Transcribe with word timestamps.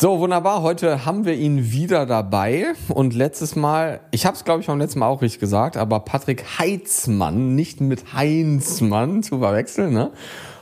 So, 0.00 0.20
wunderbar. 0.20 0.62
Heute 0.62 1.04
haben 1.06 1.24
wir 1.24 1.34
ihn 1.34 1.72
wieder 1.72 2.06
dabei. 2.06 2.66
Und 2.88 3.16
letztes 3.16 3.56
Mal, 3.56 3.98
ich 4.12 4.26
habe 4.26 4.36
es 4.36 4.44
glaube 4.44 4.60
ich 4.60 4.68
beim 4.68 4.78
letzten 4.78 5.00
Mal 5.00 5.08
auch 5.08 5.22
richtig 5.22 5.40
gesagt, 5.40 5.76
aber 5.76 5.98
Patrick 5.98 6.44
Heitzmann, 6.56 7.56
nicht 7.56 7.80
mit 7.80 8.12
Heinzmann 8.12 9.24
zu 9.24 9.40
verwechseln. 9.40 9.92
Ne? 9.92 10.12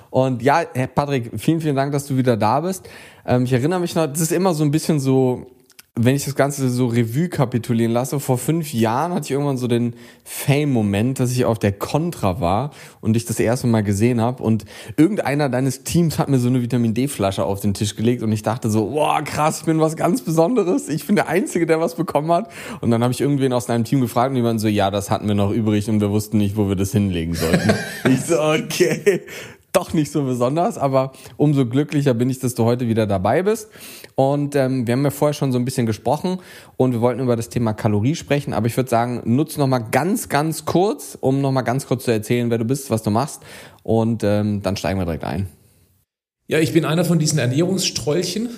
Und 0.09 0.41
ja, 0.41 0.63
Herr 0.73 0.87
Patrick, 0.87 1.33
vielen, 1.37 1.61
vielen 1.61 1.77
Dank, 1.77 1.93
dass 1.93 2.07
du 2.07 2.17
wieder 2.17 2.39
da 2.39 2.61
bist. 2.61 2.89
Ähm, 3.27 3.45
ich 3.45 3.53
erinnere 3.53 3.79
mich 3.79 3.95
noch, 3.95 4.07
das 4.07 4.23
ist 4.23 4.33
immer 4.33 4.55
so 4.55 4.65
ein 4.65 4.71
bisschen 4.71 5.01
so 5.01 5.45
wenn 5.99 6.15
ich 6.15 6.27
das 6.27 6.35
Ganze 6.35 6.69
so 6.69 6.89
Revue 6.89 7.31
kapitulieren 7.31 7.91
lasse, 7.91 8.21
vor 8.21 8.37
fünf 8.37 8.75
Jahren 8.75 9.15
hatte 9.15 9.25
ich 9.25 9.31
irgendwann 9.31 9.57
so 9.57 9.67
den 9.67 9.95
Fame-Moment, 10.25 11.19
dass 11.19 11.33
ich 11.33 11.47
auf 11.47 11.59
der 11.59 11.73
Contra 11.73 12.39
war 12.39 12.71
und 13.01 13.15
dich 13.15 13.25
das 13.25 13.41
erste 13.41 13.67
Mal 13.67 13.83
gesehen 13.83 14.21
habe 14.21 14.43
und 14.43 14.67
irgendeiner 14.99 15.49
deines 15.49 15.85
Teams 15.85 16.19
hat 16.19 16.29
mir 16.29 16.39
so 16.39 16.49
eine 16.49 16.61
Vitamin 16.61 16.93
D-Flasche 16.93 17.45
auf 17.45 17.61
den 17.61 17.73
Tisch 17.73 17.97
gelegt 17.97 18.23
und 18.23 18.31
ich 18.31 18.43
dachte 18.43 18.69
so, 18.69 18.91
boah, 18.91 19.23
krass, 19.23 19.61
ich 19.61 19.65
bin 19.65 19.81
was 19.81 19.97
ganz 19.97 20.21
Besonderes, 20.21 20.91
ich 20.91 21.07
bin 21.07 21.17
der 21.17 21.29
Einzige, 21.29 21.65
der 21.65 21.81
was 21.81 21.95
bekommen 21.95 22.31
hat. 22.31 22.51
Und 22.83 22.91
dann 22.91 23.03
habe 23.03 23.15
ich 23.15 23.23
irgendwen 23.23 23.55
aus 23.55 23.65
deinem 23.65 23.85
Team 23.85 24.03
gefragt 24.03 24.31
und 24.31 24.37
die 24.37 24.45
waren 24.45 24.59
so, 24.59 24.69
ja, 24.69 24.91
das 24.91 25.11
hatten 25.11 25.27
wir 25.27 25.35
noch 25.35 25.51
übrig 25.51 25.89
und 25.89 26.03
wir 26.03 26.11
wussten 26.11 26.37
nicht, 26.37 26.59
wo 26.59 26.69
wir 26.69 26.77
das 26.77 26.93
hinlegen 26.93 27.33
sollten. 27.33 27.71
ich 28.05 28.21
so, 28.21 28.39
okay, 28.39 29.23
doch 29.77 29.93
nicht 29.93 30.11
so 30.11 30.25
besonders, 30.25 30.79
aber 30.79 31.13
umso 31.37 31.67
glücklicher 31.67 32.15
bin 32.15 32.31
ich, 32.31 32.39
dass 32.39 32.55
du 32.55 32.65
heute 32.65 32.89
wieder 32.89 33.07
dabei 33.07 33.43
bist. 33.43 33.69
Und 34.15 34.57
ähm, 34.57 34.87
wir 34.87 34.93
haben 34.93 35.05
ja 35.05 35.11
vorher 35.11 35.35
schon 35.35 35.53
so 35.53 35.59
ein 35.59 35.65
bisschen 35.65 35.87
gesprochen 35.87 36.39
und 36.77 36.93
wir 36.93 37.01
wollten 37.03 37.21
über 37.21 37.37
das 37.37 37.51
Thema 37.51 37.75
Kalorie 37.75 38.15
sprechen, 38.15 38.55
aber 38.55 38.67
ich 38.67 38.77
würde 38.77 38.89
sagen, 38.89 39.23
nutz 39.25 39.59
noch 39.59 39.67
mal 39.67 39.81
ganz, 39.81 40.29
ganz 40.29 40.65
kurz, 40.65 41.19
um 41.21 41.41
noch 41.43 41.53
mal 41.53 41.63
ganz 41.63 41.87
kurz 41.87 42.05
zu 42.05 42.11
erzählen, 42.11 42.51
wer 42.51 42.59
du 42.59 42.65
bist, 42.65 42.91
was 42.91 43.03
du 43.03 43.11
machst 43.11 43.43
und 43.83 44.25
ähm, 44.25 44.63
dann 44.63 44.77
steigen 44.77 44.99
wir 44.99 45.05
direkt 45.05 45.25
ein. 45.25 45.47
Ja, 46.49 46.59
ich 46.59 46.73
bin 46.73 46.85
einer 46.85 47.05
von 47.05 47.19
diesen 47.19 47.39
Ernährungsstrolchen, 47.39 48.49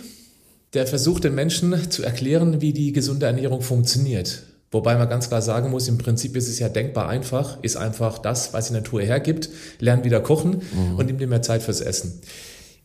der 0.75 0.87
versucht 0.87 1.25
den 1.25 1.35
Menschen 1.35 1.91
zu 1.91 2.03
erklären, 2.03 2.61
wie 2.61 2.73
die 2.73 2.93
gesunde 2.93 3.27
Ernährung 3.27 3.63
funktioniert. 3.63 4.45
Wobei 4.71 4.97
man 4.97 5.09
ganz 5.09 5.29
klar 5.29 5.41
sagen 5.41 5.71
muss, 5.71 5.89
im 5.89 5.97
Prinzip 5.97 6.37
ist 6.37 6.49
es 6.49 6.59
ja 6.59 6.69
denkbar 6.69 7.09
einfach, 7.09 7.59
ist 7.63 7.77
einfach 7.77 8.19
das, 8.19 8.53
was 8.53 8.69
die 8.69 8.75
Natur 8.75 9.01
hergibt, 9.01 9.49
lernen 9.79 10.05
wieder 10.05 10.21
kochen 10.21 10.63
mhm. 10.73 10.97
und 10.97 11.07
nimm 11.07 11.19
dir 11.19 11.27
mehr 11.27 11.43
Zeit 11.43 11.63
fürs 11.63 11.81
Essen. 11.81 12.21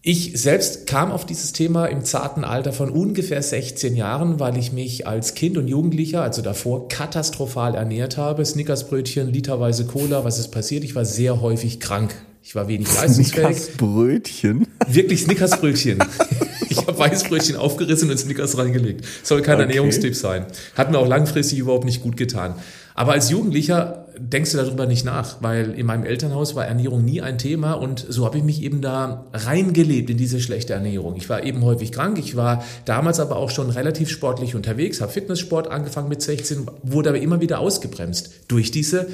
Ich 0.06 0.34
selbst 0.36 0.86
kam 0.86 1.14
auf 1.14 1.26
dieses 1.26 1.54
Thema 1.54 1.86
im 1.86 2.04
zarten 2.04 2.44
Alter 2.44 2.74
von 2.74 2.90
ungefähr 2.90 3.42
16 3.42 3.96
Jahren, 3.96 4.38
weil 4.38 4.58
ich 4.58 4.74
mich 4.74 5.08
als 5.08 5.34
Kind 5.34 5.58
und 5.58 5.70
Jugendlicher, 5.70 6.22
also 6.22 6.42
davor, 6.42 6.90
katastrophal 6.90 7.76
ernährt 7.76 8.18
habe. 8.18 8.46
Snickersbrötchen, 8.46 9.32
literweise 9.32 9.86
Cola. 9.86 10.26
Was 10.26 10.40
ist 10.40 10.50
passiert? 10.50 10.84
Ich 10.84 10.94
war 10.94 11.06
sehr 11.06 11.40
häufig 11.40 11.80
krank. 11.80 12.14
Ich 12.44 12.54
war 12.54 12.68
wenig 12.68 12.94
leistungsfähig. 12.96 13.58
Snickersbrötchen? 13.58 14.68
Wirklich 14.90 15.22
Snickersbrötchen. 15.22 16.00
ich 16.74 16.88
habe 16.88 16.98
Weißbrötchen 16.98 17.56
aufgerissen 17.56 18.10
und 18.10 18.18
Snickers 18.18 18.58
reingelegt. 18.58 19.06
Soll 19.24 19.42
kein 19.42 19.56
okay. 19.56 19.64
Ernährungstipp 19.64 20.16
sein. 20.16 20.46
Hat 20.76 20.92
mir 20.92 20.98
auch 20.98 21.08
langfristig 21.08 21.60
überhaupt 21.60 21.86
nicht 21.86 22.02
gut 22.02 22.18
getan. 22.18 22.56
Aber 22.96 23.14
als 23.14 23.30
Jugendlicher 23.30 24.06
denkst 24.18 24.52
du 24.52 24.58
darüber 24.58 24.86
nicht 24.86 25.04
nach, 25.06 25.42
weil 25.42 25.72
in 25.72 25.86
meinem 25.86 26.06
Elternhaus 26.06 26.56
war 26.56 26.66
Ernährung 26.66 27.04
nie 27.04 27.22
ein 27.22 27.38
Thema 27.38 27.74
und 27.74 28.06
so 28.08 28.26
habe 28.26 28.38
ich 28.38 28.44
mich 28.44 28.62
eben 28.62 28.82
da 28.82 29.26
reingelebt 29.34 30.10
in 30.10 30.18
diese 30.18 30.40
schlechte 30.40 30.74
Ernährung. 30.74 31.16
Ich 31.16 31.30
war 31.30 31.44
eben 31.44 31.64
häufig 31.64 31.92
krank, 31.92 32.20
ich 32.20 32.36
war 32.36 32.64
damals 32.86 33.20
aber 33.20 33.38
auch 33.38 33.50
schon 33.50 33.72
relativ 33.72 34.10
sportlich 34.10 34.56
unterwegs, 34.56 35.02
habe 35.02 35.12
Fitnesssport 35.12 35.68
angefangen 35.68 36.10
mit 36.10 36.22
16, 36.22 36.68
wurde 36.84 37.10
aber 37.10 37.20
immer 37.20 37.42
wieder 37.42 37.60
ausgebremst 37.60 38.32
durch 38.48 38.70
diese 38.70 39.08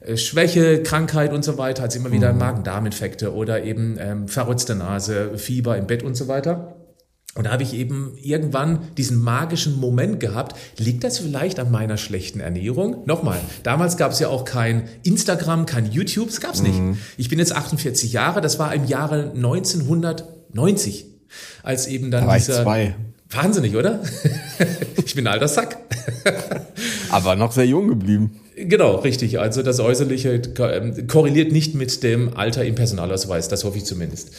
äh, 0.00 0.16
Schwäche, 0.16 0.82
Krankheit 0.82 1.32
und 1.32 1.44
so 1.44 1.58
weiter, 1.58 1.82
als 1.82 1.96
immer 1.96 2.12
wieder 2.12 2.32
mhm. 2.32 2.38
Magen-Darm-Infekte 2.38 3.34
oder 3.34 3.64
eben 3.64 3.96
ähm, 3.98 4.28
verrotzte 4.28 4.74
Nase, 4.74 5.36
Fieber 5.36 5.76
im 5.76 5.86
Bett 5.86 6.02
und 6.02 6.14
so 6.14 6.28
weiter. 6.28 6.73
Und 7.34 7.44
da 7.44 7.50
habe 7.50 7.64
ich 7.64 7.74
eben 7.74 8.16
irgendwann 8.22 8.78
diesen 8.96 9.18
magischen 9.18 9.80
Moment 9.80 10.20
gehabt. 10.20 10.56
Liegt 10.78 11.02
das 11.02 11.18
vielleicht 11.18 11.58
an 11.58 11.70
meiner 11.70 11.96
schlechten 11.96 12.38
Ernährung? 12.38 13.02
Nochmal, 13.06 13.40
damals 13.64 13.96
gab 13.96 14.12
es 14.12 14.20
ja 14.20 14.28
auch 14.28 14.44
kein 14.44 14.84
Instagram, 15.02 15.66
kein 15.66 15.90
YouTube, 15.90 16.28
das 16.28 16.40
gab 16.40 16.54
es 16.54 16.62
nicht. 16.62 16.78
Mhm. 16.78 16.96
Ich 17.16 17.28
bin 17.28 17.40
jetzt 17.40 17.52
48 17.52 18.12
Jahre, 18.12 18.40
das 18.40 18.60
war 18.60 18.72
im 18.72 18.84
Jahre 18.84 19.32
1990, 19.34 21.06
als 21.64 21.88
eben 21.88 22.12
dann 22.12 22.26
da 22.26 22.36
dieser... 22.36 22.62
zwei. 22.62 22.94
Wahnsinnig, 23.30 23.74
oder? 23.74 24.00
ich 25.04 25.16
bin 25.16 25.26
ein 25.26 25.32
alter 25.32 25.48
Sack. 25.48 25.76
Aber 27.10 27.34
noch 27.34 27.50
sehr 27.50 27.66
jung 27.66 27.88
geblieben. 27.88 28.38
Genau, 28.56 28.96
richtig. 28.96 29.40
Also 29.40 29.62
das 29.62 29.80
Äußerliche 29.80 30.40
ähm, 30.58 31.06
korreliert 31.08 31.50
nicht 31.50 31.74
mit 31.74 32.04
dem 32.04 32.36
Alter 32.36 32.64
im 32.64 32.76
Personalausweis, 32.76 33.48
das 33.48 33.64
hoffe 33.64 33.78
ich 33.78 33.84
zumindest. 33.84 34.30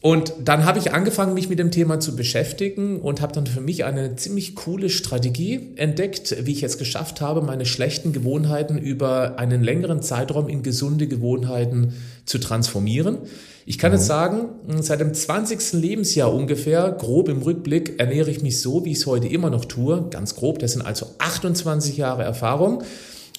Und 0.00 0.32
dann 0.44 0.64
habe 0.64 0.78
ich 0.78 0.92
angefangen, 0.92 1.34
mich 1.34 1.48
mit 1.48 1.58
dem 1.58 1.72
Thema 1.72 1.98
zu 1.98 2.14
beschäftigen 2.14 3.00
und 3.00 3.20
habe 3.20 3.32
dann 3.32 3.48
für 3.48 3.60
mich 3.60 3.84
eine 3.84 4.14
ziemlich 4.14 4.54
coole 4.54 4.90
Strategie 4.90 5.72
entdeckt, 5.74 6.36
wie 6.46 6.52
ich 6.52 6.62
es 6.62 6.78
geschafft 6.78 7.20
habe, 7.20 7.42
meine 7.42 7.66
schlechten 7.66 8.12
Gewohnheiten 8.12 8.78
über 8.78 9.40
einen 9.40 9.64
längeren 9.64 10.00
Zeitraum 10.00 10.48
in 10.48 10.62
gesunde 10.62 11.08
Gewohnheiten 11.08 11.94
zu 12.26 12.38
transformieren. 12.38 13.18
Ich 13.66 13.76
kann 13.76 13.90
mhm. 13.90 13.96
jetzt 13.96 14.06
sagen, 14.06 14.48
seit 14.80 15.00
dem 15.00 15.12
20. 15.12 15.72
Lebensjahr 15.72 16.32
ungefähr, 16.32 16.92
grob 16.92 17.28
im 17.28 17.42
Rückblick, 17.42 17.98
ernähre 17.98 18.30
ich 18.30 18.40
mich 18.40 18.60
so, 18.60 18.84
wie 18.84 18.92
ich 18.92 18.98
es 18.98 19.06
heute 19.06 19.26
immer 19.26 19.50
noch 19.50 19.64
tue. 19.64 20.06
Ganz 20.10 20.36
grob, 20.36 20.60
das 20.60 20.74
sind 20.74 20.82
also 20.82 21.06
28 21.18 21.96
Jahre 21.96 22.22
Erfahrung. 22.22 22.84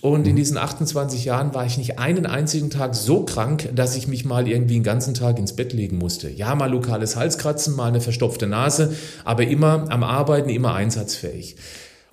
Und 0.02 0.26
in 0.28 0.34
mhm. 0.34 0.38
diesen 0.38 0.58
28 0.58 1.26
Jahren 1.26 1.54
war 1.54 1.66
ich 1.66 1.78
nicht 1.78 2.00
einen 2.00 2.26
einzigen 2.26 2.70
Tag 2.70 2.96
so 2.96 3.26
krank, 3.26 3.70
dass 3.76 3.98
ich 3.98 4.08
mich 4.08 4.24
mal 4.24 4.48
irgendwie 4.48 4.76
den 4.76 4.84
ganzen 4.84 5.14
Tag 5.14 5.38
ins 5.38 5.54
Bett 5.54 5.74
legen 5.74 5.98
musste. 5.98 6.30
Ja, 6.30 6.56
mal 6.56 6.72
lokales 6.72 7.18
Halskratzen, 7.18 7.76
mal 7.76 7.88
eine 7.88 8.00
verstopfte 8.00 8.48
Nase, 8.48 8.94
aber 9.26 9.46
immer 9.46 9.86
am 9.90 10.04
Arbeiten, 10.04 10.50
immer 10.50 10.74
einsatzfähig. 10.74 11.58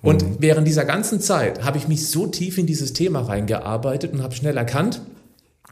Und 0.01 0.23
mhm. 0.23 0.35
während 0.39 0.67
dieser 0.67 0.85
ganzen 0.85 1.21
Zeit 1.21 1.63
habe 1.63 1.77
ich 1.77 1.87
mich 1.87 2.07
so 2.07 2.27
tief 2.27 2.57
in 2.57 2.67
dieses 2.67 2.93
Thema 2.93 3.21
reingearbeitet 3.21 4.11
und 4.11 4.21
habe 4.21 4.35
schnell 4.35 4.57
erkannt, 4.57 5.01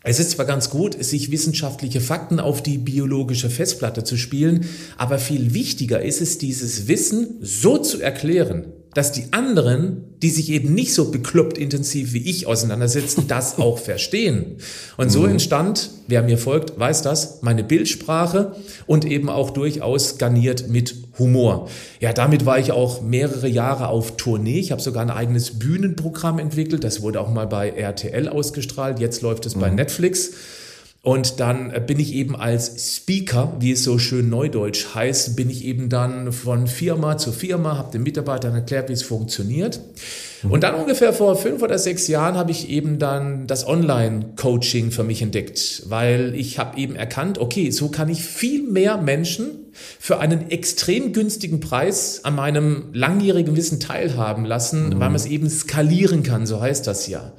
es 0.07 0.19
ist 0.19 0.31
zwar 0.31 0.45
ganz 0.45 0.69
gut, 0.69 1.03
sich 1.03 1.31
wissenschaftliche 1.31 1.99
Fakten 1.99 2.39
auf 2.39 2.61
die 2.61 2.77
biologische 2.77 3.49
Festplatte 3.49 4.03
zu 4.03 4.17
spielen, 4.17 4.67
aber 4.97 5.17
viel 5.17 5.55
wichtiger 5.55 5.99
ist 5.99 6.21
es, 6.21 6.37
dieses 6.37 6.87
Wissen 6.87 7.37
so 7.41 7.79
zu 7.79 7.99
erklären, 7.99 8.67
dass 8.95 9.11
die 9.11 9.25
anderen, 9.31 10.15
die 10.21 10.29
sich 10.29 10.49
eben 10.49 10.73
nicht 10.73 10.93
so 10.93 11.11
bekloppt 11.11 11.57
intensiv 11.57 12.13
wie 12.13 12.29
ich 12.29 12.47
auseinandersetzen, 12.47 13.25
das 13.27 13.59
auch 13.59 13.77
verstehen. 13.77 14.55
Und 14.97 15.11
so 15.11 15.23
mhm. 15.23 15.31
entstand, 15.31 15.91
wer 16.07 16.23
mir 16.23 16.37
folgt, 16.37 16.79
weiß 16.79 17.01
das, 17.01 17.41
meine 17.41 17.63
Bildsprache 17.63 18.55
und 18.87 19.05
eben 19.05 19.29
auch 19.29 19.51
durchaus 19.51 20.17
garniert 20.17 20.69
mit 20.69 20.95
Humor. 21.19 21.69
Ja, 21.99 22.13
damit 22.13 22.45
war 22.45 22.57
ich 22.57 22.71
auch 22.71 23.01
mehrere 23.01 23.49
Jahre 23.49 23.89
auf 23.89 24.15
Tournee. 24.15 24.59
Ich 24.59 24.71
habe 24.71 24.81
sogar 24.81 25.03
ein 25.03 25.11
eigenes 25.11 25.59
Bühnenprogramm 25.59 26.39
entwickelt. 26.39 26.85
Das 26.85 27.01
wurde 27.01 27.19
auch 27.19 27.29
mal 27.29 27.47
bei 27.47 27.69
RTL 27.69 28.29
ausgestrahlt. 28.29 28.99
Jetzt 28.99 29.21
läuft 29.21 29.45
es 29.45 29.57
mhm. 29.57 29.59
bei 29.59 29.69
Netflix. 29.71 30.31
Und 31.05 31.39
dann 31.39 31.71
bin 31.85 31.99
ich 31.99 32.15
eben 32.15 32.35
als 32.35 32.95
Speaker, 32.95 33.55
wie 33.59 33.73
es 33.73 33.83
so 33.83 33.99
schön 33.99 34.27
neudeutsch 34.27 34.95
heißt, 34.95 35.35
bin 35.35 35.51
ich 35.51 35.63
eben 35.63 35.87
dann 35.87 36.31
von 36.31 36.65
Firma 36.65 37.15
zu 37.19 37.31
Firma, 37.31 37.77
habe 37.77 37.91
den 37.91 38.01
Mitarbeitern 38.01 38.55
erklärt, 38.55 38.89
wie 38.89 38.93
es 38.93 39.03
funktioniert. 39.03 39.79
Und 40.41 40.63
dann 40.63 40.73
ungefähr 40.73 41.13
vor 41.13 41.35
fünf 41.35 41.61
oder 41.61 41.77
sechs 41.77 42.07
Jahren 42.07 42.35
habe 42.35 42.49
ich 42.49 42.69
eben 42.69 42.97
dann 42.97 43.45
das 43.45 43.67
Online-Coaching 43.67 44.89
für 44.89 45.03
mich 45.03 45.21
entdeckt, 45.21 45.83
weil 45.85 46.33
ich 46.33 46.57
habe 46.57 46.79
eben 46.79 46.95
erkannt, 46.95 47.37
okay, 47.37 47.69
so 47.69 47.89
kann 47.89 48.09
ich 48.09 48.23
viel 48.23 48.63
mehr 48.63 48.97
Menschen 48.97 49.51
für 49.99 50.17
einen 50.17 50.49
extrem 50.49 51.13
günstigen 51.13 51.59
Preis 51.59 52.21
an 52.23 52.33
meinem 52.33 52.85
langjährigen 52.93 53.55
Wissen 53.55 53.79
teilhaben 53.79 54.43
lassen, 54.43 54.87
mhm. 54.87 54.93
weil 54.93 55.09
man 55.09 55.15
es 55.15 55.27
eben 55.27 55.51
skalieren 55.51 56.23
kann, 56.23 56.47
so 56.47 56.61
heißt 56.61 56.87
das 56.87 57.05
ja. 57.05 57.31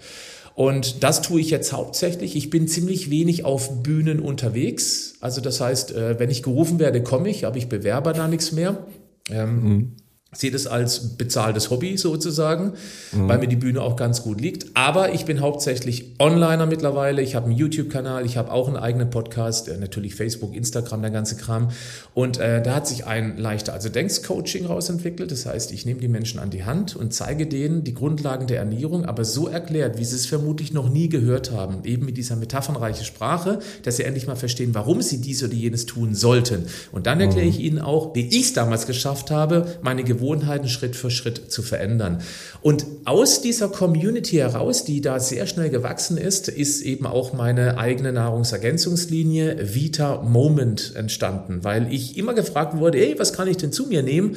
Und 0.57 1.05
das 1.05 1.21
tue 1.21 1.39
ich 1.39 1.51
jetzt 1.51 1.75
hauptsächlich. 1.75 2.35
Ich 2.35 2.49
bin 2.49 2.67
ziemlich 2.67 3.11
wenig 3.11 3.45
auf 3.45 3.83
Bühnen 3.83 4.21
unterwegs. 4.21 5.17
Also 5.21 5.43
das 5.43 5.61
heißt, 5.61 5.95
äh, 5.95 6.19
wenn 6.19 6.31
ich 6.31 6.43
gerufen 6.43 6.79
werde, 6.79 7.03
komme 7.03 7.29
ich, 7.29 7.47
aber 7.47 7.59
ich 7.59 7.69
bewerbe 7.69 8.15
da 8.15 8.27
nichts 8.27 8.53
mehr. 8.53 8.87
Ähm, 9.31 9.63
mhm 9.63 9.97
sehe 10.33 10.51
das 10.51 10.67
als 10.67 11.17
bezahltes 11.17 11.71
Hobby 11.71 11.97
sozusagen, 11.97 12.73
mhm. 13.13 13.29
weil 13.29 13.39
mir 13.39 13.47
die 13.47 13.57
Bühne 13.57 13.81
auch 13.81 13.97
ganz 13.97 14.23
gut 14.23 14.41
liegt. 14.41 14.67
Aber 14.75 15.15
ich 15.15 15.25
bin 15.25 15.41
hauptsächlich 15.41 16.15
Onliner 16.19 16.67
mittlerweile. 16.67 17.23
Ich 17.23 17.35
habe 17.35 17.47
einen 17.47 17.57
YouTube-Kanal, 17.57 18.27
ich 18.27 18.37
habe 18.37 18.51
auch 18.51 18.67
einen 18.67 18.77
eigenen 18.77 19.11
Podcast, 19.11 19.69
äh, 19.69 19.77
natürlich 19.77 20.15
Facebook, 20.15 20.55
Instagram, 20.55 21.03
der 21.03 21.11
ganze 21.11 21.37
Kram. 21.37 21.69
Und 22.13 22.39
äh, 22.39 22.61
da 22.61 22.75
hat 22.75 22.89
sich 22.89 23.07
ein 23.07 23.39
leichter, 23.39 23.73
also 23.73 23.89
Denkcoaching 23.89 24.67
rausentwickelt. 24.67 25.31
Das 25.31 25.47
heißt, 25.47 25.73
ich 25.73 25.87
nehme 25.87 26.01
die 26.01 26.09
Menschen 26.09 26.41
an 26.41 26.51
die 26.51 26.65
Hand 26.65 26.97
und 26.97 27.15
zeige 27.15 27.47
denen 27.47 27.85
die 27.85 27.95
Grundlagen 27.95 28.47
der 28.47 28.59
Ernährung, 28.59 29.05
aber 29.05 29.25
so 29.25 29.47
erklärt, 29.47 29.99
wie 29.99 30.05
sie 30.05 30.17
es 30.17 30.27
vermutlich 30.27 30.73
noch 30.73 30.89
nie 30.89 31.09
gehört 31.09 31.53
haben, 31.53 31.85
eben 31.85 32.05
mit 32.05 32.17
dieser 32.17 32.37
metaphernreichen 32.37 33.05
Sprache, 33.05 33.61
dass 33.85 33.97
sie 33.97 34.03
endlich 34.03 34.27
mal 34.27 34.37
verstehen, 34.37 34.75
warum 34.75 35.03
sie 35.03 35.21
dies 35.21 35.43
oder 35.43 35.55
jenes 35.55 35.87
tun 35.87 36.15
sollten. 36.15 36.67
Und 36.91 37.07
dann 37.07 37.21
erkläre 37.21 37.47
ich 37.47 37.59
mhm. 37.59 37.65
ihnen 37.65 37.79
auch, 37.79 38.15
wie 38.15 38.27
ich 38.27 38.47
es 38.47 38.53
damals 38.53 38.87
geschafft 38.87 39.31
habe, 39.31 39.67
meine 39.83 40.03
Gewohnheiten 40.03 40.16
Gewohnheiten 40.17 40.69
Schritt 40.69 40.97
für 40.97 41.11
Schritt 41.11 41.51
zu 41.51 41.63
verändern. 41.63 42.23
Und 42.63 42.87
aus 43.05 43.41
dieser 43.41 43.69
Community 43.69 44.37
heraus, 44.37 44.85
die 44.85 45.01
da 45.01 45.21
sehr 45.21 45.47
schnell 45.47 45.71
gewachsen 45.71 46.17
ist, 46.17 46.49
ist 46.49 46.83
eben 46.83 47.07
auch 47.07 47.33
meine 47.33 47.79
eigene 47.79 48.13
Nahrungsergänzungslinie 48.13 49.75
Vita 49.75 50.23
Moment 50.23 50.93
entstanden, 50.97 51.63
weil 51.63 51.93
ich 51.93 52.17
immer 52.17 52.35
gefragt 52.35 52.79
wurde, 52.79 52.99
hey, 52.99 53.15
was 53.19 53.33
kann 53.33 53.49
ich 53.49 53.57
denn 53.57 53.73
zu 53.73 53.87
mir 53.87 54.03
nehmen? 54.03 54.37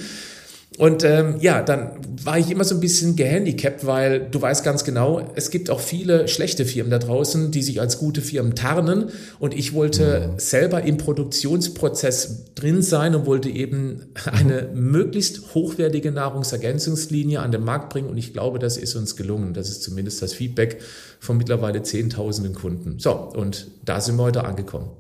Und 0.78 1.04
ähm, 1.04 1.36
ja, 1.42 1.62
dann 1.62 1.92
war 2.24 2.38
ich 2.38 2.52
immer 2.52 2.64
so 2.64 2.76
ein 2.76 2.80
bisschen 2.80 3.16
gehandicapt, 3.16 3.86
weil 3.86 4.30
du 4.30 4.42
weißt 4.42 4.64
ganz 4.64 4.84
genau, 4.84 5.20
es 5.36 5.50
gibt 5.50 5.70
auch 5.70 5.80
viele 5.80 6.28
schlechte 6.28 6.64
Firmen 6.64 6.92
da 6.92 7.00
draußen, 7.00 7.52
die 7.52 7.64
sich 7.64 7.82
als 7.82 7.98
gute 7.98 8.22
Firmen 8.22 8.56
tarnen. 8.56 9.10
Und 9.40 9.54
ich 9.54 9.74
wollte 9.74 10.30
mhm. 10.34 10.40
selber 10.40 10.84
im 10.84 10.98
Produktionsprozess 10.98 12.54
drin 12.56 12.82
sein 12.82 13.16
und 13.16 13.26
wollte 13.26 13.50
eben 13.50 14.04
eine 14.26 14.70
möglichst 14.74 15.54
hochwertige 15.56 16.12
Nahrungsergänzungslinie 16.12 17.40
an 17.42 17.52
den 17.52 17.64
Markt 17.64 17.90
bringen. 17.90 18.08
Und 18.08 18.18
ich 18.18 18.32
glaube, 18.32 18.60
das 18.60 18.78
ist 18.78 18.96
uns 18.96 19.16
gelungen. 19.16 19.54
Das 19.54 19.70
ist 19.70 19.82
zumindest 19.84 20.22
das 20.22 20.34
Feedback 20.34 20.80
von 21.20 21.38
mittlerweile 21.38 21.82
Zehntausenden 21.82 22.54
Kunden. 22.54 23.00
So, 23.00 23.12
und 23.12 23.68
da 23.84 24.00
sind 24.00 24.18
wir 24.18 24.24
heute 24.24 24.46
angekommen. 24.46 24.92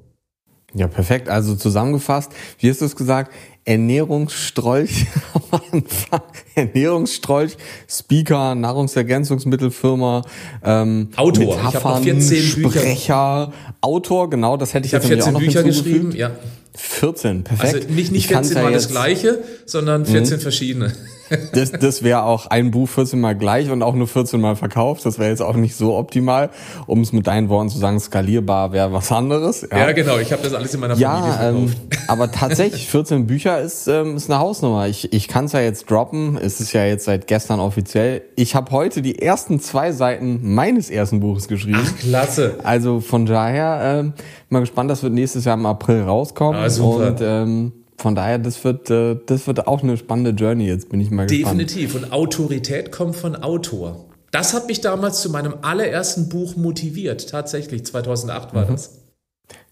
Ja, 0.74 0.88
perfekt. 0.88 1.30
Also 1.30 1.56
zusammengefasst, 1.56 2.31
wie 2.60 2.69
hast 2.69 2.81
du 2.81 2.86
es 2.86 2.95
gesagt? 2.95 3.31
Ernährungsstrolch 3.66 5.06
am 5.33 5.62
Anfang. 5.71 6.21
Ernährungsstrolch, 6.56 7.57
Speaker, 7.88 8.56
Nahrungsergänzungsmittelfirma, 8.56 10.24
ähm, 10.63 11.10
Autor. 11.16 11.57
Metaphern, 11.57 12.04
ich 12.04 12.10
habe 12.10 12.21
14 12.21 12.44
Sprecher, 12.44 13.48
Bücher. 13.48 13.54
Autor, 13.81 14.30
genau, 14.30 14.57
das 14.57 14.74
hätte 14.74 14.88
ich, 14.88 14.94
ich 14.94 14.98
jetzt 14.98 15.07
14 15.07 15.27
auch 15.27 15.31
noch 15.33 15.39
Bücher 15.39 15.63
geschrieben, 15.63 16.13
ja. 16.16 16.31
14, 16.75 17.44
perfekt. 17.44 17.75
Also 17.75 17.94
nicht, 17.94 18.12
nicht 18.12 18.27
14 18.27 18.62
mal 18.62 18.72
das 18.72 18.89
gleiche, 18.89 19.39
sondern 19.65 20.06
14 20.06 20.38
mhm. 20.38 20.42
verschiedene. 20.42 20.94
Das, 21.54 21.72
das 21.72 22.04
wäre 22.04 22.24
auch 22.24 22.48
ein 22.48 22.72
Buch 22.72 22.88
14 22.88 23.20
Mal 23.20 23.36
gleich 23.36 23.70
und 23.70 23.84
auch 23.84 23.96
nur 23.96 24.08
14 24.08 24.40
Mal 24.40 24.56
verkauft. 24.56 25.06
Das 25.06 25.20
wäre 25.20 25.30
jetzt 25.30 25.42
auch 25.42 25.56
nicht 25.56 25.76
so 25.76 25.96
optimal. 25.96 26.50
Um 26.88 27.02
es 27.02 27.14
mit 27.14 27.28
deinen 27.28 27.50
Worten 27.50 27.70
zu 27.70 27.78
sagen, 27.78 28.00
skalierbar 28.00 28.72
wäre 28.72 28.92
was 28.94 29.12
anderes. 29.12 29.68
Ja, 29.70 29.78
ja 29.78 29.92
genau. 29.92 30.18
Ich 30.18 30.31
habe 30.31 30.42
das 30.44 30.54
alles 30.54 30.74
in 30.74 30.80
meiner 30.80 30.96
Familie 30.96 31.12
ja, 31.12 31.34
verkauft. 31.34 31.78
Ähm, 31.92 31.98
aber 32.08 32.31
tatsächlich, 32.31 32.88
14 32.88 33.28
Bücher 33.28 33.60
ist, 33.62 33.88
ähm, 33.88 34.16
ist 34.16 34.30
eine 34.30 34.40
Hausnummer. 34.40 34.88
Ich, 34.88 35.14
ich 35.14 35.28
kann 35.28 35.46
es 35.46 35.52
ja 35.52 35.62
jetzt 35.62 35.90
droppen. 35.90 36.38
Es 36.38 36.60
ist 36.60 36.74
ja 36.74 36.86
jetzt 36.86 37.06
seit 37.06 37.28
gestern 37.28 37.60
offiziell. 37.60 38.22
Ich 38.36 38.56
habe 38.56 38.72
heute 38.72 39.02
die 39.02 39.22
ersten 39.22 39.60
zwei 39.60 39.92
Seiten 39.92 40.54
meines 40.54 40.90
ersten 40.90 41.20
Buches 41.20 41.48
geschrieben. 41.48 41.82
Ach, 41.84 41.98
klasse. 42.00 42.56
Also 42.64 43.00
von 43.00 43.25
daher 43.25 44.00
ähm, 44.00 44.14
mal 44.50 44.60
gespannt. 44.60 44.90
Das 44.90 45.04
wird 45.04 45.14
nächstes 45.14 45.46
Jahr 45.46 45.56
im 45.56 45.66
April 45.66 46.04
rauskommen. 46.04 46.62
Ah, 46.62 46.70
super. 46.70 47.08
Und 47.08 47.20
ähm, 47.22 47.72
von 48.00 48.16
daher, 48.16 48.40
das 48.40 48.63
wird, 48.63 48.90
äh, 48.90 49.18
das 49.25 49.46
wird 49.46 49.68
auch 49.68 49.84
eine 49.84 49.98
spannende 49.98 50.31
Journey. 50.31 50.68
Jetzt 50.68 50.90
bin 50.90 51.01
ich 51.01 51.12
mal 51.12 51.28
gespannt. 51.28 51.60
Definitiv. 51.60 51.96
Und 51.96 52.12
Autorität 52.12 52.92
kommt 52.92 53.16
von 53.16 53.36
Autor. 53.36 54.06
Das 54.31 54.54
hat 54.54 54.68
mich 54.68 54.80
damals 54.81 55.22
zu 55.22 55.30
meinem 55.30 55.56
allerersten 55.62 56.30
Buch 56.30 56.56
motiviert. 56.56 57.30
Tatsächlich, 57.30 57.86
2008 57.86 58.54
war 58.54 58.66
mhm. 58.66 58.72
das. 58.72 59.00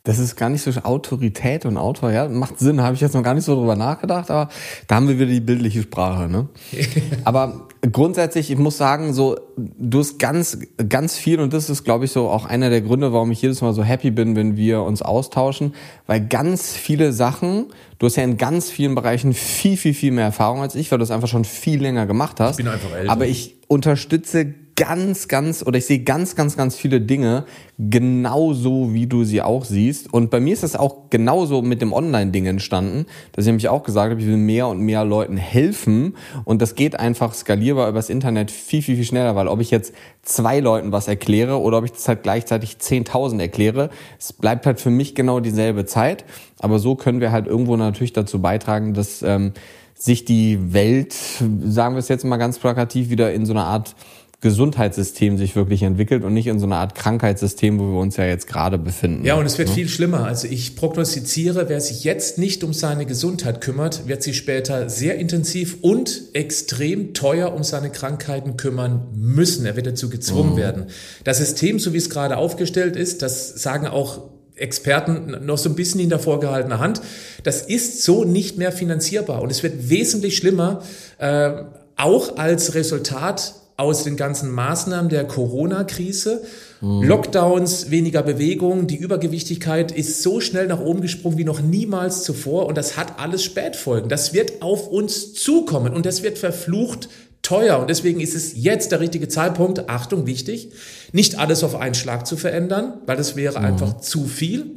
Das 0.04 0.20
ist 0.20 0.36
gar 0.36 0.50
nicht 0.50 0.62
so 0.62 0.72
Autorität 0.84 1.66
und 1.66 1.76
Autor, 1.76 2.12
ja, 2.12 2.30
macht 2.30 2.60
Sinn, 2.60 2.82
habe 2.82 2.96
ich 2.96 3.02
jetzt 3.02 3.14
noch 3.14 3.24
gar 3.24 3.34
nicht 3.34 3.44
so 3.44 3.56
drüber 3.56 3.76
nachgedacht, 3.76 4.32
aber 4.32 4.50
da 4.88 4.96
haben 4.96 5.10
wir 5.10 5.20
wieder 5.20 5.30
die 5.30 5.42
bildliche 5.42 5.82
Sprache, 5.82 6.30
ne? 6.30 6.48
aber 7.26 7.67
grundsätzlich, 7.92 8.52
ich 8.52 8.58
muss 8.58 8.78
sagen, 8.78 9.14
so, 9.14 9.38
du 9.56 10.00
hast 10.00 10.20
ganz, 10.20 10.60
ganz 10.90 11.18
viel 11.18 11.40
und 11.40 11.54
das 11.54 11.70
ist, 11.70 11.84
glaube 11.84 12.06
ich, 12.06 12.12
so 12.12 12.30
auch 12.30 12.46
einer 12.46 12.70
der 12.70 12.82
Gründe, 12.82 13.14
warum 13.14 13.32
ich 13.32 13.42
jedes 13.42 13.62
Mal 13.62 13.74
so 13.74 13.84
happy 13.84 14.12
bin, 14.12 14.36
wenn 14.36 14.58
wir 14.58 14.82
uns 14.84 15.02
austauschen, 15.02 15.74
weil 16.06 16.26
ganz 16.26 16.74
viele 16.74 17.14
Sachen, 17.14 17.68
du 18.00 18.06
hast 18.06 18.16
ja 18.16 18.24
in 18.24 18.38
ganz 18.38 18.70
vielen 18.70 18.96
Bereichen 18.96 19.34
viel, 19.34 19.78
viel, 19.78 19.94
viel 19.94 20.12
mehr 20.12 20.26
Erfahrung 20.26 20.62
als 20.62 20.76
ich, 20.76 20.92
weil 20.92 20.98
du 20.98 21.04
es 21.04 21.12
einfach 21.12 21.28
schon 21.28 21.46
viel 21.46 21.82
länger 21.82 22.06
gemacht 22.06 22.40
hast. 22.40 22.60
Ich 22.60 22.66
bin 22.66 22.74
einfach 22.74 22.96
älter. 22.96 23.12
Aber 23.12 23.28
ich 23.28 23.58
unterstütze 23.68 24.54
ganz, 24.78 25.28
ganz, 25.28 25.66
oder 25.66 25.80
ich 25.80 25.88
sehe 25.88 26.00
ganz, 26.00 26.36
ganz, 26.36 26.56
ganz 26.56 26.76
viele 26.76 27.02
Dinge 27.02 27.46
genauso, 27.80 28.94
wie 28.94 29.08
du 29.08 29.24
sie 29.24 29.42
auch 29.42 29.66
siehst. 29.66 30.14
Und 30.14 30.30
bei 30.30 30.40
mir 30.40 30.54
ist 30.54 30.62
das 30.62 30.76
auch 30.76 31.10
genauso 31.10 31.64
mit 31.64 31.82
dem 31.82 31.94
Online-Ding 31.94 32.46
entstanden, 32.46 33.08
dass 33.32 33.46
ich 33.46 33.48
nämlich 33.48 33.70
auch 33.70 33.82
gesagt 33.82 34.12
habe, 34.12 34.22
ich 34.22 34.28
will 34.28 34.38
mehr 34.38 34.68
und 34.68 34.80
mehr 34.80 35.04
Leuten 35.04 35.36
helfen. 35.36 36.16
Und 36.46 36.62
das 36.62 36.76
geht 36.76 37.00
einfach 37.00 37.34
skalierbar 37.34 37.90
übers 37.90 38.10
Internet 38.10 38.52
viel, 38.52 38.84
viel, 38.84 38.96
viel 38.96 39.06
schneller, 39.06 39.36
weil 39.36 39.48
ob 39.48 39.62
ich 39.62 39.72
jetzt 39.72 39.94
zwei 40.22 40.60
Leuten 40.60 40.92
was 40.92 41.08
erkläre 41.08 41.60
oder 41.60 41.80
ob 41.80 41.86
ich 41.86 41.94
das 41.94 42.08
halt 42.08 42.22
gleichzeitig 42.22 42.78
10.000 42.80 43.42
erkläre, 43.42 43.90
es 44.20 44.32
bleibt 44.32 44.68
halt 44.68 44.80
für 44.80 44.92
mich 44.92 45.16
genau 45.16 45.40
dieselbe 45.40 45.86
Zeit. 45.86 46.24
Aber 46.60 46.78
so 46.78 46.96
können 46.96 47.20
wir 47.20 47.32
halt 47.32 47.48
irgendwo 47.48 47.78
natürlich 47.78 48.14
dazu 48.14 48.40
beitragen, 48.44 48.94
dass 48.94 49.24
ähm, 49.24 49.54
sich 49.96 50.26
die 50.26 50.74
Welt, 50.74 51.16
sagen 51.64 51.96
wir 51.96 52.00
es 52.00 52.10
jetzt 52.10 52.24
mal 52.24 52.38
ganz 52.38 52.60
plakativ, 52.60 53.10
wieder 53.10 53.34
in 53.34 53.48
so 53.48 53.54
eine 53.54 53.64
Art 53.64 53.96
Gesundheitssystem 54.40 55.36
sich 55.40 55.56
wirklich 55.56 55.82
entwickelt 55.82 56.24
und 56.24 56.36
nicht 56.36 56.46
in 56.46 56.60
so 56.60 56.68
einer 56.68 56.76
Art 56.76 56.94
Krankheitssystem, 56.94 57.80
wo 57.80 57.94
wir 57.94 58.00
uns 58.00 58.18
ja 58.18 58.26
jetzt 58.26 58.46
gerade 58.46 58.78
befinden. 58.78 59.26
Ja, 59.26 59.34
und 59.34 59.48
es 59.48 59.58
wird 59.58 59.70
ne? 59.70 59.74
viel 59.74 59.90
schlimmer. 59.90 60.26
Also 60.26 60.48
ich 60.48 60.76
prognostiziere, 60.76 61.70
wer 61.70 61.82
sich 61.82 62.04
jetzt 62.04 62.38
nicht 62.38 62.64
um 62.64 62.72
seine 62.72 63.08
Gesundheit 63.08 63.62
kümmert, 63.62 64.08
wird 64.08 64.22
sich 64.22 64.38
später 64.38 64.90
sehr 64.92 65.18
intensiv 65.18 65.78
und 65.82 66.22
extrem 66.34 67.16
teuer 67.16 67.52
um 67.52 67.64
seine 67.64 67.90
Krankheiten 67.90 68.58
kümmern 68.58 69.08
müssen. 69.16 69.66
Er 69.66 69.76
wird 69.76 69.88
dazu 69.88 70.08
gezwungen 70.08 70.54
mhm. 70.54 70.58
werden. 70.58 70.86
Das 71.24 71.40
System, 71.40 71.80
so 71.80 71.94
wie 71.94 71.98
es 71.98 72.12
gerade 72.12 72.38
aufgestellt 72.38 72.96
ist, 72.96 73.24
das 73.24 73.50
sagen 73.64 73.88
auch 73.88 74.22
Experten 74.56 75.46
noch 75.46 75.58
so 75.58 75.68
ein 75.68 75.76
bisschen 75.76 76.00
in 76.00 76.10
der 76.10 76.20
vorgehaltenen 76.20 76.80
Hand. 76.80 77.02
Das 77.42 77.64
ist 77.64 78.04
so 78.04 78.24
nicht 78.24 78.56
mehr 78.60 78.72
finanzierbar 78.72 79.42
und 79.42 79.52
es 79.52 79.64
wird 79.64 79.90
wesentlich 79.90 80.38
schlimmer, 80.38 80.84
äh, 81.18 81.54
auch 81.96 82.38
als 82.38 82.76
Resultat 82.76 83.56
aus 83.78 84.04
den 84.04 84.18
ganzen 84.18 84.52
Maßnahmen 84.52 85.10
der 85.10 85.26
Corona-Krise. 85.26 86.42
Mhm. 86.82 87.04
Lockdowns, 87.04 87.92
weniger 87.92 88.24
Bewegung, 88.24 88.88
die 88.88 88.98
Übergewichtigkeit 88.98 89.92
ist 89.92 90.24
so 90.24 90.42
schnell 90.42 90.66
nach 90.66 90.80
oben 90.80 91.02
gesprungen 91.02 91.38
wie 91.38 91.44
noch 91.44 91.62
niemals 91.62 92.24
zuvor 92.24 92.66
und 92.66 92.76
das 92.76 92.98
hat 92.98 93.20
alles 93.20 93.44
Spätfolgen. 93.44 94.10
Das 94.10 94.34
wird 94.34 94.64
auf 94.64 94.88
uns 94.88 95.36
zukommen 95.36 95.94
und 95.94 96.08
das 96.08 96.24
wird 96.24 96.40
verflucht 96.40 97.08
teuer 97.44 97.80
und 97.80 97.90
deswegen 97.90 98.20
ist 98.20 98.36
es 98.36 98.54
jetzt 98.56 98.92
der 98.92 99.00
richtige 99.00 99.28
Zeitpunkt, 99.28 99.90
Achtung, 99.90 100.26
wichtig, 100.26 100.72
nicht 101.12 101.40
alles 101.40 101.64
auf 101.64 101.76
einen 101.76 101.96
Schlag 101.96 102.26
zu 102.26 102.36
verändern, 102.36 102.96
weil 103.06 103.16
das 103.16 103.36
wäre 103.36 103.60
mhm. 103.60 103.66
einfach 103.66 103.98
zu 104.00 104.26
viel. 104.26 104.72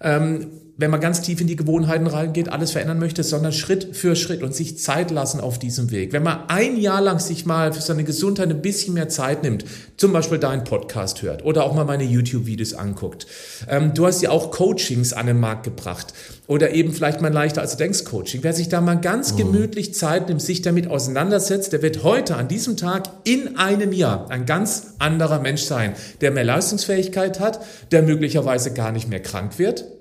Ähm, 0.00 0.48
wenn 0.78 0.90
man 0.90 1.00
ganz 1.00 1.22
tief 1.22 1.40
in 1.40 1.46
die 1.46 1.56
Gewohnheiten 1.56 2.06
reingeht, 2.06 2.50
alles 2.50 2.72
verändern 2.72 2.98
möchte, 2.98 3.22
sondern 3.22 3.52
Schritt 3.52 3.96
für 3.96 4.14
Schritt 4.14 4.42
und 4.42 4.54
sich 4.54 4.78
Zeit 4.78 5.10
lassen 5.10 5.40
auf 5.40 5.58
diesem 5.58 5.90
Weg. 5.90 6.12
Wenn 6.12 6.22
man 6.22 6.40
ein 6.48 6.76
Jahr 6.76 7.00
lang 7.00 7.18
sich 7.18 7.46
mal 7.46 7.72
für 7.72 7.80
seine 7.80 8.04
Gesundheit 8.04 8.50
ein 8.50 8.60
bisschen 8.60 8.92
mehr 8.92 9.08
Zeit 9.08 9.42
nimmt, 9.42 9.64
zum 9.96 10.12
Beispiel 10.12 10.38
deinen 10.38 10.64
Podcast 10.64 11.22
hört 11.22 11.44
oder 11.44 11.64
auch 11.64 11.74
mal 11.74 11.86
meine 11.86 12.04
YouTube-Videos 12.04 12.74
anguckt. 12.74 13.26
Ähm, 13.68 13.94
du 13.94 14.06
hast 14.06 14.20
ja 14.20 14.30
auch 14.30 14.50
Coachings 14.50 15.14
an 15.14 15.26
den 15.26 15.40
Markt 15.40 15.64
gebracht 15.64 16.12
oder 16.46 16.74
eben 16.74 16.92
vielleicht 16.92 17.22
mal 17.22 17.32
leichter 17.32 17.62
als 17.62 17.78
denkst 17.78 18.04
Coaching. 18.04 18.42
Wer 18.42 18.52
sich 18.52 18.68
da 18.68 18.82
mal 18.82 19.00
ganz 19.00 19.32
mhm. 19.32 19.38
gemütlich 19.38 19.94
Zeit 19.94 20.28
nimmt, 20.28 20.42
sich 20.42 20.60
damit 20.60 20.88
auseinandersetzt, 20.88 21.72
der 21.72 21.80
wird 21.80 22.02
heute 22.02 22.36
an 22.36 22.48
diesem 22.48 22.76
Tag 22.76 23.08
in 23.24 23.56
einem 23.56 23.92
Jahr 23.92 24.30
ein 24.30 24.44
ganz 24.44 24.94
anderer 24.98 25.40
Mensch 25.40 25.62
sein, 25.62 25.94
der 26.20 26.32
mehr 26.32 26.44
Leistungsfähigkeit 26.44 27.40
hat, 27.40 27.60
der 27.92 28.02
möglicherweise 28.02 28.74
gar 28.74 28.92
nicht 28.92 29.08
mehr 29.08 29.20
krank 29.20 29.58
wird 29.58 29.95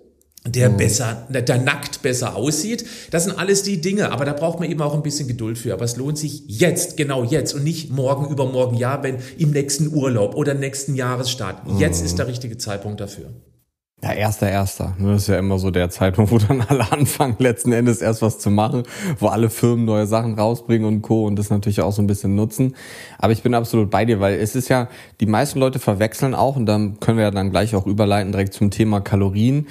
der 0.46 0.70
mhm. 0.70 0.78
besser, 0.78 1.28
der 1.30 1.58
nackt 1.58 2.02
besser 2.02 2.36
aussieht. 2.36 2.86
Das 3.12 3.24
sind 3.24 3.38
alles 3.38 3.64
die 3.64 3.82
Dinge, 3.82 4.12
aber 4.12 4.26
da 4.26 4.34
braucht 4.34 4.60
man 4.60 4.70
eben 4.70 4.82
auch 4.82 4.94
ein 4.94 5.04
bisschen 5.04 5.28
Geduld 5.28 5.58
für. 5.58 5.74
Aber 5.74 5.86
es 5.86 5.98
lohnt 5.98 6.18
sich 6.18 6.44
jetzt, 6.48 6.98
genau 6.98 7.24
jetzt 7.24 7.54
und 7.54 7.64
nicht 7.64 7.90
morgen, 7.92 8.32
übermorgen, 8.32 8.78
ja, 8.78 9.02
wenn 9.04 9.18
im 9.38 9.52
nächsten 9.52 9.94
Urlaub 9.94 10.36
oder 10.36 10.54
nächsten 10.54 10.96
Jahresstart. 10.96 11.68
Mhm. 11.68 11.80
Jetzt 11.80 12.04
ist 12.04 12.20
der 12.20 12.28
richtige 12.28 12.58
Zeitpunkt 12.58 13.02
dafür. 13.02 13.32
Ja, 14.04 14.12
erster, 14.12 14.48
erster. 14.48 14.96
Das 15.00 15.24
ist 15.24 15.28
ja 15.30 15.40
immer 15.40 15.58
so 15.58 15.72
der 15.72 15.90
Zeitpunkt, 15.90 16.32
wo 16.32 16.38
dann 16.38 16.62
alle 16.62 16.92
anfangen, 16.92 17.38
letzten 17.40 17.72
Endes 17.72 18.02
erst 18.04 18.22
was 18.22 18.38
zu 18.38 18.52
machen, 18.52 18.84
wo 19.20 19.28
alle 19.28 19.50
Firmen 19.50 19.86
neue 19.86 20.06
Sachen 20.06 20.38
rausbringen 20.38 20.86
und 20.86 21.02
Co. 21.02 21.26
und 21.26 21.38
das 21.38 21.50
natürlich 21.50 21.82
auch 21.82 21.92
so 21.92 22.04
ein 22.04 22.08
bisschen 22.08 22.36
nutzen. 22.36 22.76
Aber 23.18 23.34
ich 23.34 23.42
bin 23.42 23.56
absolut 23.56 23.90
bei 23.90 24.06
dir, 24.06 24.20
weil 24.20 24.38
es 24.38 24.56
ist 24.56 24.70
ja, 24.70 24.90
die 25.22 25.26
meisten 25.26 25.60
Leute 25.60 25.80
verwechseln 25.80 26.36
auch, 26.36 26.56
und 26.56 26.68
dann 26.68 27.00
können 27.00 27.18
wir 27.18 27.24
ja 27.24 27.32
dann 27.32 27.50
gleich 27.50 27.74
auch 27.74 27.88
überleiten 27.88 28.32
direkt 28.32 28.54
zum 28.54 28.70
Thema 28.70 29.00
Kalorien 29.00 29.66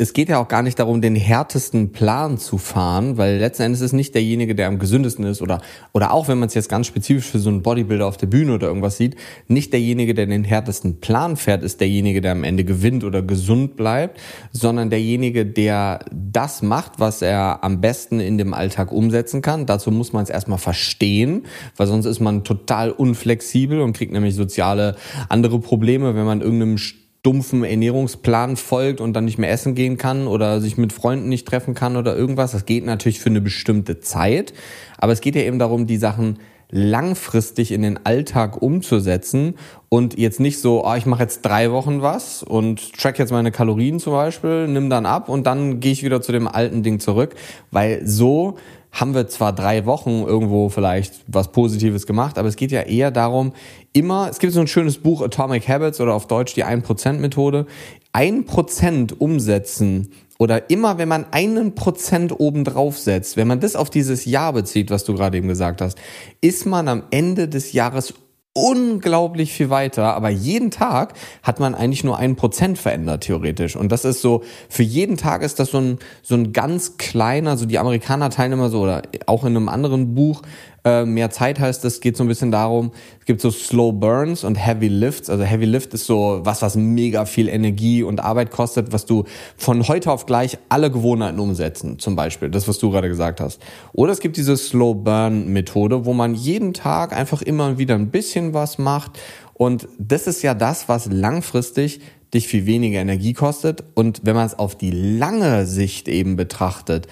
es 0.00 0.12
geht 0.12 0.28
ja 0.28 0.38
auch 0.38 0.46
gar 0.46 0.62
nicht 0.62 0.78
darum, 0.78 1.00
den 1.00 1.16
härtesten 1.16 1.90
Plan 1.90 2.38
zu 2.38 2.56
fahren, 2.56 3.16
weil 3.16 3.38
letzten 3.38 3.64
Endes 3.64 3.80
ist 3.80 3.92
nicht 3.92 4.14
derjenige, 4.14 4.54
der 4.54 4.68
am 4.68 4.78
gesündesten 4.78 5.24
ist 5.24 5.42
oder, 5.42 5.60
oder 5.92 6.12
auch 6.12 6.28
wenn 6.28 6.38
man 6.38 6.46
es 6.46 6.54
jetzt 6.54 6.68
ganz 6.68 6.86
spezifisch 6.86 7.24
für 7.24 7.40
so 7.40 7.50
einen 7.50 7.62
Bodybuilder 7.62 8.06
auf 8.06 8.16
der 8.16 8.28
Bühne 8.28 8.54
oder 8.54 8.68
irgendwas 8.68 8.96
sieht, 8.96 9.16
nicht 9.48 9.72
derjenige, 9.72 10.14
der 10.14 10.26
den 10.26 10.44
härtesten 10.44 11.00
Plan 11.00 11.36
fährt, 11.36 11.64
ist 11.64 11.80
derjenige, 11.80 12.20
der 12.20 12.30
am 12.30 12.44
Ende 12.44 12.62
gewinnt 12.62 13.02
oder 13.02 13.22
gesund 13.22 13.74
bleibt, 13.74 14.20
sondern 14.52 14.88
derjenige, 14.88 15.44
der 15.44 16.04
das 16.12 16.62
macht, 16.62 17.00
was 17.00 17.20
er 17.20 17.64
am 17.64 17.80
besten 17.80 18.20
in 18.20 18.38
dem 18.38 18.54
Alltag 18.54 18.92
umsetzen 18.92 19.42
kann. 19.42 19.66
Dazu 19.66 19.90
muss 19.90 20.12
man 20.12 20.22
es 20.22 20.30
erstmal 20.30 20.58
verstehen, 20.58 21.46
weil 21.76 21.88
sonst 21.88 22.06
ist 22.06 22.20
man 22.20 22.44
total 22.44 22.92
unflexibel 22.92 23.80
und 23.80 23.94
kriegt 23.94 24.12
nämlich 24.12 24.36
soziale 24.36 24.94
andere 25.28 25.58
Probleme, 25.58 26.14
wenn 26.14 26.24
man 26.24 26.40
irgendeinem 26.40 26.78
dumpfen 27.22 27.64
Ernährungsplan 27.64 28.56
folgt 28.56 29.00
und 29.00 29.12
dann 29.12 29.24
nicht 29.24 29.38
mehr 29.38 29.50
essen 29.50 29.74
gehen 29.74 29.96
kann 29.96 30.26
oder 30.26 30.60
sich 30.60 30.76
mit 30.76 30.92
Freunden 30.92 31.28
nicht 31.28 31.46
treffen 31.46 31.74
kann 31.74 31.96
oder 31.96 32.16
irgendwas. 32.16 32.52
Das 32.52 32.66
geht 32.66 32.84
natürlich 32.84 33.20
für 33.20 33.30
eine 33.30 33.40
bestimmte 33.40 34.00
Zeit. 34.00 34.52
Aber 34.98 35.12
es 35.12 35.20
geht 35.20 35.34
ja 35.34 35.42
eben 35.42 35.58
darum, 35.58 35.86
die 35.86 35.96
Sachen 35.96 36.38
langfristig 36.70 37.72
in 37.72 37.82
den 37.82 38.04
Alltag 38.04 38.60
umzusetzen 38.60 39.54
und 39.88 40.18
jetzt 40.18 40.38
nicht 40.38 40.60
so, 40.60 40.84
oh, 40.84 40.94
ich 40.94 41.06
mache 41.06 41.22
jetzt 41.22 41.42
drei 41.42 41.72
Wochen 41.72 42.02
was 42.02 42.42
und 42.42 42.92
track 42.92 43.18
jetzt 43.18 43.32
meine 43.32 43.50
Kalorien 43.50 43.98
zum 44.00 44.12
Beispiel, 44.12 44.68
nimm 44.68 44.90
dann 44.90 45.06
ab 45.06 45.30
und 45.30 45.46
dann 45.46 45.80
gehe 45.80 45.92
ich 45.92 46.02
wieder 46.02 46.20
zu 46.20 46.30
dem 46.30 46.46
alten 46.46 46.82
Ding 46.82 47.00
zurück, 47.00 47.34
weil 47.70 48.06
so 48.06 48.56
haben 48.92 49.14
wir 49.14 49.28
zwar 49.28 49.52
drei 49.52 49.86
Wochen 49.86 50.24
irgendwo 50.26 50.68
vielleicht 50.68 51.14
was 51.26 51.52
Positives 51.52 52.06
gemacht, 52.06 52.38
aber 52.38 52.48
es 52.48 52.56
geht 52.56 52.72
ja 52.72 52.82
eher 52.82 53.10
darum, 53.10 53.52
immer, 53.92 54.28
es 54.30 54.38
gibt 54.38 54.52
so 54.52 54.60
ein 54.60 54.66
schönes 54.66 54.98
Buch 54.98 55.22
Atomic 55.22 55.68
Habits 55.68 56.00
oder 56.00 56.14
auf 56.14 56.26
Deutsch 56.26 56.54
die 56.54 56.64
1%-Methode, 56.64 57.66
1% 58.14 59.14
umsetzen 59.18 60.10
oder 60.38 60.70
immer, 60.70 60.98
wenn 60.98 61.08
man 61.08 61.26
einen 61.32 61.74
Prozent 61.74 62.38
oben 62.38 62.64
drauf 62.64 62.98
setzt, 62.98 63.36
wenn 63.36 63.48
man 63.48 63.60
das 63.60 63.76
auf 63.76 63.90
dieses 63.90 64.24
Jahr 64.24 64.52
bezieht, 64.52 64.90
was 64.90 65.04
du 65.04 65.14
gerade 65.14 65.36
eben 65.36 65.48
gesagt 65.48 65.80
hast, 65.80 65.98
ist 66.40 66.64
man 66.64 66.88
am 66.88 67.02
Ende 67.10 67.48
des 67.48 67.72
Jahres 67.72 68.14
unglaublich 68.58 69.52
viel 69.52 69.70
weiter, 69.70 70.14
aber 70.14 70.28
jeden 70.28 70.70
Tag 70.70 71.14
hat 71.42 71.60
man 71.60 71.74
eigentlich 71.74 72.04
nur 72.04 72.18
ein 72.18 72.36
Prozent 72.36 72.78
verändert, 72.78 73.24
theoretisch. 73.24 73.76
Und 73.76 73.90
das 73.92 74.04
ist 74.04 74.20
so, 74.20 74.42
für 74.68 74.82
jeden 74.82 75.16
Tag 75.16 75.42
ist 75.42 75.58
das 75.58 75.70
so 75.70 75.78
ein, 75.78 75.98
so 76.22 76.34
ein 76.34 76.52
ganz 76.52 76.96
kleiner, 76.96 77.56
so 77.56 77.66
die 77.66 77.78
Amerikaner 77.78 78.30
teilen 78.30 78.52
immer 78.52 78.68
so, 78.68 78.80
oder 78.80 79.02
auch 79.26 79.44
in 79.44 79.56
einem 79.56 79.68
anderen 79.68 80.14
Buch, 80.14 80.42
äh, 80.84 81.04
mehr 81.04 81.30
Zeit 81.30 81.58
heißt 81.58 81.84
es, 81.84 82.00
geht 82.00 82.16
so 82.16 82.24
ein 82.24 82.28
bisschen 82.28 82.50
darum, 82.50 82.92
es 83.20 83.26
gibt 83.26 83.40
so 83.40 83.50
Slow 83.50 83.92
Burns 83.92 84.44
und 84.44 84.54
Heavy 84.54 84.88
Lifts. 84.88 85.28
Also 85.28 85.44
Heavy 85.44 85.64
Lift 85.64 85.92
ist 85.94 86.06
so 86.06 86.40
was, 86.44 86.62
was 86.62 86.76
mega 86.76 87.24
viel 87.24 87.48
Energie 87.48 88.02
und 88.02 88.20
Arbeit 88.20 88.50
kostet, 88.50 88.92
was 88.92 89.04
du 89.04 89.24
von 89.56 89.86
heute 89.88 90.10
auf 90.10 90.26
gleich 90.26 90.58
alle 90.68 90.90
Gewohnheiten 90.90 91.40
umsetzen, 91.40 91.98
zum 91.98 92.16
Beispiel. 92.16 92.50
Das, 92.50 92.68
was 92.68 92.78
du 92.78 92.90
gerade 92.90 93.08
gesagt 93.08 93.40
hast. 93.40 93.60
Oder 93.92 94.12
es 94.12 94.20
gibt 94.20 94.36
diese 94.36 94.56
Slow 94.56 94.94
Burn 94.94 95.48
Methode, 95.48 96.04
wo 96.04 96.12
man 96.12 96.34
jeden 96.34 96.74
Tag 96.74 97.12
einfach 97.12 97.42
immer 97.42 97.78
wieder 97.78 97.94
ein 97.94 98.10
bisschen 98.10 98.54
was 98.54 98.78
macht. 98.78 99.18
Und 99.54 99.88
das 99.98 100.26
ist 100.26 100.42
ja 100.42 100.54
das, 100.54 100.88
was 100.88 101.06
langfristig 101.06 102.00
dich 102.32 102.46
viel 102.46 102.66
weniger 102.66 103.00
Energie 103.00 103.32
kostet. 103.32 103.84
Und 103.94 104.20
wenn 104.24 104.36
man 104.36 104.46
es 104.46 104.58
auf 104.58 104.76
die 104.76 104.90
lange 104.90 105.66
Sicht 105.66 106.08
eben 106.08 106.36
betrachtet, 106.36 107.08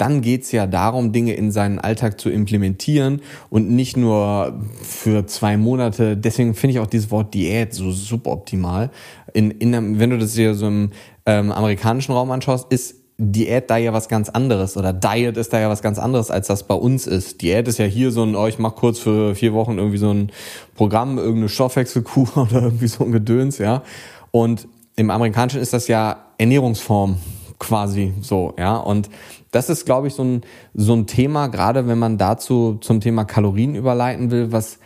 dann 0.00 0.22
geht's 0.22 0.50
ja 0.52 0.66
darum, 0.66 1.12
Dinge 1.12 1.34
in 1.34 1.52
seinen 1.52 1.78
Alltag 1.78 2.18
zu 2.20 2.30
implementieren 2.30 3.20
und 3.50 3.70
nicht 3.70 3.96
nur 3.96 4.60
für 4.82 5.26
zwei 5.26 5.56
Monate. 5.56 6.16
Deswegen 6.16 6.54
finde 6.54 6.72
ich 6.72 6.80
auch 6.80 6.86
dieses 6.86 7.10
Wort 7.10 7.34
Diät 7.34 7.74
so 7.74 7.90
suboptimal. 7.90 8.90
In, 9.34 9.50
in, 9.50 9.98
wenn 9.98 10.10
du 10.10 10.18
das 10.18 10.34
hier 10.34 10.54
so 10.54 10.68
im 10.68 10.90
ähm, 11.26 11.52
amerikanischen 11.52 12.12
Raum 12.12 12.30
anschaust, 12.30 12.72
ist 12.72 12.96
Diät 13.22 13.68
da 13.68 13.76
ja 13.76 13.92
was 13.92 14.08
ganz 14.08 14.30
anderes 14.30 14.78
oder 14.78 14.94
Diet 14.94 15.36
ist 15.36 15.52
da 15.52 15.60
ja 15.60 15.68
was 15.68 15.82
ganz 15.82 15.98
anderes, 15.98 16.30
als 16.30 16.46
das 16.46 16.66
bei 16.66 16.74
uns 16.74 17.06
ist. 17.06 17.42
Diät 17.42 17.68
ist 17.68 17.78
ja 17.78 17.84
hier 17.84 18.12
so 18.12 18.22
ein, 18.22 18.34
oh, 18.34 18.46
ich 18.46 18.58
mach 18.58 18.76
kurz 18.76 18.98
für 18.98 19.34
vier 19.34 19.52
Wochen 19.52 19.76
irgendwie 19.76 19.98
so 19.98 20.10
ein 20.10 20.32
Programm, 20.74 21.18
irgendeine 21.18 21.50
Stoffwechselkur 21.50 22.28
oder 22.36 22.62
irgendwie 22.62 22.88
so 22.88 23.04
ein 23.04 23.12
Gedöns, 23.12 23.58
ja. 23.58 23.82
Und 24.30 24.66
im 24.96 25.10
Amerikanischen 25.10 25.60
ist 25.60 25.74
das 25.74 25.88
ja 25.88 26.24
Ernährungsform 26.38 27.16
quasi 27.58 28.14
so, 28.22 28.54
ja. 28.58 28.78
Und 28.78 29.10
das 29.50 29.68
ist, 29.68 29.84
glaube 29.84 30.06
ich, 30.08 30.14
so 30.14 30.22
ein, 30.22 30.42
so 30.74 30.94
ein 30.94 31.06
Thema, 31.06 31.48
gerade 31.48 31.86
wenn 31.86 31.98
man 31.98 32.18
dazu 32.18 32.78
zum 32.80 33.00
Thema 33.00 33.24
Kalorien 33.24 33.74
überleiten 33.74 34.30
will, 34.30 34.52
was 34.52 34.78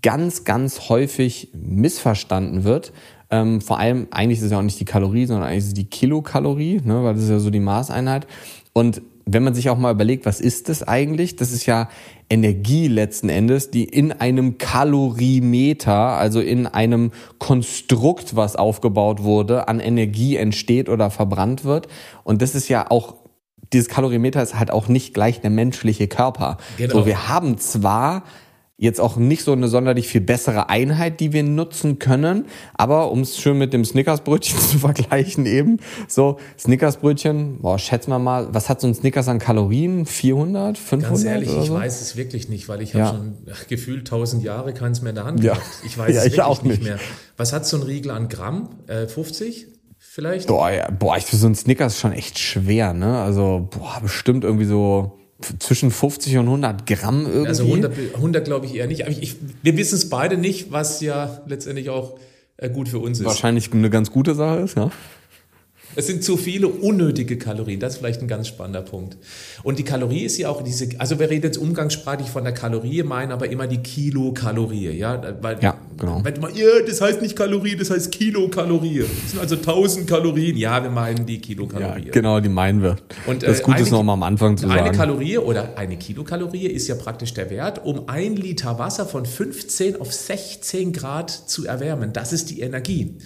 ganz, 0.00 0.44
ganz 0.44 0.88
häufig 0.88 1.50
missverstanden 1.54 2.64
wird. 2.64 2.92
Ähm, 3.30 3.60
vor 3.60 3.78
allem, 3.78 4.08
eigentlich 4.10 4.38
ist 4.38 4.44
es 4.44 4.52
ja 4.52 4.58
auch 4.58 4.62
nicht 4.62 4.80
die 4.80 4.84
Kalorie, 4.84 5.26
sondern 5.26 5.48
eigentlich 5.48 5.58
ist 5.58 5.68
es 5.68 5.74
die 5.74 5.86
Kilokalorie, 5.86 6.80
ne, 6.84 7.02
weil 7.02 7.14
das 7.14 7.24
ist 7.24 7.30
ja 7.30 7.38
so 7.38 7.50
die 7.50 7.60
Maßeinheit. 7.60 8.26
Und 8.72 9.02
wenn 9.24 9.44
man 9.44 9.54
sich 9.54 9.70
auch 9.70 9.78
mal 9.78 9.92
überlegt, 9.92 10.26
was 10.26 10.40
ist 10.40 10.68
das 10.68 10.82
eigentlich? 10.82 11.36
Das 11.36 11.52
ist 11.52 11.66
ja 11.66 11.88
Energie 12.28 12.88
letzten 12.88 13.28
Endes, 13.28 13.70
die 13.70 13.84
in 13.84 14.12
einem 14.12 14.58
Kalorimeter, 14.58 15.92
also 15.92 16.40
in 16.40 16.66
einem 16.66 17.12
Konstrukt, 17.38 18.34
was 18.34 18.56
aufgebaut 18.56 19.22
wurde, 19.22 19.68
an 19.68 19.80
Energie 19.80 20.36
entsteht 20.36 20.88
oder 20.88 21.10
verbrannt 21.10 21.64
wird. 21.64 21.88
Und 22.24 22.42
das 22.42 22.54
ist 22.54 22.68
ja 22.68 22.90
auch 22.90 23.21
dieses 23.72 23.88
Kalorimeter 23.88 24.42
ist 24.42 24.58
halt 24.58 24.70
auch 24.70 24.88
nicht 24.88 25.14
gleich 25.14 25.40
der 25.40 25.50
menschliche 25.50 26.08
Körper. 26.08 26.58
Genau. 26.76 27.00
So, 27.00 27.06
wir 27.06 27.28
haben 27.28 27.58
zwar 27.58 28.24
jetzt 28.82 29.00
auch 29.00 29.16
nicht 29.16 29.44
so 29.44 29.52
eine 29.52 29.68
sonderlich 29.68 30.08
viel 30.08 30.20
bessere 30.20 30.68
Einheit, 30.68 31.20
die 31.20 31.32
wir 31.32 31.44
nutzen 31.44 32.00
können. 32.00 32.46
Aber 32.74 33.12
um 33.12 33.20
es 33.20 33.38
schön 33.38 33.56
mit 33.56 33.72
dem 33.72 33.84
Snickersbrötchen 33.84 34.58
zu 34.70 34.80
vergleichen 34.80 35.46
eben, 35.46 35.78
so 36.08 36.38
Snickersbrötchen, 36.58 37.60
boah, 37.60 37.78
schätzen 37.78 38.10
wir 38.10 38.18
mal, 38.18 38.48
was 38.52 38.68
hat 38.68 38.80
so 38.80 38.88
ein 38.88 38.94
Snickers 38.94 39.28
an 39.28 39.38
Kalorien? 39.38 40.04
400, 40.04 40.76
500? 40.76 41.10
Ganz 41.10 41.24
ehrlich, 41.24 41.56
ich 41.56 41.68
so? 41.68 41.74
weiß 41.74 42.00
es 42.00 42.16
wirklich 42.16 42.48
nicht, 42.48 42.68
weil 42.68 42.82
ich 42.82 42.92
ja. 42.92 43.06
habe 43.06 43.18
schon 43.18 43.36
ach, 43.52 43.68
gefühlt 43.68 44.00
1000 44.00 44.42
Jahre 44.42 44.74
keins 44.74 45.00
mehr 45.00 45.10
in 45.10 45.16
der 45.16 45.24
Hand 45.26 45.44
ja. 45.44 45.52
gehabt. 45.52 45.66
Ich 45.86 45.96
weiß 45.96 46.12
ja, 46.12 46.20
es 46.20 46.26
ich 46.26 46.32
wirklich 46.32 46.42
auch 46.42 46.62
nicht. 46.62 46.80
nicht 46.80 46.82
mehr. 46.82 46.98
Was 47.36 47.52
hat 47.52 47.64
so 47.64 47.76
ein 47.76 47.84
Riegel 47.84 48.10
an 48.10 48.28
Gramm? 48.28 48.70
Äh, 48.88 49.06
50? 49.06 49.68
Vielleicht? 50.14 50.46
Boah, 50.46 50.70
ja, 50.70 50.90
boah, 50.90 51.16
ich 51.16 51.24
so 51.24 51.46
ein 51.46 51.54
Snickers 51.54 51.98
schon 51.98 52.12
echt 52.12 52.38
schwer, 52.38 52.92
ne? 52.92 53.22
Also, 53.22 53.66
boah, 53.70 53.98
bestimmt 54.02 54.44
irgendwie 54.44 54.66
so 54.66 55.18
zwischen 55.58 55.90
50 55.90 56.36
und 56.36 56.44
100 56.44 56.84
Gramm 56.84 57.24
irgendwie. 57.24 57.48
Also 57.48 57.64
100, 57.64 57.94
100 58.16 58.44
glaube 58.44 58.66
ich 58.66 58.74
eher 58.74 58.86
nicht. 58.86 59.08
Ich, 59.08 59.22
ich, 59.22 59.36
wir 59.62 59.74
wissen 59.78 59.94
es 59.94 60.10
beide 60.10 60.36
nicht, 60.36 60.70
was 60.70 61.00
ja 61.00 61.40
letztendlich 61.46 61.88
auch 61.88 62.18
äh, 62.58 62.68
gut 62.68 62.90
für 62.90 62.98
uns 62.98 63.20
ist. 63.20 63.24
Wahrscheinlich 63.24 63.72
eine 63.72 63.88
ganz 63.88 64.10
gute 64.10 64.34
Sache 64.34 64.60
ist, 64.60 64.76
ja. 64.76 64.90
Es 65.94 66.06
sind 66.06 66.24
zu 66.24 66.36
viele 66.36 66.68
unnötige 66.68 67.38
Kalorien. 67.38 67.80
Das 67.80 67.94
ist 67.94 67.98
vielleicht 67.98 68.22
ein 68.22 68.28
ganz 68.28 68.48
spannender 68.48 68.82
Punkt. 68.82 69.16
Und 69.62 69.78
die 69.78 69.82
Kalorie 69.82 70.24
ist 70.24 70.38
ja 70.38 70.48
auch 70.48 70.62
diese, 70.62 70.88
also 70.98 71.18
wir 71.18 71.28
reden 71.28 71.44
jetzt 71.44 71.58
umgangssprachlich 71.58 72.28
von 72.28 72.44
der 72.44 72.54
Kalorie, 72.54 73.02
meinen 73.02 73.32
aber 73.32 73.50
immer 73.50 73.66
die 73.66 73.78
Kilokalorie, 73.78 74.90
ja? 74.90 75.20
Weil, 75.40 75.58
ja, 75.62 75.76
genau. 75.98 76.20
Wenn 76.22 76.40
man, 76.40 76.54
ja, 76.54 76.66
das 76.86 77.00
heißt 77.00 77.20
nicht 77.20 77.36
Kalorie, 77.36 77.76
das 77.76 77.90
heißt 77.90 78.10
Kilokalorie. 78.12 79.00
Das 79.00 79.30
sind 79.32 79.40
also 79.40 79.56
1000 79.56 80.06
Kalorien. 80.06 80.56
Ja, 80.56 80.82
wir 80.82 80.90
meinen 80.90 81.26
die 81.26 81.38
Kilokalorie. 81.38 82.06
Ja, 82.06 82.12
genau, 82.12 82.40
die 82.40 82.48
meinen 82.48 82.82
wir. 82.82 82.96
Und, 83.26 83.42
das 83.42 83.60
äh, 83.60 83.62
Gute 83.62 83.82
ist 83.82 83.90
noch 83.90 84.02
mal 84.02 84.14
am 84.14 84.22
Anfang 84.22 84.56
zu 84.56 84.66
eine 84.66 84.74
sagen. 84.74 84.88
Eine 84.88 84.96
Kalorie 84.96 85.38
oder 85.38 85.76
eine 85.76 85.96
Kilokalorie 85.96 86.66
ist 86.66 86.88
ja 86.88 86.94
praktisch 86.94 87.34
der 87.34 87.50
Wert, 87.50 87.84
um 87.84 88.08
ein 88.08 88.36
Liter 88.36 88.78
Wasser 88.78 89.06
von 89.06 89.26
15 89.26 90.00
auf 90.00 90.12
16 90.12 90.92
Grad 90.92 91.30
zu 91.30 91.66
erwärmen. 91.66 92.12
Das 92.12 92.32
ist 92.32 92.50
die 92.50 92.60
Energie. 92.60 93.16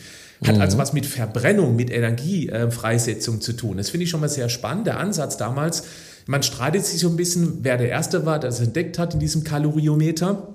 Hat 0.44 0.58
also 0.60 0.76
mhm. 0.76 0.80
was 0.80 0.92
mit 0.92 1.06
Verbrennung, 1.06 1.76
mit 1.76 1.90
Energiefreisetzung 1.90 3.36
äh, 3.36 3.40
zu 3.40 3.52
tun. 3.54 3.78
Das 3.78 3.90
finde 3.90 4.04
ich 4.04 4.10
schon 4.10 4.20
mal 4.20 4.28
sehr 4.28 4.48
spannend. 4.48 4.86
Der 4.86 4.98
Ansatz 4.98 5.36
damals, 5.36 5.84
man 6.26 6.42
streitet 6.42 6.84
sich 6.84 7.00
so 7.00 7.08
ein 7.08 7.16
bisschen, 7.16 7.58
wer 7.62 7.78
der 7.78 7.88
Erste 7.88 8.26
war, 8.26 8.38
der 8.38 8.50
es 8.50 8.60
entdeckt 8.60 8.98
hat 8.98 9.14
in 9.14 9.20
diesem 9.20 9.44
Kaloriometer. 9.44 10.54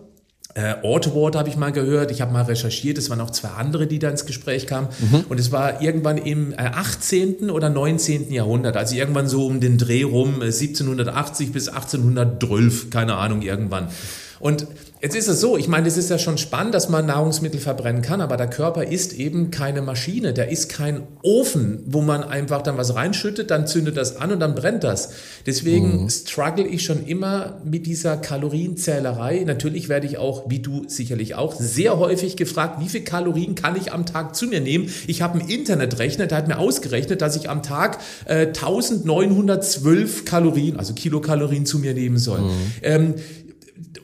Äh, 0.53 0.75
Autoward 0.83 1.35
habe 1.35 1.47
ich 1.47 1.55
mal 1.55 1.71
gehört, 1.71 2.11
ich 2.11 2.21
habe 2.21 2.33
mal 2.33 2.43
recherchiert, 2.43 2.97
es 2.97 3.09
waren 3.09 3.21
auch 3.21 3.29
zwei 3.29 3.49
andere, 3.49 3.87
die 3.87 3.99
da 3.99 4.09
ins 4.09 4.25
Gespräch 4.25 4.67
kamen. 4.67 4.89
Mhm. 4.99 5.25
Und 5.29 5.39
es 5.39 5.51
war 5.51 5.81
irgendwann 5.81 6.17
im 6.17 6.51
äh, 6.53 6.57
18. 6.57 7.49
oder 7.49 7.69
19. 7.69 8.31
Jahrhundert, 8.31 8.75
also 8.75 8.95
irgendwann 8.95 9.27
so 9.27 9.45
um 9.47 9.61
den 9.61 9.77
Dreh 9.77 10.03
rum, 10.03 10.41
äh, 10.41 10.45
1780 10.45 11.53
bis 11.53 11.69
1812, 11.69 12.89
keine 12.89 13.15
Ahnung, 13.15 13.41
irgendwann. 13.41 13.87
Und 14.39 14.67
Jetzt 15.01 15.15
ist 15.15 15.27
es 15.27 15.41
so, 15.41 15.57
ich 15.57 15.67
meine, 15.67 15.87
es 15.87 15.97
ist 15.97 16.11
ja 16.11 16.19
schon 16.19 16.37
spannend, 16.37 16.75
dass 16.75 16.87
man 16.87 17.07
Nahrungsmittel 17.07 17.59
verbrennen 17.59 18.03
kann, 18.03 18.21
aber 18.21 18.37
der 18.37 18.47
Körper 18.47 18.83
ist 18.83 19.13
eben 19.13 19.49
keine 19.49 19.81
Maschine, 19.81 20.31
der 20.31 20.49
ist 20.49 20.69
kein 20.69 21.01
Ofen, 21.23 21.81
wo 21.87 22.01
man 22.01 22.23
einfach 22.23 22.61
dann 22.61 22.77
was 22.77 22.93
reinschüttet, 22.93 23.49
dann 23.49 23.65
zündet 23.65 23.97
das 23.97 24.17
an 24.17 24.31
und 24.31 24.39
dann 24.39 24.53
brennt 24.53 24.83
das. 24.83 25.13
Deswegen 25.47 26.03
mhm. 26.03 26.09
struggle 26.09 26.67
ich 26.67 26.83
schon 26.83 27.03
immer 27.07 27.59
mit 27.65 27.87
dieser 27.87 28.15
Kalorienzählerei. 28.15 29.43
Natürlich 29.43 29.89
werde 29.89 30.05
ich 30.05 30.19
auch, 30.19 30.51
wie 30.51 30.59
du 30.59 30.83
sicherlich 30.87 31.33
auch, 31.33 31.55
sehr 31.55 31.97
häufig 31.97 32.37
gefragt, 32.37 32.79
wie 32.79 32.87
viel 32.87 33.01
Kalorien 33.01 33.55
kann 33.55 33.75
ich 33.75 33.91
am 33.91 34.05
Tag 34.05 34.35
zu 34.35 34.45
mir 34.45 34.61
nehmen? 34.61 34.87
Ich 35.07 35.23
habe 35.23 35.39
einen 35.39 35.49
Internetrechner, 35.49 36.27
der 36.27 36.37
hat 36.37 36.47
mir 36.47 36.59
ausgerechnet, 36.59 37.23
dass 37.23 37.35
ich 37.35 37.49
am 37.49 37.63
Tag 37.63 37.97
äh, 38.25 38.45
1912 38.45 40.25
Kalorien, 40.25 40.77
also 40.77 40.93
Kilokalorien 40.93 41.65
zu 41.65 41.79
mir 41.79 41.95
nehmen 41.95 42.19
soll. 42.19 42.41
Mhm. 42.41 42.51
Ähm, 42.83 43.15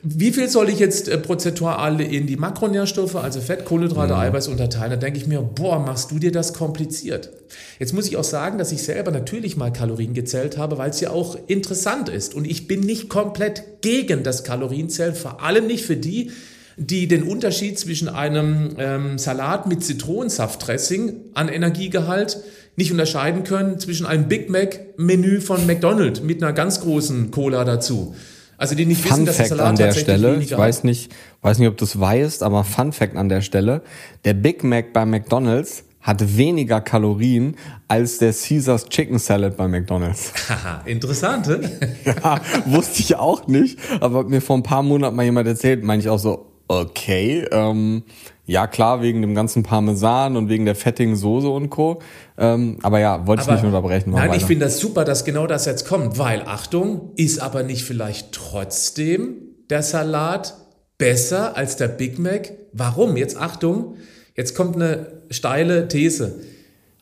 wie 0.02 0.32
viel 0.32 0.48
soll 0.48 0.68
ich 0.68 0.78
jetzt 0.78 1.08
äh, 1.08 1.18
prozentual 1.18 2.00
in 2.00 2.26
die 2.26 2.36
Makronährstoffe, 2.36 3.16
also 3.16 3.40
Fett, 3.40 3.64
Kohlenhydrate, 3.64 4.14
mhm. 4.14 4.20
Eiweiß 4.20 4.48
unterteilen? 4.48 4.90
Da 4.90 4.96
denke 4.96 5.18
ich 5.18 5.26
mir, 5.26 5.40
boah, 5.40 5.78
machst 5.78 6.10
du 6.10 6.18
dir 6.18 6.32
das 6.32 6.54
kompliziert. 6.54 7.30
Jetzt 7.78 7.92
muss 7.92 8.06
ich 8.06 8.16
auch 8.16 8.24
sagen, 8.24 8.58
dass 8.58 8.72
ich 8.72 8.82
selber 8.82 9.10
natürlich 9.10 9.56
mal 9.56 9.72
Kalorien 9.72 10.14
gezählt 10.14 10.56
habe, 10.56 10.78
weil 10.78 10.90
es 10.90 11.00
ja 11.00 11.10
auch 11.10 11.36
interessant 11.46 12.08
ist. 12.08 12.34
Und 12.34 12.46
ich 12.46 12.66
bin 12.66 12.80
nicht 12.80 13.08
komplett 13.08 13.82
gegen 13.82 14.22
das 14.22 14.44
Kalorienzählen, 14.44 15.14
vor 15.14 15.42
allem 15.42 15.66
nicht 15.66 15.84
für 15.84 15.96
die, 15.96 16.30
die 16.76 17.08
den 17.08 17.24
Unterschied 17.24 17.78
zwischen 17.78 18.08
einem 18.08 18.76
ähm, 18.78 19.18
Salat 19.18 19.66
mit 19.66 19.82
Zitronensaftdressing 19.82 21.14
an 21.34 21.48
Energiegehalt 21.48 22.38
nicht 22.76 22.92
unterscheiden 22.92 23.42
können 23.42 23.80
zwischen 23.80 24.06
einem 24.06 24.28
Big 24.28 24.48
Mac 24.48 24.96
Menü 24.96 25.40
von 25.40 25.66
McDonald's 25.66 26.22
mit 26.22 26.42
einer 26.42 26.52
ganz 26.52 26.80
großen 26.80 27.32
Cola 27.32 27.64
dazu. 27.64 28.14
Also 28.58 28.74
die 28.74 28.86
nicht 28.86 29.00
Fun 29.00 29.12
wissen, 29.12 29.26
dass 29.26 29.36
Fact 29.36 29.48
Salat 29.50 29.66
an 29.66 29.76
der 29.76 29.92
Stelle, 29.92 30.36
ich 30.36 30.56
weiß 30.56 30.82
nicht, 30.82 31.14
weiß 31.42 31.58
nicht, 31.60 31.68
ob 31.68 31.76
du 31.76 31.84
es 31.84 31.98
weißt, 31.98 32.42
aber 32.42 32.64
Fun 32.64 32.92
Fact 32.92 33.16
an 33.16 33.28
der 33.28 33.40
Stelle, 33.40 33.82
der 34.24 34.34
Big 34.34 34.64
Mac 34.64 34.92
bei 34.92 35.06
McDonald's 35.06 35.84
hat 36.00 36.36
weniger 36.36 36.80
Kalorien 36.80 37.56
als 37.86 38.18
der 38.18 38.32
Caesars 38.32 38.88
Chicken 38.88 39.18
Salad 39.18 39.56
bei 39.56 39.68
McDonald's. 39.68 40.32
Haha, 40.48 40.82
interessant, 40.86 41.46
ne? 41.46 41.70
ja, 42.04 42.40
wusste 42.66 43.00
ich 43.00 43.14
auch 43.14 43.46
nicht, 43.46 43.78
aber 44.00 44.20
hat 44.20 44.28
mir 44.28 44.40
vor 44.40 44.56
ein 44.56 44.62
paar 44.64 44.82
Monaten 44.82 45.14
mal 45.14 45.24
jemand 45.24 45.46
erzählt, 45.46 45.84
meine 45.84 46.02
ich 46.02 46.08
auch 46.08 46.18
so, 46.18 46.47
Okay, 46.68 47.46
ähm, 47.50 48.02
ja 48.44 48.66
klar, 48.66 49.00
wegen 49.02 49.22
dem 49.22 49.34
ganzen 49.34 49.62
Parmesan 49.62 50.36
und 50.36 50.50
wegen 50.50 50.66
der 50.66 50.74
fettigen 50.74 51.16
Soße 51.16 51.48
und 51.48 51.70
Co. 51.70 52.00
Ähm, 52.36 52.78
aber 52.82 53.00
ja, 53.00 53.26
wollte 53.26 53.42
ich 53.42 53.48
nicht 53.48 53.64
unterbrechen. 53.64 54.10
Nein, 54.10 54.28
weiter. 54.28 54.36
ich 54.36 54.44
finde 54.44 54.66
das 54.66 54.78
super, 54.78 55.04
dass 55.04 55.24
genau 55.24 55.46
das 55.46 55.64
jetzt 55.64 55.86
kommt, 55.86 56.18
weil 56.18 56.42
Achtung, 56.42 57.12
ist 57.16 57.40
aber 57.40 57.62
nicht 57.62 57.84
vielleicht 57.84 58.32
trotzdem 58.32 59.36
der 59.70 59.82
Salat 59.82 60.54
besser 60.98 61.56
als 61.56 61.76
der 61.76 61.88
Big 61.88 62.18
Mac? 62.18 62.52
Warum? 62.72 63.16
Jetzt 63.16 63.38
Achtung, 63.38 63.96
jetzt 64.36 64.54
kommt 64.54 64.76
eine 64.76 65.22
steile 65.30 65.88
These. 65.88 66.40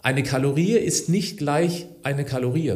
Eine 0.02 0.22
Kalorie 0.22 0.76
ist 0.76 1.08
nicht 1.08 1.38
gleich 1.38 1.86
eine 2.04 2.24
Kalorie. 2.24 2.74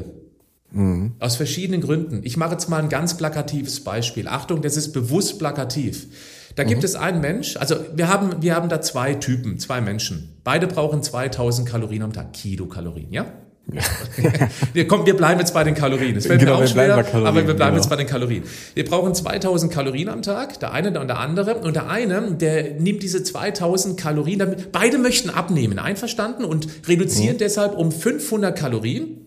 Mhm. 0.73 1.13
Aus 1.21 1.37
verschiedenen 1.37 1.81
Gründen. 1.81 2.21
Ich 2.25 2.37
mache 2.37 2.53
jetzt 2.53 2.69
mal 2.69 2.83
ein 2.83 2.89
ganz 2.89 3.17
plakatives 3.17 3.85
Beispiel. 3.85 4.27
Achtung, 4.27 4.63
das 4.63 4.77
ist 4.77 4.93
bewusst 4.93 5.39
plakativ. 5.39 6.09
Da 6.57 6.65
gibt 6.65 6.81
mhm. 6.81 6.85
es 6.85 6.95
einen 6.95 7.21
Mensch, 7.21 7.57
also 7.57 7.77
wir 7.95 8.09
haben, 8.09 8.43
wir 8.43 8.55
haben 8.55 8.69
da 8.69 8.81
zwei 8.81 9.15
Typen, 9.15 9.59
zwei 9.59 9.81
Menschen. 9.81 10.37
Beide 10.45 10.67
brauchen 10.67 11.03
2000 11.03 11.69
Kalorien 11.69 12.03
am 12.03 12.13
Tag, 12.13 12.33
Kilokalorien, 12.33 13.13
ja? 13.13 13.27
wir, 14.73 14.89
kommen, 14.89 15.07
wir 15.07 15.17
bleiben 15.17 15.39
jetzt 15.39 15.55
bei 15.55 15.65
den 15.65 15.75
Kalorien. 15.75 16.17
Es 16.17 16.27
fällt 16.27 16.41
genau, 16.41 16.59
mir 16.59 16.65
auch 16.65 16.69
schwer, 16.69 16.95
aber 16.95 17.47
wir 17.47 17.55
bleiben 17.55 17.59
genau. 17.59 17.75
jetzt 17.77 17.89
bei 17.89 17.97
den 17.97 18.07
Kalorien. 18.07 18.43
Wir 18.75 18.85
brauchen 18.85 19.15
2000 19.15 19.73
Kalorien 19.73 20.09
am 20.09 20.23
Tag, 20.23 20.59
der 20.61 20.73
eine 20.73 20.99
und 21.01 21.09
der 21.09 21.19
andere. 21.19 21.57
Und 21.57 21.77
der 21.77 21.89
eine, 21.89 22.33
der 22.33 22.75
nimmt 22.75 23.03
diese 23.03 23.23
2000 23.23 23.99
Kalorien, 23.99 24.39
damit, 24.41 24.73
beide 24.73 24.99
möchten 24.99 25.31
abnehmen, 25.31 25.79
einverstanden, 25.79 26.45
und 26.45 26.67
reduzieren 26.89 27.35
mhm. 27.35 27.39
deshalb 27.39 27.77
um 27.77 27.93
500 27.93 28.59
Kalorien. 28.59 29.27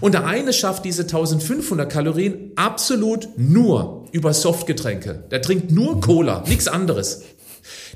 Und 0.00 0.12
der 0.12 0.26
eine 0.26 0.52
schafft 0.52 0.84
diese 0.84 1.02
1500 1.02 1.90
Kalorien 1.90 2.52
absolut 2.56 3.28
nur 3.36 4.06
über 4.12 4.32
Softgetränke. 4.32 5.24
Der 5.30 5.42
trinkt 5.42 5.70
nur 5.70 6.00
Cola, 6.00 6.44
nichts 6.46 6.68
anderes. 6.68 7.22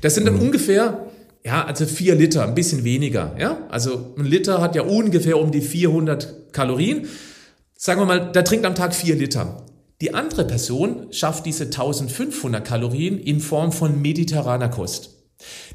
Das 0.01 0.15
sind 0.15 0.25
dann 0.25 0.35
mhm. 0.35 0.41
ungefähr, 0.41 1.07
ja, 1.43 1.63
also 1.65 1.85
vier 1.85 2.15
Liter, 2.15 2.43
ein 2.43 2.55
bisschen 2.55 2.83
weniger. 2.83 3.35
Ja, 3.39 3.65
also 3.69 4.13
ein 4.17 4.25
Liter 4.25 4.61
hat 4.61 4.75
ja 4.75 4.83
ungefähr 4.83 5.39
um 5.39 5.51
die 5.51 5.61
400 5.61 6.53
Kalorien. 6.53 7.07
Sagen 7.75 8.01
wir 8.01 8.05
mal, 8.05 8.31
der 8.31 8.43
trinkt 8.43 8.65
am 8.65 8.75
Tag 8.75 8.93
vier 8.93 9.15
Liter. 9.15 9.65
Die 10.01 10.13
andere 10.13 10.45
Person 10.45 11.07
schafft 11.11 11.45
diese 11.45 11.65
1500 11.65 12.65
Kalorien 12.65 13.19
in 13.19 13.39
Form 13.39 13.71
von 13.71 14.01
mediterraner 14.01 14.69
Kost. 14.69 15.18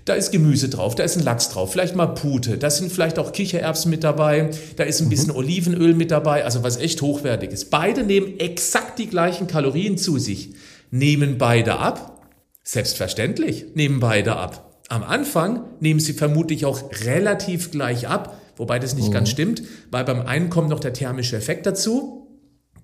Da 0.05 0.15
ist 0.15 0.33
Gemüse 0.33 0.69
drauf, 0.69 0.95
da 0.95 1.03
ist 1.03 1.17
ein 1.17 1.23
Lachs 1.23 1.49
drauf, 1.49 1.73
vielleicht 1.73 1.97
mal 1.97 2.09
Pute, 2.09 2.59
da 2.59 2.69
sind 2.69 2.93
vielleicht 2.93 3.19
auch 3.19 3.33
Kichererbsen 3.33 3.91
mit 3.91 4.05
dabei, 4.05 4.51
da 4.77 4.85
ist 4.85 5.01
ein 5.01 5.09
bisschen 5.09 5.31
mhm. 5.31 5.37
Olivenöl 5.37 5.95
mit 5.95 6.11
dabei, 6.11 6.45
also 6.45 6.63
was 6.63 6.77
echt 6.77 7.01
hochwertig 7.01 7.51
ist. 7.51 7.71
Beide 7.71 8.05
nehmen 8.05 8.39
exakt 8.39 8.99
die 8.99 9.09
gleichen 9.09 9.47
Kalorien 9.47 9.97
zu 9.97 10.19
sich. 10.19 10.51
Nehmen 10.91 11.39
beide 11.39 11.79
ab? 11.79 12.23
Selbstverständlich 12.63 13.67
nehmen 13.75 14.01
beide 14.01 14.37
ab. 14.37 14.75
Am 14.89 15.03
Anfang 15.03 15.65
nehmen 15.81 16.01
sie 16.01 16.13
vermutlich 16.13 16.67
auch 16.67 16.83
relativ 17.05 17.71
gleich 17.71 18.07
ab, 18.07 18.41
wobei 18.57 18.79
das 18.79 18.95
nicht 18.95 19.09
mhm. 19.09 19.13
ganz 19.13 19.31
stimmt, 19.31 19.63
weil 19.91 20.05
beim 20.05 20.21
einen 20.21 20.51
kommt 20.51 20.69
noch 20.69 20.81
der 20.81 20.93
thermische 20.93 21.37
Effekt 21.37 21.65
dazu. 21.65 22.24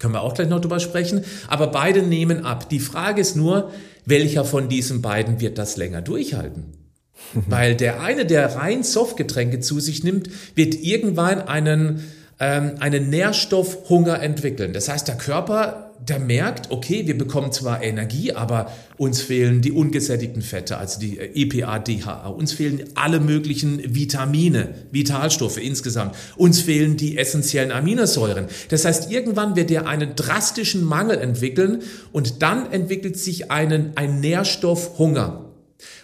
Können 0.01 0.15
wir 0.15 0.23
auch 0.23 0.35
gleich 0.35 0.49
noch 0.49 0.61
drüber 0.61 0.81
sprechen. 0.81 1.25
Aber 1.47 1.69
beide 1.69 2.03
nehmen 2.03 2.45
ab. 2.45 2.69
Die 2.69 2.81
Frage 2.81 3.21
ist 3.21 3.37
nur, 3.37 3.71
welcher 4.07 4.45
von 4.45 4.69
diesen 4.69 5.03
beiden 5.03 5.41
wird 5.41 5.59
das 5.59 5.77
länger 5.77 6.03
durchhalten? 6.03 6.73
Weil 7.47 7.77
der 7.77 8.01
eine, 8.01 8.27
der 8.27 8.57
rein 8.57 8.83
Softgetränke 8.83 9.61
zu 9.61 9.79
sich 9.79 10.03
nimmt, 10.03 10.31
wird 10.57 10.75
irgendwann 10.75 11.43
einen, 11.43 12.03
ähm, 12.41 12.73
einen 12.81 13.11
Nährstoffhunger 13.11 14.21
entwickeln. 14.21 14.73
Das 14.73 14.89
heißt, 14.89 15.07
der 15.07 15.17
Körper, 15.17 15.90
der 16.11 16.19
merkt, 16.19 16.71
okay, 16.71 17.07
wir 17.07 17.17
bekommen 17.17 17.53
zwar 17.53 17.83
Energie, 17.83 18.33
aber 18.33 18.71
uns 18.99 19.23
fehlen 19.23 19.63
die 19.63 19.73
ungesättigten 19.73 20.43
Fette, 20.43 20.77
also 20.77 21.01
die 21.01 21.19
äh, 21.19 21.31
EPA, 21.35 21.79
DHA. 21.79 22.29
Uns 22.29 22.53
fehlen 22.53 22.85
alle 22.97 23.21
möglichen 23.21 23.95
Vitamine, 23.95 24.75
Vitalstoffe 24.91 25.59
insgesamt. 25.59 26.15
Uns 26.37 26.61
fehlen 26.61 26.97
die 26.97 27.17
essentiellen 27.17 27.73
Aminosäuren. 27.73 28.47
Das 28.69 28.85
heißt, 28.85 29.11
irgendwann 29.11 29.57
wird 29.57 29.71
er 29.71 29.87
einen 29.87 30.17
drastischen 30.17 30.85
Mangel 30.85 31.19
entwickeln 31.19 31.83
und 32.13 32.43
dann 32.43 32.71
entwickelt 32.73 33.17
sich 33.17 33.51
einen, 33.51 33.93
ein 33.95 34.21
Nährstoffhunger. 34.21 35.47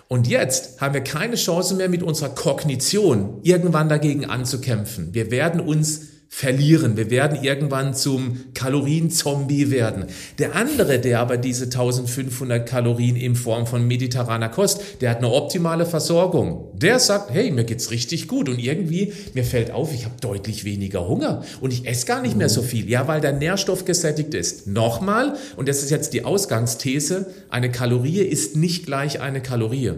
Und 0.09 0.29
jetzt 0.29 0.81
haben 0.81 0.95
wir 0.95 1.03
keine 1.03 1.35
Chance 1.35 1.75
mehr 1.75 1.89
mit 1.89 2.03
unserer 2.05 2.29
Kognition 2.29 3.41
irgendwann 3.43 3.89
dagegen 3.89 4.25
anzukämpfen. 4.25 5.13
Wir 5.15 5.33
werden 5.33 5.61
uns 5.61 6.16
verlieren. 6.29 6.97
Wir 6.97 7.11
werden 7.11 7.43
irgendwann 7.43 7.95
zum 7.95 8.53
Kalorienzombie 8.55 9.71
werden. 9.71 10.07
Der 10.39 10.55
andere, 10.55 10.99
der 10.99 11.21
aber 11.21 11.37
diese 11.37 11.65
1500 11.65 12.69
Kalorien 12.69 13.17
in 13.17 13.37
Form 13.37 13.67
von 13.67 13.87
mediterraner 13.87 14.49
Kost, 14.49 14.83
der 15.01 15.11
hat 15.11 15.19
eine 15.19 15.33
optimale 15.33 15.87
Versorgung. 15.87 16.71
Der 16.75 16.99
sagt, 16.99 17.31
hey, 17.31 17.51
mir 17.51 17.65
geht's 17.65 17.91
richtig 17.91 18.29
gut 18.29 18.49
und 18.49 18.59
irgendwie 18.59 19.13
mir 19.35 19.45
fällt 19.45 19.71
auf, 19.71 19.95
ich 19.95 20.05
habe 20.05 20.17
deutlich 20.21 20.65
weniger 20.65 21.09
Hunger 21.09 21.45
und 21.61 21.73
ich 21.73 21.87
esse 21.87 22.07
gar 22.07 22.23
nicht 22.23 22.37
mehr 22.37 22.49
so 22.49 22.63
viel. 22.63 22.89
Ja, 22.91 23.09
weil 23.09 23.21
der 23.21 23.33
Nährstoff 23.33 23.85
gesättigt 23.85 24.35
ist. 24.35 24.67
Nochmal, 24.67 25.37
und 25.57 25.69
das 25.69 25.83
ist 25.83 25.91
jetzt 25.91 26.13
die 26.13 26.25
Ausgangsthese, 26.25 27.27
eine 27.49 27.71
Kalorie 27.71 28.21
ist 28.21 28.57
nicht 28.57 28.87
gleich 28.87 29.21
eine 29.21 29.41
Kalorie. 29.41 29.93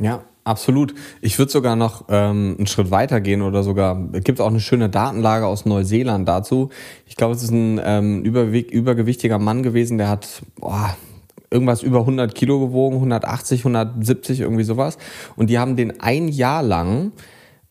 Ja, 0.00 0.24
absolut. 0.44 0.94
Ich 1.20 1.38
würde 1.38 1.50
sogar 1.50 1.76
noch 1.76 2.04
ähm, 2.08 2.56
einen 2.58 2.66
Schritt 2.66 2.90
weiter 2.90 3.20
gehen 3.20 3.42
oder 3.42 3.62
sogar, 3.62 4.08
es 4.12 4.24
gibt 4.24 4.40
auch 4.40 4.48
eine 4.48 4.60
schöne 4.60 4.88
Datenlage 4.88 5.46
aus 5.46 5.64
Neuseeland 5.64 6.28
dazu. 6.28 6.70
Ich 7.06 7.16
glaube, 7.16 7.34
es 7.34 7.42
ist 7.42 7.50
ein 7.50 7.80
ähm, 7.82 8.22
übergewichtiger 8.22 9.38
Mann 9.38 9.62
gewesen, 9.62 9.98
der 9.98 10.08
hat 10.08 10.42
boah, 10.56 10.96
irgendwas 11.50 11.82
über 11.82 12.00
100 12.00 12.34
Kilo 12.34 12.60
gewogen, 12.60 12.96
180, 12.96 13.60
170, 13.60 14.40
irgendwie 14.40 14.64
sowas. 14.64 14.98
Und 15.36 15.48
die 15.50 15.58
haben 15.58 15.76
den 15.76 16.00
ein 16.00 16.28
Jahr 16.28 16.62
lang 16.62 17.12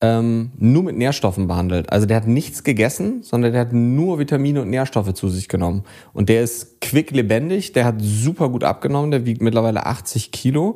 ähm, 0.01 0.51
nur 0.57 0.83
mit 0.83 0.97
Nährstoffen 0.97 1.47
behandelt. 1.47 1.91
Also 1.91 2.05
der 2.05 2.17
hat 2.17 2.27
nichts 2.27 2.63
gegessen, 2.63 3.23
sondern 3.23 3.53
der 3.53 3.61
hat 3.61 3.73
nur 3.73 4.19
Vitamine 4.19 4.61
und 4.61 4.69
Nährstoffe 4.69 5.13
zu 5.13 5.29
sich 5.29 5.47
genommen. 5.47 5.83
Und 6.13 6.29
der 6.29 6.43
ist 6.43 6.81
quick 6.81 7.11
lebendig, 7.11 7.73
der 7.73 7.85
hat 7.85 7.95
super 7.99 8.49
gut 8.49 8.63
abgenommen, 8.63 9.11
der 9.11 9.25
wiegt 9.25 9.41
mittlerweile 9.41 9.85
80 9.85 10.31
Kilo. 10.31 10.75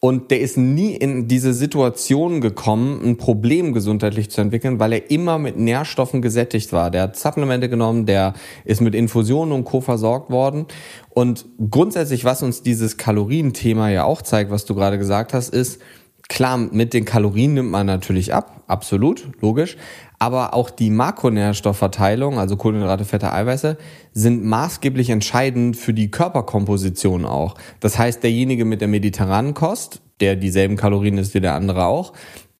Und 0.00 0.30
der 0.30 0.40
ist 0.40 0.58
nie 0.58 0.94
in 0.94 1.28
diese 1.28 1.54
Situation 1.54 2.42
gekommen, 2.42 3.00
ein 3.02 3.16
Problem 3.16 3.72
gesundheitlich 3.72 4.30
zu 4.30 4.42
entwickeln, 4.42 4.78
weil 4.78 4.92
er 4.92 5.10
immer 5.10 5.38
mit 5.38 5.58
Nährstoffen 5.58 6.20
gesättigt 6.20 6.72
war. 6.72 6.90
Der 6.90 7.02
hat 7.02 7.16
Supplemente 7.16 7.70
genommen, 7.70 8.04
der 8.04 8.34
ist 8.64 8.82
mit 8.82 8.94
Infusionen 8.94 9.52
und 9.52 9.64
Co. 9.64 9.80
versorgt 9.80 10.30
worden. 10.30 10.66
Und 11.10 11.46
grundsätzlich, 11.70 12.24
was 12.24 12.42
uns 12.42 12.62
dieses 12.62 12.98
Kalorienthema 12.98 13.88
ja 13.88 14.04
auch 14.04 14.20
zeigt, 14.20 14.50
was 14.50 14.66
du 14.66 14.74
gerade 14.74 14.98
gesagt 14.98 15.32
hast, 15.32 15.54
ist, 15.54 15.80
klar, 16.28 16.58
mit 16.58 16.92
den 16.94 17.04
Kalorien 17.04 17.54
nimmt 17.54 17.70
man 17.70 17.86
natürlich 17.86 18.34
ab, 18.34 18.62
absolut, 18.66 19.28
logisch. 19.40 19.76
Aber 20.18 20.54
auch 20.54 20.70
die 20.70 20.90
Makronährstoffverteilung, 20.90 22.38
also 22.38 22.56
Kohlenhydrate, 22.56 23.04
Fette, 23.04 23.32
Eiweiße, 23.32 23.76
sind 24.12 24.44
maßgeblich 24.44 25.10
entscheidend 25.10 25.76
für 25.76 25.92
die 25.92 26.10
Körperkomposition 26.10 27.24
auch. 27.24 27.56
Das 27.80 27.98
heißt, 27.98 28.22
derjenige 28.22 28.64
mit 28.64 28.80
der 28.80 28.88
mediterranen 28.88 29.54
Kost, 29.54 30.00
der 30.20 30.36
dieselben 30.36 30.76
Kalorien 30.76 31.18
ist 31.18 31.34
wie 31.34 31.40
der 31.40 31.54
andere 31.54 31.86
auch, 31.86 32.12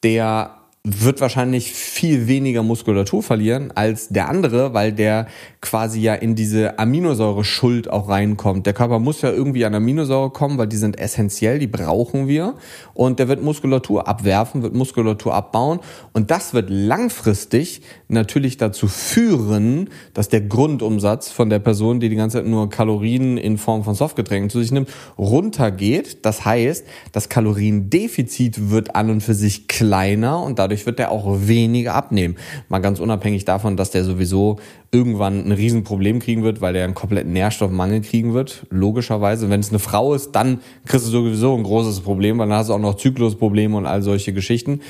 der 0.03 0.64
wird 0.87 1.23
wahrscheinlich 1.23 1.73
viel 1.73 2.29
weniger 2.29 2.63
Muskulatur 2.63 3.23
verlieren 3.23 3.73
als 3.75 4.09
der 4.09 4.29
andere, 4.29 4.75
weil 4.75 4.93
der 4.93 5.29
quasi 5.63 6.03
ja 6.03 6.13
in 6.13 6.35
diese 6.35 6.79
Aminosäure-Schuld 6.79 7.89
auch 7.89 8.11
reinkommt. 8.11 8.67
Der 8.67 8.75
Körper 8.75 8.99
muss 8.99 9.23
ja 9.23 9.31
irgendwie 9.31 9.65
an 9.65 9.75
Aminosäure 9.75 10.29
kommen, 10.29 10.59
weil 10.59 10.67
die 10.67 10.77
sind 10.77 10.99
essentiell, 10.99 11.59
die 11.59 11.69
brauchen 11.69 12.29
wir. 12.29 12.57
Und 12.93 13.19
der 13.19 13.29
wird 13.29 13.43
Muskulatur 13.43 14.07
abwerfen, 14.07 14.63
wird 14.63 14.75
Muskulatur 14.75 15.33
abbauen. 15.33 15.81
Und 16.13 16.31
das 16.31 16.53
wird 16.53 16.69
langfristig 16.69 17.81
natürlich 18.09 18.59
dazu 18.59 18.87
führen, 18.87 19.89
dass 20.13 20.29
der 20.29 20.43
Grundumsatz 20.43 21.31
von 21.31 21.49
der 21.49 21.61
Person, 21.61 21.99
die 21.99 22.11
die 22.11 22.17
ganze 22.17 22.39
Zeit 22.39 22.47
nur 22.47 22.69
Kalorien 22.69 23.39
in 23.39 23.57
Form 23.57 23.85
von 23.85 23.95
Softgetränken 23.95 24.51
zu 24.51 24.61
sich 24.61 24.71
nimmt, 24.71 24.91
runtergeht. 25.17 26.27
Das 26.27 26.45
heißt, 26.45 26.85
das 27.13 27.31
Kaloriendefizit 27.31 28.69
wird 28.69 28.95
an 28.95 29.09
und 29.09 29.23
für 29.23 29.35
sich 29.35 29.67
kleiner 29.67 30.43
und 30.43 30.59
dadurch 30.59 30.74
wird 30.87 31.01
er 31.01 31.11
auch 31.11 31.47
weniger 31.47 31.95
abnehmen. 31.95 32.37
Mal 32.69 32.81
ganz 32.81 33.01
unabhängig 33.01 33.45
davon, 33.45 33.77
dass 33.77 33.91
der 33.91 34.05
sowieso 34.05 34.57
irgendwann 34.91 35.47
ein 35.47 35.53
Riesenproblem 35.53 36.21
kriegen 36.21 36.43
wird, 36.43 36.61
weil 36.61 36.73
der 36.73 36.85
einen 36.85 36.95
kompletten 36.95 37.33
Nährstoffmangel 37.33 38.01
kriegen 38.03 38.35
wird, 38.35 38.67
logischerweise. 38.71 39.51
Wenn 39.51 39.61
es 39.61 39.71
eine 39.71 39.79
Frau 39.79 40.15
ist, 40.15 40.33
dann 40.33 40.61
kriegst 40.87 41.07
du 41.07 41.11
sowieso 41.11 41.55
ein 41.57 41.63
großes 41.63 42.01
Problem, 42.01 42.39
weil 42.39 42.49
dann 42.49 42.59
hast 42.59 42.69
du 42.69 42.75
auch 42.75 42.79
noch 42.79 42.97
Zyklusprobleme 42.97 43.77
und 43.77 43.87
all 43.87 44.03
solche 44.03 44.33
Geschichten. 44.33 44.81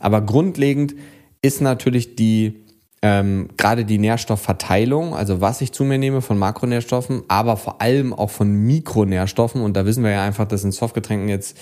Aber 0.00 0.20
grundlegend 0.20 0.94
ist 1.42 1.60
natürlich 1.60 2.16
die 2.16 2.62
ähm, 3.04 3.48
gerade 3.56 3.84
die 3.84 3.98
Nährstoffverteilung, 3.98 5.14
also 5.14 5.40
was 5.40 5.60
ich 5.60 5.72
zu 5.72 5.82
mir 5.82 5.98
nehme 5.98 6.22
von 6.22 6.38
Makronährstoffen, 6.38 7.24
aber 7.26 7.56
vor 7.56 7.82
allem 7.82 8.12
auch 8.12 8.30
von 8.30 8.52
Mikronährstoffen. 8.52 9.60
Und 9.60 9.76
da 9.76 9.84
wissen 9.84 10.04
wir 10.04 10.12
ja 10.12 10.22
einfach, 10.22 10.46
dass 10.46 10.62
in 10.62 10.70
Softgetränken 10.70 11.28
jetzt 11.28 11.58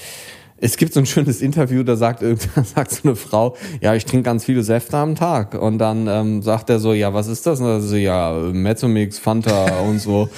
es 0.61 0.77
gibt 0.77 0.93
so 0.93 1.01
ein 1.01 1.07
schönes 1.07 1.41
Interview, 1.41 1.83
da 1.83 1.97
sagt, 1.97 2.23
da 2.55 2.65
sagt 2.65 2.91
so 2.91 3.09
eine 3.09 3.17
Frau, 3.17 3.57
ja, 3.81 3.95
ich 3.95 4.05
trinke 4.05 4.25
ganz 4.25 4.45
viele 4.45 4.63
Säfte 4.63 4.97
am 4.97 5.15
Tag. 5.15 5.55
Und 5.55 5.79
dann 5.79 6.07
ähm, 6.07 6.43
sagt 6.43 6.71
er 6.71 6.79
so, 6.79 6.93
ja, 6.93 7.15
was 7.15 7.27
ist 7.27 7.47
das? 7.47 7.61
Und 7.61 7.67
dann 7.67 7.83
so, 7.83 7.97
ja, 7.97 8.33
Mezzomix, 8.33 9.19
Fanta 9.19 9.81
und 9.89 9.99
so. 9.99 10.29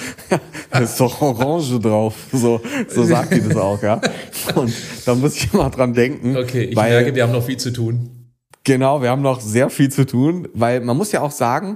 da 0.71 0.79
ist 0.79 0.99
doch 0.99 1.21
Orange 1.21 1.79
drauf. 1.79 2.15
So, 2.31 2.61
so 2.87 3.03
sagt 3.03 3.33
die 3.33 3.41
das 3.41 3.57
auch, 3.57 3.81
ja. 3.81 3.99
Und 4.55 4.73
da 5.05 5.15
muss 5.15 5.35
ich 5.35 5.53
immer 5.53 5.69
dran 5.69 5.93
denken. 5.93 6.37
Okay, 6.37 6.63
ich 6.63 6.75
weil, 6.75 6.91
merke, 6.91 7.15
wir 7.15 7.23
haben 7.23 7.33
noch 7.33 7.45
viel 7.45 7.57
zu 7.57 7.71
tun. 7.71 8.09
Genau, 8.63 9.01
wir 9.01 9.09
haben 9.09 9.21
noch 9.21 9.41
sehr 9.41 9.69
viel 9.69 9.91
zu 9.91 10.05
tun, 10.05 10.47
weil 10.53 10.79
man 10.79 10.95
muss 10.95 11.11
ja 11.11 11.21
auch 11.21 11.31
sagen, 11.31 11.73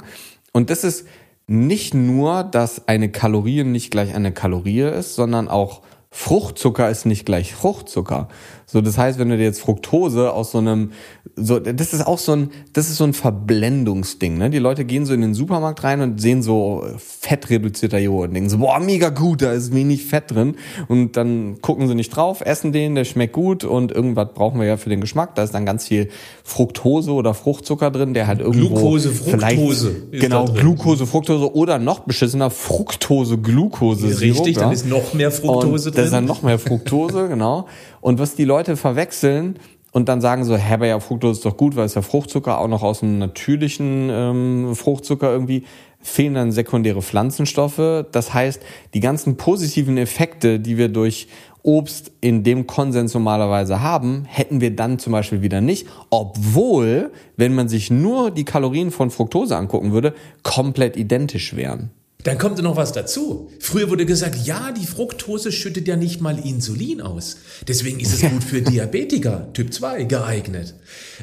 und 0.53 0.69
das 0.69 0.85
ist 0.85 1.05
nicht 1.47 1.93
nur, 1.93 2.43
dass 2.43 2.87
eine 2.87 3.09
Kalorie 3.09 3.63
nicht 3.63 3.91
gleich 3.91 4.15
eine 4.15 4.31
Kalorie 4.31 4.81
ist, 4.81 5.15
sondern 5.15 5.49
auch 5.49 5.81
Fruchtzucker 6.09 6.89
ist 6.89 7.05
nicht 7.05 7.25
gleich 7.25 7.53
Fruchtzucker. 7.53 8.29
So, 8.69 8.81
das 8.81 8.97
heißt, 8.97 9.17
wenn 9.17 9.29
du 9.29 9.37
dir 9.37 9.45
jetzt 9.45 9.61
Fructose 9.61 10.33
aus 10.33 10.51
so 10.51 10.57
einem, 10.57 10.91
so, 11.37 11.57
das 11.57 11.93
ist 11.93 12.05
auch 12.05 12.17
so 12.17 12.33
ein, 12.33 12.51
das 12.73 12.89
ist 12.89 12.97
so 12.97 13.05
ein 13.05 13.13
Verblendungsding, 13.13 14.37
ne? 14.37 14.49
Die 14.49 14.57
Leute 14.57 14.83
gehen 14.83 15.05
so 15.05 15.13
in 15.13 15.21
den 15.21 15.33
Supermarkt 15.33 15.85
rein 15.85 16.01
und 16.01 16.19
sehen 16.19 16.41
so 16.41 16.85
fettreduzierter 16.97 17.97
Joghurt 17.97 18.27
und 18.27 18.33
denken 18.33 18.49
so, 18.49 18.57
boah, 18.57 18.77
mega 18.81 19.07
gut, 19.07 19.41
da 19.41 19.53
ist 19.53 19.73
wenig 19.73 20.03
Fett 20.03 20.31
drin. 20.31 20.57
Und 20.89 21.15
dann 21.15 21.61
gucken 21.61 21.87
sie 21.87 21.95
nicht 21.95 22.09
drauf, 22.09 22.41
essen 22.41 22.73
den, 22.73 22.95
der 22.95 23.05
schmeckt 23.05 23.31
gut 23.31 23.63
und 23.63 23.93
irgendwas 23.93 24.33
brauchen 24.33 24.59
wir 24.59 24.67
ja 24.67 24.75
für 24.75 24.89
den 24.89 24.99
Geschmack. 24.99 25.35
Da 25.35 25.43
ist 25.43 25.53
dann 25.53 25.65
ganz 25.65 25.87
viel 25.87 26.09
Fructose 26.43 27.13
oder 27.13 27.33
Fruchtzucker 27.33 27.89
drin, 27.89 28.13
der 28.13 28.27
halt 28.27 28.41
irgendwo. 28.41 28.67
Glucose, 28.67 29.11
Fructose. 29.11 29.95
genau, 30.11 30.43
Glucose, 30.43 31.07
Fructose 31.07 31.55
oder 31.55 31.79
noch 31.79 32.01
beschissener 32.01 32.49
Fructose, 32.49 33.37
Glucose. 33.37 34.19
Richtig, 34.19 34.57
ja? 34.57 34.63
dann 34.63 34.73
ist 34.73 34.85
noch 34.85 35.13
mehr 35.13 35.31
Fructose 35.31 35.87
und 35.87 35.95
drin. 35.95 36.01
Da 36.01 36.03
ist 36.03 36.11
dann 36.11 36.25
noch 36.25 36.41
mehr 36.41 36.59
Fructose, 36.59 37.27
genau. 37.29 37.67
Und 38.01 38.19
was 38.19 38.35
die 38.35 38.45
Leute 38.45 38.77
verwechseln 38.77 39.59
und 39.91 40.09
dann 40.09 40.21
sagen 40.21 40.43
so, 40.43 40.55
hä, 40.55 40.73
aber 40.73 40.87
ja, 40.87 40.99
Fructose 40.99 41.39
ist 41.39 41.45
doch 41.45 41.57
gut, 41.57 41.75
weil 41.75 41.85
es 41.85 41.95
ja 41.95 42.01
Fruchtzucker 42.01 42.59
auch 42.59 42.67
noch 42.67 42.83
aus 42.83 43.03
einem 43.03 43.17
natürlichen 43.17 44.09
ähm, 44.11 44.75
Fruchtzucker 44.75 45.31
irgendwie 45.31 45.63
fehlen 45.99 46.35
dann 46.35 46.51
sekundäre 46.51 47.01
Pflanzenstoffe. 47.01 48.05
Das 48.11 48.33
heißt, 48.33 48.61
die 48.93 48.99
ganzen 48.99 49.37
positiven 49.37 49.97
Effekte, 49.97 50.59
die 50.59 50.77
wir 50.77 50.89
durch 50.89 51.27
Obst 51.63 52.11
in 52.21 52.43
dem 52.43 52.65
Konsens 52.65 53.13
normalerweise 53.13 53.81
haben, 53.81 54.25
hätten 54.25 54.61
wir 54.61 54.75
dann 54.75 54.99
zum 54.99 55.11
Beispiel 55.11 55.41
wieder 55.41 55.59
nicht, 55.59 55.87
obwohl, 56.09 57.11
wenn 57.35 57.55
man 57.55 57.67
sich 57.67 57.91
nur 57.91 58.31
die 58.31 58.45
Kalorien 58.45 58.91
von 58.91 59.09
Fructose 59.09 59.57
angucken 59.57 59.91
würde, 59.91 60.13
komplett 60.43 60.95
identisch 60.95 61.55
wären. 61.55 61.91
Dann 62.23 62.37
kommt 62.37 62.61
noch 62.61 62.75
was 62.75 62.91
dazu. 62.91 63.51
Früher 63.59 63.89
wurde 63.89 64.05
gesagt, 64.05 64.45
ja, 64.45 64.71
die 64.71 64.85
Fructose 64.85 65.51
schüttet 65.51 65.87
ja 65.87 65.95
nicht 65.95 66.19
mal 66.19 66.37
Insulin 66.37 66.99
aus. 66.99 67.37
Deswegen 67.67 67.99
ist 67.99 68.13
es 68.13 68.29
gut 68.29 68.43
für 68.43 68.61
Diabetiker 68.61 69.47
Typ 69.53 69.71
2 69.73 70.03
geeignet. 70.03 70.73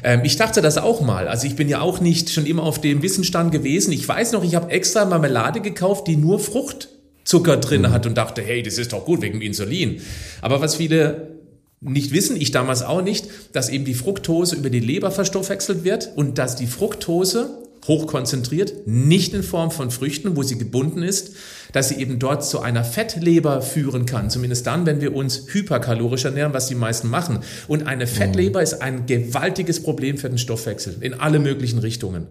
Ähm, 0.03 0.21
ich 0.23 0.37
dachte 0.37 0.61
das 0.61 0.77
auch 0.77 1.01
mal. 1.01 1.27
Also 1.27 1.47
ich 1.47 1.55
bin 1.55 1.69
ja 1.69 1.81
auch 1.81 1.99
nicht 1.99 2.29
schon 2.29 2.45
immer 2.45 2.63
auf 2.63 2.79
dem 2.79 3.03
Wissensstand 3.03 3.51
gewesen. 3.51 3.91
Ich 3.91 4.07
weiß 4.07 4.31
noch, 4.31 4.43
ich 4.43 4.55
habe 4.55 4.71
extra 4.71 5.05
Marmelade 5.05 5.61
gekauft, 5.61 6.07
die 6.07 6.15
nur 6.15 6.39
Fruchtzucker 6.39 7.57
drin 7.57 7.81
mhm. 7.81 7.91
hat 7.91 8.05
und 8.05 8.15
dachte, 8.17 8.41
hey, 8.41 8.63
das 8.63 8.77
ist 8.77 8.93
doch 8.93 9.05
gut 9.05 9.21
wegen 9.21 9.41
Insulin. 9.41 10.01
Aber 10.41 10.61
was 10.61 10.75
viele 10.75 11.35
nicht 11.81 12.13
wissen, 12.13 12.35
ich 12.35 12.51
damals 12.51 12.81
auch 12.81 13.01
nicht, 13.01 13.27
dass 13.51 13.69
eben 13.69 13.85
die 13.85 13.93
Fructose 13.93 14.55
über 14.55 14.69
die 14.69 14.79
Leber 14.79 15.11
verstoffwechselt 15.11 15.83
wird 15.83 16.11
und 16.15 16.37
dass 16.37 16.55
die 16.55 16.67
Fructose 16.67 17.64
hochkonzentriert, 17.87 18.87
nicht 18.87 19.33
in 19.33 19.43
Form 19.43 19.71
von 19.71 19.91
Früchten, 19.91 20.35
wo 20.35 20.43
sie 20.43 20.57
gebunden 20.57 21.03
ist, 21.03 21.35
dass 21.71 21.89
sie 21.89 21.95
eben 21.95 22.19
dort 22.19 22.45
zu 22.45 22.61
einer 22.61 22.83
Fettleber 22.83 23.61
führen 23.61 24.05
kann. 24.05 24.29
Zumindest 24.29 24.65
dann, 24.67 24.85
wenn 24.85 25.01
wir 25.01 25.15
uns 25.15 25.47
hyperkalorisch 25.51 26.25
ernähren, 26.25 26.53
was 26.53 26.67
die 26.67 26.75
meisten 26.75 27.09
machen. 27.09 27.39
Und 27.67 27.87
eine 27.87 28.07
Fettleber 28.07 28.59
mhm. 28.59 28.63
ist 28.63 28.81
ein 28.81 29.05
gewaltiges 29.05 29.83
Problem 29.83 30.17
für 30.17 30.29
den 30.29 30.37
Stoffwechsel 30.37 30.97
in 31.01 31.13
alle 31.13 31.39
möglichen 31.39 31.79
Richtungen. 31.79 32.27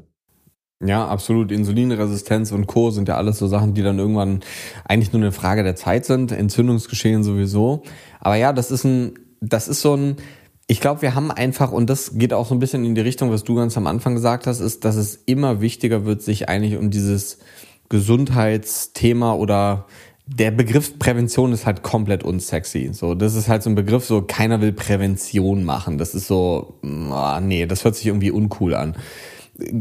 Ja, 0.85 1.07
absolut. 1.07 1.51
Insulinresistenz 1.51 2.53
und 2.53 2.67
Co. 2.67 2.91
sind 2.91 3.09
ja 3.09 3.17
alles 3.17 3.39
so 3.39 3.47
Sachen, 3.47 3.75
die 3.75 3.83
dann 3.83 3.99
irgendwann 3.99 4.41
eigentlich 4.85 5.13
nur 5.13 5.23
eine 5.23 5.33
Frage 5.33 5.63
der 5.63 5.77
Zeit 5.77 6.05
sind. 6.05 6.33
Entzündungsgeschehen 6.33 7.23
sowieso. 7.23 7.83
Aber 8.21 8.37
ja, 8.37 8.53
das 8.53 8.71
ist 8.71 8.85
ein, 8.85 9.15
das 9.41 9.69
ist 9.69 9.81
so 9.81 9.95
ein, 9.95 10.17
ich 10.67 10.81
glaube, 10.81 11.03
wir 11.03 11.15
haben 11.15 11.31
einfach, 11.31 11.73
und 11.73 11.91
das 11.91 12.17
geht 12.17 12.33
auch 12.33 12.47
so 12.47 12.55
ein 12.55 12.59
bisschen 12.59 12.85
in 12.85 12.95
die 12.95 13.01
Richtung, 13.01 13.31
was 13.31 13.45
du 13.45 13.55
ganz 13.55 13.77
am 13.77 13.87
Anfang 13.87 14.15
gesagt 14.15 14.47
hast, 14.47 14.61
ist, 14.61 14.85
dass 14.85 14.97
es 14.97 15.17
immer 15.27 15.61
wichtiger 15.61 16.05
wird, 16.05 16.23
sich 16.23 16.49
eigentlich 16.49 16.77
um 16.77 16.91
dieses 16.91 17.39
Gesundheitsthema 17.91 19.35
oder 19.35 19.87
der 20.27 20.51
Begriff 20.51 20.99
Prävention 20.99 21.53
ist 21.53 21.67
halt 21.67 21.83
komplett 21.83 22.25
unsexy. 22.25 22.91
So, 22.93 23.15
das 23.15 23.35
ist 23.35 23.49
halt 23.49 23.63
so 23.63 23.69
ein 23.69 23.75
Begriff, 23.75 24.07
so 24.07 24.23
keiner 24.23 24.63
will 24.63 24.73
Prävention 24.73 25.65
machen. 25.65 25.99
Das 25.99 26.15
ist 26.15 26.27
so, 26.27 26.79
oh, 26.83 27.41
nee, 27.43 27.67
das 27.67 27.85
hört 27.85 27.97
sich 27.97 28.07
irgendwie 28.07 28.31
uncool 28.31 28.75
an 28.75 28.97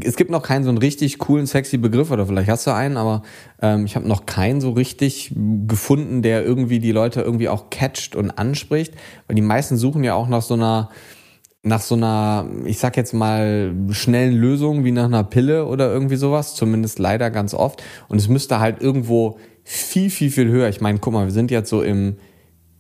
es 0.04 0.16
gibt 0.16 0.30
noch 0.30 0.44
keinen 0.44 0.64
so 0.64 0.70
einen 0.70 0.78
richtig 0.78 1.18
coolen, 1.18 1.46
sexy 1.46 1.78
Begriff, 1.78 2.12
oder 2.12 2.26
vielleicht 2.28 2.50
hast 2.50 2.68
du 2.68 2.72
einen, 2.72 2.98
aber 2.98 3.24
ähm, 3.62 3.86
ich 3.86 3.96
habe 3.96 4.08
noch 4.08 4.26
keinen 4.26 4.62
so 4.62 4.72
richtig 4.72 5.34
gefunden, 5.68 6.22
der 6.22 6.44
irgendwie 6.44 6.80
die 6.80 6.92
Leute 6.92 7.22
irgendwie 7.22 7.50
auch 7.50 7.70
catcht 7.70 8.16
und 8.16 8.32
anspricht, 8.32 8.94
weil 9.28 9.36
die 9.36 9.42
meisten 9.42 9.78
suchen 9.78 10.04
ja 10.04 10.14
auch 10.14 10.28
nach 10.28 10.42
so 10.42 10.54
einer 10.54 10.90
nach 11.66 11.80
so 11.80 11.96
einer, 11.96 12.46
ich 12.66 12.78
sag 12.78 12.98
jetzt 12.98 13.14
mal, 13.14 13.74
schnellen 13.92 14.34
Lösung 14.34 14.84
wie 14.84 14.92
nach 14.92 15.06
einer 15.06 15.24
Pille 15.24 15.66
oder 15.66 15.92
irgendwie 15.94 16.18
sowas, 16.18 16.56
zumindest 16.56 17.00
leider 17.00 17.32
ganz 17.32 17.54
oft. 17.54 17.82
Und 18.10 18.18
es 18.18 18.28
müsste 18.28 18.60
halt 18.60 18.82
irgendwo 18.82 19.40
viel, 19.64 20.10
viel, 20.10 20.30
viel 20.30 20.50
höher. 20.50 20.68
Ich 20.68 20.82
meine, 20.82 21.00
guck 21.00 21.14
mal, 21.14 21.26
wir 21.26 21.32
sind 21.32 21.52
jetzt 21.52 21.70
so 21.70 21.82
im 21.82 22.18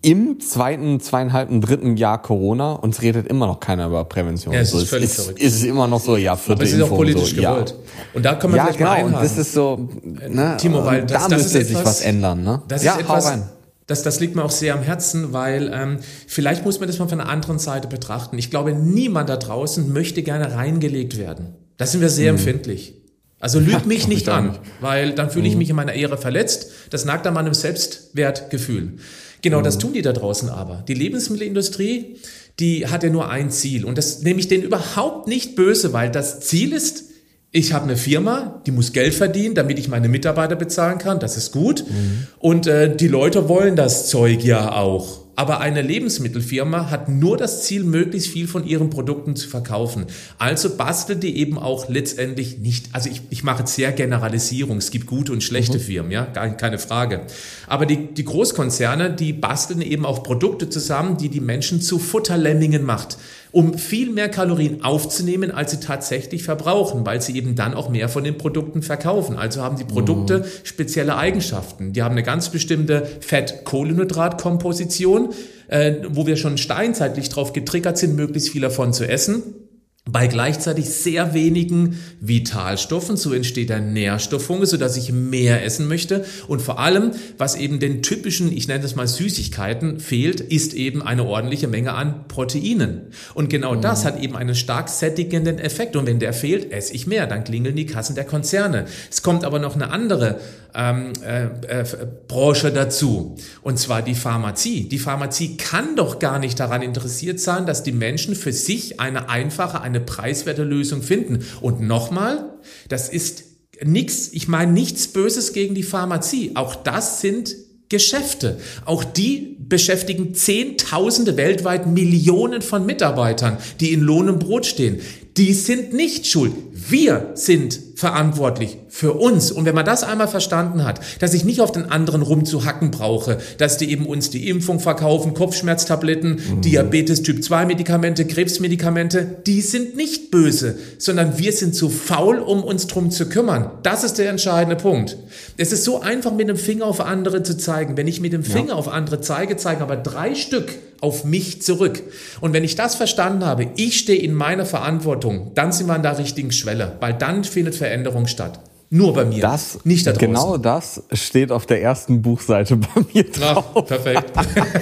im 0.03 0.39
zweiten, 0.41 0.99
zweieinhalben, 0.99 1.61
dritten 1.61 1.95
Jahr 1.95 2.21
Corona 2.21 2.73
und 2.73 2.93
es 2.93 3.01
redet 3.01 3.25
immer 3.25 3.47
noch 3.47 3.61
keiner 3.61 3.87
über 3.87 4.03
Prävention. 4.03 4.53
Ja, 4.53 4.59
es 4.59 4.73
ist 4.73 4.89
völlig 4.89 5.05
ist, 5.05 5.15
verrückt. 5.15 5.39
Ist 5.39 5.55
es 5.55 5.63
immer 5.63 5.87
noch 5.87 6.01
so, 6.01 6.17
ja, 6.17 6.35
vierte 6.35 6.59
Aber 6.59 6.63
es 6.63 6.73
ist 6.73 6.81
auch 6.81 6.89
politisch 6.89 7.29
so, 7.29 7.41
gewollt. 7.41 7.69
Ja. 7.69 8.03
Und 8.13 8.23
da 8.23 8.35
kann 8.35 8.51
man 8.51 8.57
ja, 8.57 8.69
genau, 8.71 9.05
und 9.05 9.13
das 9.13 9.37
ist 9.37 9.53
so, 9.53 9.89
ne, 10.03 10.57
Timo, 10.59 10.85
weil 10.85 11.05
das, 11.05 11.23
da 11.23 11.29
das 11.29 11.43
müsste 11.43 11.63
sich 11.63 11.85
was 11.85 12.01
ändern, 12.01 12.43
ne? 12.43 12.61
Das 12.67 12.83
ja, 12.83 12.95
ist 12.95 13.01
etwas, 13.01 13.25
rein. 13.27 13.43
Das, 13.87 14.03
das 14.03 14.19
liegt 14.19 14.35
mir 14.35 14.43
auch 14.43 14.51
sehr 14.51 14.73
am 14.73 14.81
Herzen, 14.81 15.31
weil 15.31 15.71
ähm, 15.73 15.99
vielleicht 16.27 16.65
muss 16.65 16.79
man 16.79 16.87
das 16.87 16.99
mal 16.99 17.07
von 17.07 17.21
einer 17.21 17.29
anderen 17.29 17.59
Seite 17.59 17.87
betrachten. 17.87 18.37
Ich 18.37 18.49
glaube, 18.49 18.73
niemand 18.73 19.29
da 19.29 19.37
draußen 19.37 19.91
möchte 19.91 20.21
gerne 20.21 20.53
reingelegt 20.53 21.17
werden. 21.17 21.55
Da 21.77 21.85
sind 21.85 22.01
wir 22.01 22.09
sehr 22.09 22.33
mhm. 22.33 22.39
empfindlich. 22.39 22.95
Also 23.39 23.59
lüg 23.59 23.71
ja, 23.71 23.81
mich 23.85 24.07
nicht 24.07 24.27
an, 24.29 24.57
weil 24.81 25.13
dann 25.13 25.29
fühle 25.29 25.47
ich 25.47 25.53
mhm. 25.53 25.59
mich 25.59 25.69
in 25.69 25.75
meiner 25.77 25.93
Ehre 25.93 26.17
verletzt. 26.17 26.71
Das 26.91 27.05
nagt 27.05 27.25
an 27.25 27.33
meinem 27.33 27.53
Selbstwertgefühl. 27.53 28.97
Genau, 29.43 29.61
das 29.61 29.77
tun 29.77 29.93
die 29.93 30.01
da 30.01 30.13
draußen 30.13 30.49
aber. 30.49 30.83
Die 30.87 30.93
Lebensmittelindustrie, 30.93 32.15
die 32.59 32.87
hat 32.87 33.03
ja 33.03 33.09
nur 33.09 33.29
ein 33.29 33.51
Ziel 33.51 33.85
und 33.85 33.97
das 33.97 34.21
nehme 34.21 34.39
ich 34.39 34.47
denen 34.47 34.63
überhaupt 34.63 35.27
nicht 35.27 35.55
böse, 35.55 35.93
weil 35.93 36.09
das 36.09 36.39
Ziel 36.39 36.73
ist, 36.73 37.05
ich 37.51 37.73
habe 37.73 37.83
eine 37.83 37.97
Firma, 37.97 38.61
die 38.65 38.71
muss 38.71 38.93
Geld 38.93 39.13
verdienen, 39.13 39.53
damit 39.53 39.77
ich 39.77 39.89
meine 39.89 40.07
Mitarbeiter 40.07 40.55
bezahlen 40.55 40.97
kann, 40.97 41.19
das 41.19 41.37
ist 41.37 41.51
gut. 41.51 41.85
Mhm. 41.87 42.27
Und 42.39 42.65
äh, 42.65 42.95
die 42.95 43.07
Leute 43.07 43.47
wollen 43.47 43.75
das 43.75 44.07
Zeug 44.07 44.43
ja 44.43 44.71
auch. 44.71 45.22
Aber 45.35 45.59
eine 45.61 45.81
Lebensmittelfirma 45.81 46.91
hat 46.91 47.09
nur 47.09 47.37
das 47.37 47.63
Ziel, 47.63 47.83
möglichst 47.83 48.29
viel 48.29 48.47
von 48.47 48.67
ihren 48.67 48.91
Produkten 48.91 49.35
zu 49.35 49.49
verkaufen. 49.49 50.05
Also 50.37 50.77
bastelt 50.77 51.23
die 51.23 51.37
eben 51.37 51.57
auch 51.57 51.89
letztendlich 51.89 52.59
nicht, 52.59 52.89
also 52.91 53.09
ich, 53.09 53.21
ich 53.31 53.43
mache 53.43 53.59
jetzt 53.59 53.73
sehr 53.73 53.91
Generalisierung, 53.91 54.77
es 54.77 54.91
gibt 54.91 55.07
gute 55.07 55.31
und 55.31 55.43
schlechte 55.43 55.79
mhm. 55.79 55.81
Firmen, 55.81 56.11
ja, 56.11 56.25
keine 56.25 56.77
Frage. 56.77 57.21
Aber 57.67 57.85
die, 57.87 58.13
die 58.13 58.25
Großkonzerne, 58.25 59.11
die 59.11 59.33
basteln 59.33 59.81
eben 59.81 60.05
auch 60.05 60.21
Produkte 60.21 60.69
zusammen, 60.69 61.17
die 61.17 61.29
die 61.29 61.41
Menschen 61.41 61.81
zu 61.81 61.97
Futterlemmingen 61.97 62.83
macht 62.83 63.17
um 63.53 63.77
viel 63.77 64.09
mehr 64.09 64.27
Kalorien 64.29 64.83
aufzunehmen, 64.83 65.51
als 65.51 65.71
sie 65.71 65.79
tatsächlich 65.79 66.43
verbrauchen, 66.43 67.05
weil 67.05 67.21
sie 67.21 67.37
eben 67.37 67.55
dann 67.55 67.73
auch 67.75 67.87
mehr 67.87 68.09
von 68.09 68.25
den 68.25 68.37
Produkten 68.37 68.81
verkaufen. 68.81 69.37
Also 69.37 69.61
haben 69.61 69.77
die 69.77 69.85
Produkte 69.85 70.39
mhm. 70.39 70.45
spezielle 70.63 71.17
Eigenschaften. 71.17 71.93
Die 71.93 72.01
haben 72.01 72.13
eine 72.13 72.23
ganz 72.23 72.49
bestimmte 72.49 73.07
Fett-Kohlenhydrat-Komposition, 73.21 75.29
äh, 75.67 75.97
wo 76.09 76.25
wir 76.25 76.35
schon 76.35 76.57
steinzeitlich 76.57 77.29
drauf 77.29 77.53
getriggert 77.53 77.99
sind, 77.99 78.15
möglichst 78.15 78.49
viel 78.49 78.61
davon 78.61 78.91
zu 78.91 79.07
essen 79.07 79.62
bei 80.05 80.27
gleichzeitig 80.27 80.89
sehr 80.89 81.33
wenigen 81.33 81.97
Vitalstoffen. 82.19 83.15
So 83.15 83.31
entsteht 83.33 83.71
ein 83.71 83.93
Nährstoffhunger, 83.93 84.65
sodass 84.65 84.97
ich 84.97 85.13
mehr 85.13 85.63
essen 85.63 85.87
möchte. 85.87 86.25
Und 86.47 86.61
vor 86.61 86.77
allem, 86.79 87.11
was 87.37 87.55
eben 87.55 87.79
den 87.79 88.03
typischen, 88.03 88.51
ich 88.51 88.67
nenne 88.67 88.81
das 88.81 88.95
mal 88.95 89.07
Süßigkeiten, 89.07 90.01
fehlt, 90.01 90.41
ist 90.41 90.73
eben 90.73 91.01
eine 91.01 91.23
ordentliche 91.23 91.69
Menge 91.69 91.93
an 91.93 92.27
Proteinen. 92.27 93.13
Und 93.33 93.49
genau 93.49 93.75
mhm. 93.75 93.81
das 93.81 94.03
hat 94.03 94.21
eben 94.21 94.35
einen 94.35 94.55
stark 94.55 94.89
sättigenden 94.89 95.57
Effekt. 95.57 95.95
Und 95.95 96.05
wenn 96.05 96.19
der 96.19 96.33
fehlt, 96.33 96.73
esse 96.73 96.93
ich 96.93 97.07
mehr. 97.07 97.25
Dann 97.25 97.45
klingeln 97.45 97.77
die 97.77 97.85
Kassen 97.85 98.15
der 98.15 98.25
Konzerne. 98.25 98.85
Es 99.09 99.21
kommt 99.21 99.45
aber 99.45 99.59
noch 99.59 99.75
eine 99.75 99.89
andere 99.89 100.41
ähm, 100.75 101.13
äh, 101.25 101.45
äh, 101.45 101.85
Branche 102.27 102.71
dazu. 102.71 103.37
Und 103.61 103.79
zwar 103.79 104.01
die 104.01 104.15
Pharmazie. 104.15 104.89
Die 104.89 104.99
Pharmazie 104.99 105.55
kann 105.57 105.95
doch 105.95 106.19
gar 106.19 106.39
nicht 106.39 106.59
daran 106.59 106.81
interessiert 106.81 107.39
sein, 107.39 107.65
dass 107.65 107.83
die 107.83 107.91
Menschen 107.91 108.35
für 108.35 108.51
sich 108.51 108.99
eine 108.99 109.29
einfache, 109.29 109.81
eine 109.81 109.92
preiswerte 109.99 110.63
Lösung 110.63 111.01
finden. 111.01 111.45
Und 111.61 111.81
nochmal, 111.81 112.53
das 112.89 113.09
ist 113.09 113.43
nichts, 113.83 114.29
ich 114.31 114.47
meine 114.47 114.71
nichts 114.71 115.07
Böses 115.07 115.53
gegen 115.53 115.75
die 115.75 115.83
Pharmazie. 115.83 116.51
Auch 116.55 116.75
das 116.75 117.21
sind 117.21 117.55
Geschäfte. 117.89 118.57
Auch 118.85 119.03
die 119.03 119.57
beschäftigen 119.59 120.33
Zehntausende 120.33 121.37
weltweit 121.37 121.85
Millionen 121.85 122.61
von 122.61 122.85
Mitarbeitern, 122.85 123.57
die 123.79 123.93
in 123.93 124.01
Lohn 124.01 124.29
und 124.29 124.39
Brot 124.39 124.65
stehen. 124.65 124.99
Die 125.37 125.53
sind 125.53 125.93
nicht 125.93 126.25
schuld. 126.27 126.53
Wir 126.89 127.31
sind 127.35 127.79
verantwortlich 127.95 128.77
für 128.89 129.13
uns. 129.13 129.51
Und 129.51 129.65
wenn 129.65 129.75
man 129.75 129.85
das 129.85 130.03
einmal 130.03 130.27
verstanden 130.27 130.83
hat, 130.83 130.99
dass 131.19 131.33
ich 131.33 131.45
nicht 131.45 131.61
auf 131.61 131.71
den 131.71 131.91
anderen 131.91 132.21
rumzuhacken 132.21 132.91
brauche, 132.91 133.37
dass 133.57 133.77
die 133.77 133.91
eben 133.91 134.05
uns 134.05 134.29
die 134.29 134.49
Impfung 134.49 134.79
verkaufen, 134.79 135.33
Kopfschmerztabletten, 135.33 136.31
mhm. 136.31 136.61
Diabetes 136.61 137.23
Typ 137.23 137.43
2 137.43 137.65
Medikamente, 137.65 138.25
Krebsmedikamente, 138.25 139.37
die 139.45 139.61
sind 139.61 139.95
nicht 139.95 140.31
böse, 140.31 140.77
sondern 140.97 141.37
wir 141.37 141.53
sind 141.53 141.75
zu 141.75 141.89
faul, 141.89 142.39
um 142.39 142.63
uns 142.63 142.87
drum 142.87 143.11
zu 143.11 143.29
kümmern. 143.29 143.71
Das 143.83 144.03
ist 144.03 144.17
der 144.17 144.29
entscheidende 144.29 144.75
Punkt. 144.75 145.17
Es 145.57 145.71
ist 145.71 145.83
so 145.83 146.01
einfach, 146.01 146.33
mit 146.33 146.49
dem 146.49 146.57
Finger 146.57 146.85
auf 146.85 146.99
andere 146.99 147.43
zu 147.43 147.57
zeigen. 147.57 147.95
Wenn 147.95 148.07
ich 148.07 148.21
mit 148.21 148.33
dem 148.33 148.43
Finger 148.43 148.69
ja. 148.69 148.75
auf 148.75 148.87
andere 148.87 149.21
zeige, 149.21 149.55
zeigen 149.57 149.81
aber 149.81 149.95
drei 149.95 150.35
Stück 150.35 150.73
auf 151.03 151.25
mich 151.25 151.61
zurück. 151.61 152.01
Und 152.39 152.53
wenn 152.53 152.63
ich 152.63 152.75
das 152.75 152.95
verstanden 152.95 153.45
habe, 153.45 153.67
ich 153.75 153.99
stehe 153.99 154.21
in 154.21 154.33
meiner 154.33 154.65
Verantwortung, 154.65 155.51
dann 155.53 155.73
sind 155.73 155.87
wir 155.87 155.93
an 155.93 156.01
der 156.01 156.17
richtigen 156.17 156.53
Schwelle, 156.53 156.72
weil 156.99 157.13
dann 157.13 157.43
findet 157.43 157.75
Veränderung 157.75 158.27
statt. 158.27 158.59
Nur 158.89 159.11
bei 159.15 159.25
mir, 159.25 159.41
das, 159.41 159.79
nicht 159.85 160.05
da 160.05 160.11
draußen. 160.11 160.27
Genau 160.27 160.57
das 160.57 161.01
steht 161.13 161.51
auf 161.51 161.65
der 161.65 161.81
ersten 161.81 162.21
Buchseite 162.21 162.75
bei 162.95 163.01
mir 163.11 163.23
drauf. 163.23 163.65
Ach, 163.73 163.85
perfekt. 163.85 164.31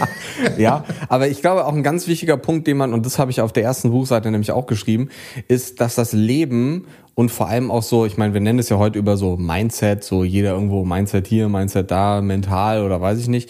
ja, 0.57 0.83
aber 1.07 1.29
ich 1.29 1.39
glaube 1.39 1.65
auch 1.65 1.73
ein 1.73 1.81
ganz 1.81 2.07
wichtiger 2.07 2.35
Punkt, 2.35 2.67
den 2.67 2.75
man, 2.75 2.93
und 2.93 3.05
das 3.05 3.19
habe 3.19 3.31
ich 3.31 3.39
auf 3.39 3.53
der 3.53 3.63
ersten 3.63 3.91
Buchseite 3.91 4.29
nämlich 4.29 4.51
auch 4.51 4.67
geschrieben, 4.67 5.07
ist, 5.47 5.79
dass 5.79 5.95
das 5.95 6.11
Leben 6.11 6.87
und 7.15 7.29
vor 7.29 7.47
allem 7.47 7.71
auch 7.71 7.83
so, 7.83 8.05
ich 8.05 8.17
meine, 8.17 8.33
wir 8.33 8.41
nennen 8.41 8.59
es 8.59 8.67
ja 8.67 8.77
heute 8.77 8.99
über 8.99 9.15
so 9.15 9.37
Mindset, 9.37 10.03
so 10.03 10.25
jeder 10.25 10.51
irgendwo 10.51 10.83
Mindset 10.83 11.25
hier, 11.27 11.47
Mindset 11.47 11.89
da, 11.89 12.19
mental 12.19 12.83
oder 12.83 12.99
weiß 12.99 13.17
ich 13.17 13.29
nicht 13.29 13.49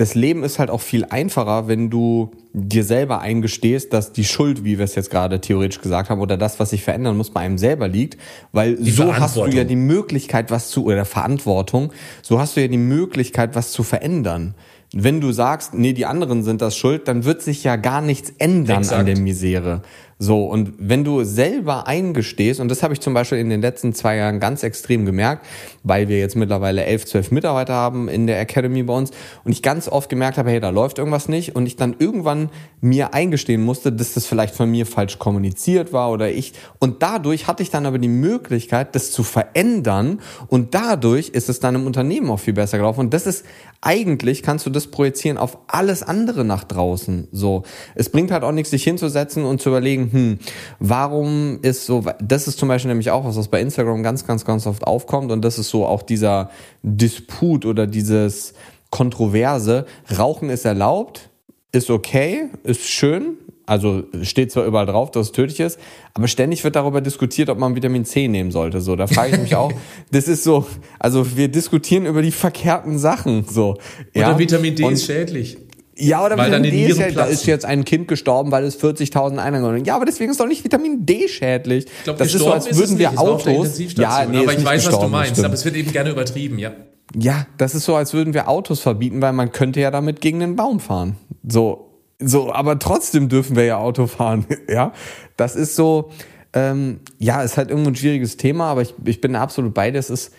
das 0.00 0.14
Leben 0.14 0.44
ist 0.44 0.58
halt 0.58 0.70
auch 0.70 0.80
viel 0.80 1.04
einfacher, 1.04 1.68
wenn 1.68 1.90
du 1.90 2.30
dir 2.54 2.84
selber 2.84 3.20
eingestehst, 3.20 3.92
dass 3.92 4.12
die 4.12 4.24
Schuld, 4.24 4.64
wie 4.64 4.78
wir 4.78 4.84
es 4.86 4.94
jetzt 4.94 5.10
gerade 5.10 5.42
theoretisch 5.42 5.82
gesagt 5.82 6.08
haben, 6.08 6.22
oder 6.22 6.38
das, 6.38 6.58
was 6.58 6.70
sich 6.70 6.82
verändern 6.82 7.18
muss, 7.18 7.28
bei 7.28 7.40
einem 7.40 7.58
selber 7.58 7.86
liegt, 7.86 8.16
weil 8.50 8.76
die 8.76 8.90
so 8.90 9.14
hast 9.14 9.36
du 9.36 9.46
ja 9.48 9.64
die 9.64 9.76
Möglichkeit, 9.76 10.50
was 10.50 10.70
zu, 10.70 10.86
oder 10.86 11.04
Verantwortung, 11.04 11.92
so 12.22 12.40
hast 12.40 12.56
du 12.56 12.62
ja 12.62 12.68
die 12.68 12.78
Möglichkeit, 12.78 13.54
was 13.54 13.72
zu 13.72 13.82
verändern. 13.82 14.54
Wenn 14.94 15.20
du 15.20 15.32
sagst, 15.32 15.74
nee, 15.74 15.92
die 15.92 16.06
anderen 16.06 16.44
sind 16.44 16.62
das 16.62 16.76
schuld, 16.76 17.06
dann 17.06 17.26
wird 17.26 17.42
sich 17.42 17.62
ja 17.62 17.76
gar 17.76 18.00
nichts 18.00 18.32
ändern 18.38 18.78
Exakt. 18.78 19.00
an 19.00 19.06
der 19.06 19.18
Misere. 19.18 19.82
So, 20.22 20.44
und 20.44 20.74
wenn 20.76 21.02
du 21.02 21.24
selber 21.24 21.86
eingestehst, 21.86 22.60
und 22.60 22.68
das 22.68 22.82
habe 22.82 22.92
ich 22.92 23.00
zum 23.00 23.14
Beispiel 23.14 23.38
in 23.38 23.48
den 23.48 23.62
letzten 23.62 23.94
zwei 23.94 24.16
Jahren 24.16 24.38
ganz 24.38 24.62
extrem 24.62 25.06
gemerkt, 25.06 25.46
weil 25.82 26.08
wir 26.08 26.18
jetzt 26.18 26.36
mittlerweile 26.36 26.84
elf, 26.84 27.06
zwölf 27.06 27.30
Mitarbeiter 27.30 27.72
haben 27.72 28.06
in 28.06 28.26
der 28.26 28.38
Academy 28.38 28.82
bei 28.82 28.92
uns 28.92 29.12
und 29.44 29.52
ich 29.52 29.62
ganz 29.62 29.88
oft 29.88 30.10
gemerkt 30.10 30.36
habe, 30.36 30.50
hey, 30.50 30.60
da 30.60 30.68
läuft 30.68 30.98
irgendwas 30.98 31.30
nicht 31.30 31.56
und 31.56 31.64
ich 31.64 31.76
dann 31.76 31.96
irgendwann 31.98 32.50
mir 32.82 33.14
eingestehen 33.14 33.62
musste, 33.62 33.92
dass 33.92 34.12
das 34.12 34.26
vielleicht 34.26 34.54
von 34.54 34.70
mir 34.70 34.84
falsch 34.84 35.18
kommuniziert 35.18 35.94
war 35.94 36.10
oder 36.10 36.30
ich. 36.30 36.52
Und 36.78 37.02
dadurch 37.02 37.46
hatte 37.46 37.62
ich 37.62 37.70
dann 37.70 37.86
aber 37.86 37.98
die 37.98 38.08
Möglichkeit, 38.08 38.94
das 38.94 39.12
zu 39.12 39.22
verändern 39.22 40.20
und 40.48 40.74
dadurch 40.74 41.30
ist 41.30 41.48
es 41.48 41.60
dann 41.60 41.76
im 41.76 41.86
Unternehmen 41.86 42.30
auch 42.30 42.40
viel 42.40 42.52
besser 42.52 42.76
gelaufen. 42.76 43.00
Und 43.00 43.14
das 43.14 43.26
ist 43.26 43.46
eigentlich 43.80 44.42
kannst 44.42 44.66
du 44.66 44.70
das 44.70 44.88
projizieren 44.88 45.38
auf 45.38 45.56
alles 45.66 46.02
andere 46.02 46.44
nach 46.44 46.64
draußen. 46.64 47.28
So, 47.32 47.62
es 47.94 48.10
bringt 48.10 48.30
halt 48.30 48.42
auch 48.42 48.52
nichts, 48.52 48.70
sich 48.70 48.84
hinzusetzen 48.84 49.44
und 49.44 49.62
zu 49.62 49.70
überlegen, 49.70 50.09
hm, 50.10 50.38
warum 50.78 51.58
ist 51.62 51.86
so, 51.86 52.04
das 52.20 52.48
ist 52.48 52.58
zum 52.58 52.68
Beispiel 52.68 52.88
nämlich 52.88 53.10
auch 53.10 53.24
was, 53.24 53.36
was 53.36 53.48
bei 53.48 53.60
Instagram 53.60 54.02
ganz, 54.02 54.26
ganz, 54.26 54.44
ganz 54.44 54.66
oft 54.66 54.86
aufkommt 54.86 55.32
und 55.32 55.42
das 55.42 55.58
ist 55.58 55.70
so 55.70 55.86
auch 55.86 56.02
dieser 56.02 56.50
Disput 56.82 57.64
oder 57.64 57.86
dieses 57.86 58.54
Kontroverse. 58.90 59.86
Rauchen 60.18 60.50
ist 60.50 60.64
erlaubt, 60.64 61.30
ist 61.72 61.90
okay, 61.90 62.48
ist 62.64 62.86
schön, 62.86 63.36
also 63.70 64.02
steht 64.22 64.50
zwar 64.50 64.64
überall 64.64 64.86
drauf, 64.86 65.12
dass 65.12 65.28
es 65.28 65.32
tödlich 65.32 65.60
ist, 65.60 65.78
aber 66.12 66.26
ständig 66.26 66.64
wird 66.64 66.74
darüber 66.74 67.00
diskutiert, 67.00 67.48
ob 67.50 67.58
man 67.58 67.76
Vitamin 67.76 68.04
C 68.04 68.26
nehmen 68.26 68.50
sollte. 68.50 68.80
So, 68.80 68.96
da 68.96 69.06
frage 69.06 69.36
ich 69.36 69.40
mich 69.40 69.54
auch. 69.54 69.72
das 70.10 70.26
ist 70.26 70.42
so, 70.42 70.66
also 70.98 71.36
wir 71.36 71.46
diskutieren 71.46 72.04
über 72.04 72.20
die 72.20 72.32
verkehrten 72.32 72.98
Sachen. 72.98 73.44
So, 73.48 73.76
ja? 74.12 74.30
Oder 74.30 74.38
Vitamin 74.40 74.74
D 74.74 74.82
Und, 74.82 74.94
ist 74.94 75.06
schädlich. 75.06 75.56
Ja, 76.00 76.24
oder 76.24 76.36
weil 76.36 76.48
Vitamin 76.48 76.70
D 76.70 76.86
ist 76.86 76.98
ja, 76.98 77.10
da 77.10 77.24
ist 77.24 77.46
jetzt 77.46 77.64
ein 77.64 77.84
Kind 77.84 78.08
gestorben, 78.08 78.50
weil 78.50 78.64
es 78.64 78.82
40.000 78.82 79.38
Einwohner 79.38 79.76
Ja, 79.84 79.96
aber 79.96 80.06
deswegen 80.06 80.30
ist 80.30 80.40
doch 80.40 80.46
nicht 80.46 80.64
Vitamin 80.64 81.04
D 81.06 81.28
schädlich. 81.28 81.86
Ich 81.86 82.04
glaub, 82.04 82.16
das 82.16 82.34
ist 82.34 82.40
so, 82.40 82.52
als 82.52 82.76
würden 82.76 82.98
wir 82.98 83.18
Autos. 83.18 83.78
Ja, 83.96 84.24
nee, 84.24 84.38
aber 84.38 84.52
ich 84.54 84.64
weiß, 84.64 84.86
was 84.86 84.98
du 84.98 85.08
meinst, 85.08 85.44
aber 85.44 85.54
es 85.54 85.64
wird 85.64 85.76
eben 85.76 85.92
gerne 85.92 86.10
übertrieben, 86.10 86.58
ja. 86.58 86.72
Ja, 87.16 87.46
das 87.56 87.74
ist 87.74 87.84
so, 87.84 87.96
als 87.96 88.12
würden 88.12 88.34
wir 88.34 88.48
Autos 88.48 88.80
verbieten, 88.80 89.20
weil 89.20 89.32
man 89.32 89.50
könnte 89.50 89.80
ja 89.80 89.90
damit 89.90 90.20
gegen 90.20 90.40
den 90.40 90.54
Baum 90.56 90.78
fahren. 90.78 91.16
So, 91.46 91.90
so, 92.20 92.52
aber 92.52 92.78
trotzdem 92.78 93.28
dürfen 93.28 93.56
wir 93.56 93.64
ja 93.64 93.78
Auto 93.78 94.06
fahren. 94.06 94.46
ja, 94.68 94.92
das 95.36 95.56
ist 95.56 95.74
so, 95.74 96.10
ähm, 96.52 97.00
ja, 97.18 97.42
ist 97.42 97.56
halt 97.56 97.70
irgendwo 97.70 97.90
ein 97.90 97.96
schwieriges 97.96 98.36
Thema, 98.36 98.70
aber 98.70 98.82
ich, 98.82 98.94
ich 99.04 99.20
bin 99.20 99.34
absolut 99.36 99.74
bei 99.74 99.90
dir. 99.90 99.98
Es 99.98 100.10
ist 100.10 100.32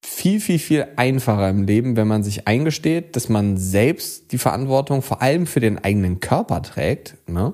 viel, 0.00 0.40
viel, 0.40 0.58
viel 0.58 0.86
einfacher 0.96 1.48
im 1.48 1.64
Leben, 1.64 1.96
wenn 1.96 2.08
man 2.08 2.22
sich 2.22 2.46
eingesteht, 2.46 3.16
dass 3.16 3.28
man 3.28 3.56
selbst 3.56 4.32
die 4.32 4.38
Verantwortung 4.38 5.02
vor 5.02 5.22
allem 5.22 5.46
für 5.46 5.60
den 5.60 5.78
eigenen 5.78 6.20
Körper 6.20 6.62
trägt 6.62 7.16
ne? 7.26 7.52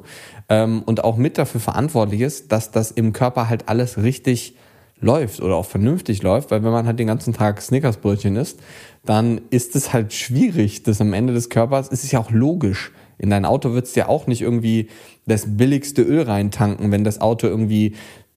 ähm, 0.48 0.82
und 0.84 1.04
auch 1.04 1.16
mit 1.16 1.38
dafür 1.38 1.60
verantwortlich 1.60 2.20
ist, 2.20 2.52
dass 2.52 2.70
das 2.70 2.90
im 2.90 3.12
Körper 3.12 3.48
halt 3.48 3.68
alles 3.68 3.98
richtig 3.98 4.56
läuft 5.00 5.40
oder 5.40 5.56
auch 5.56 5.66
vernünftig 5.66 6.22
läuft, 6.22 6.50
weil 6.50 6.62
wenn 6.62 6.72
man 6.72 6.86
halt 6.86 6.98
den 6.98 7.06
ganzen 7.06 7.34
Tag 7.34 7.60
Snickersbrötchen 7.60 8.36
isst, 8.36 8.60
dann 9.04 9.40
ist 9.50 9.76
es 9.76 9.92
halt 9.92 10.12
schwierig, 10.12 10.82
dass 10.82 11.00
am 11.00 11.12
Ende 11.12 11.34
des 11.34 11.50
Körpers, 11.50 11.88
es 11.90 12.04
ist 12.04 12.12
ja 12.12 12.20
auch 12.20 12.30
logisch, 12.30 12.92
in 13.18 13.30
dein 13.30 13.44
Auto 13.44 13.72
würdest 13.72 13.96
du 13.96 14.00
ja 14.00 14.08
auch 14.08 14.26
nicht 14.26 14.42
irgendwie 14.42 14.88
das 15.26 15.56
billigste 15.56 16.02
Öl 16.02 16.22
reintanken, 16.22 16.90
wenn 16.90 17.04
das 17.04 17.20
Auto 17.20 17.46
irgendwie 17.46 17.94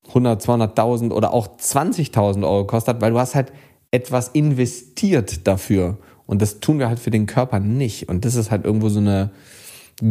100, 0.09 0.41
200.000 0.41 1.11
oder 1.11 1.33
auch 1.33 1.57
20.000 1.57 2.43
Euro 2.43 2.65
kostet, 2.65 3.01
weil 3.01 3.11
du 3.11 3.19
hast 3.19 3.35
halt 3.35 3.51
etwas 3.91 4.29
investiert 4.29 5.47
dafür. 5.47 5.97
Und 6.25 6.41
das 6.41 6.59
tun 6.59 6.79
wir 6.79 6.89
halt 6.89 6.99
für 6.99 7.11
den 7.11 7.25
Körper 7.25 7.59
nicht. 7.59 8.09
Und 8.09 8.25
das 8.25 8.35
ist 8.35 8.51
halt 8.51 8.65
irgendwo 8.65 8.89
so 8.89 8.99
eine 8.99 9.31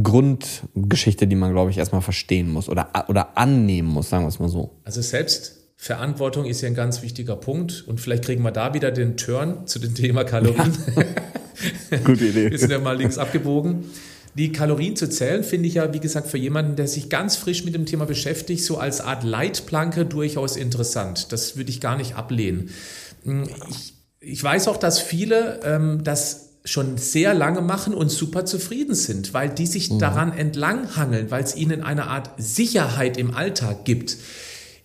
Grundgeschichte, 0.02 1.26
die 1.26 1.36
man, 1.36 1.52
glaube 1.52 1.70
ich, 1.70 1.78
erstmal 1.78 2.00
verstehen 2.00 2.50
muss 2.50 2.68
oder, 2.68 2.88
oder 3.08 3.36
annehmen 3.36 3.88
muss, 3.88 4.08
sagen 4.08 4.24
wir 4.24 4.28
es 4.28 4.40
mal 4.40 4.48
so. 4.48 4.72
Also 4.84 5.00
Selbstverantwortung 5.00 6.46
ist 6.46 6.62
ja 6.62 6.68
ein 6.68 6.74
ganz 6.74 7.02
wichtiger 7.02 7.36
Punkt. 7.36 7.84
Und 7.86 8.00
vielleicht 8.00 8.24
kriegen 8.24 8.42
wir 8.42 8.50
da 8.50 8.74
wieder 8.74 8.90
den 8.90 9.16
Turn 9.16 9.66
zu 9.66 9.78
dem 9.78 9.94
Thema 9.94 10.24
Kalorien. 10.24 10.72
Ja. 11.90 11.98
Gute 12.04 12.26
Idee. 12.26 12.50
wir 12.50 12.58
sind 12.58 12.70
ja 12.70 12.78
mal 12.78 12.96
links 12.96 13.18
abgebogen. 13.18 13.84
Die 14.36 14.52
Kalorien 14.52 14.96
zu 14.96 15.08
zählen, 15.08 15.42
finde 15.42 15.66
ich 15.66 15.74
ja, 15.74 15.94
wie 15.94 16.00
gesagt, 16.00 16.28
für 16.28 16.36
jemanden, 16.36 16.76
der 16.76 16.88
sich 16.88 17.08
ganz 17.08 17.36
frisch 17.36 17.64
mit 17.64 17.74
dem 17.74 17.86
Thema 17.86 18.04
beschäftigt, 18.04 18.62
so 18.62 18.76
als 18.76 19.00
Art 19.00 19.24
Leitplanke 19.24 20.04
durchaus 20.04 20.58
interessant. 20.58 21.32
Das 21.32 21.56
würde 21.56 21.70
ich 21.70 21.80
gar 21.80 21.96
nicht 21.96 22.16
ablehnen. 22.16 22.68
Hm, 23.26 23.48
ich, 23.70 23.94
ich 24.20 24.42
weiß 24.42 24.68
auch, 24.68 24.76
dass 24.76 25.00
viele 25.00 25.60
ähm, 25.64 26.04
das 26.04 26.46
schon 26.64 26.98
sehr 26.98 27.32
lange 27.32 27.60
machen 27.60 27.94
und 27.94 28.08
super 28.08 28.44
zufrieden 28.44 28.94
sind, 28.94 29.32
weil 29.32 29.48
die 29.48 29.66
sich 29.66 29.90
mhm. 29.90 29.98
daran 29.98 30.32
entlanghangeln, 30.32 31.30
weil 31.30 31.44
es 31.44 31.54
ihnen 31.54 31.82
eine 31.82 32.08
Art 32.08 32.30
Sicherheit 32.38 33.16
im 33.16 33.34
Alltag 33.34 33.84
gibt. 33.84 34.16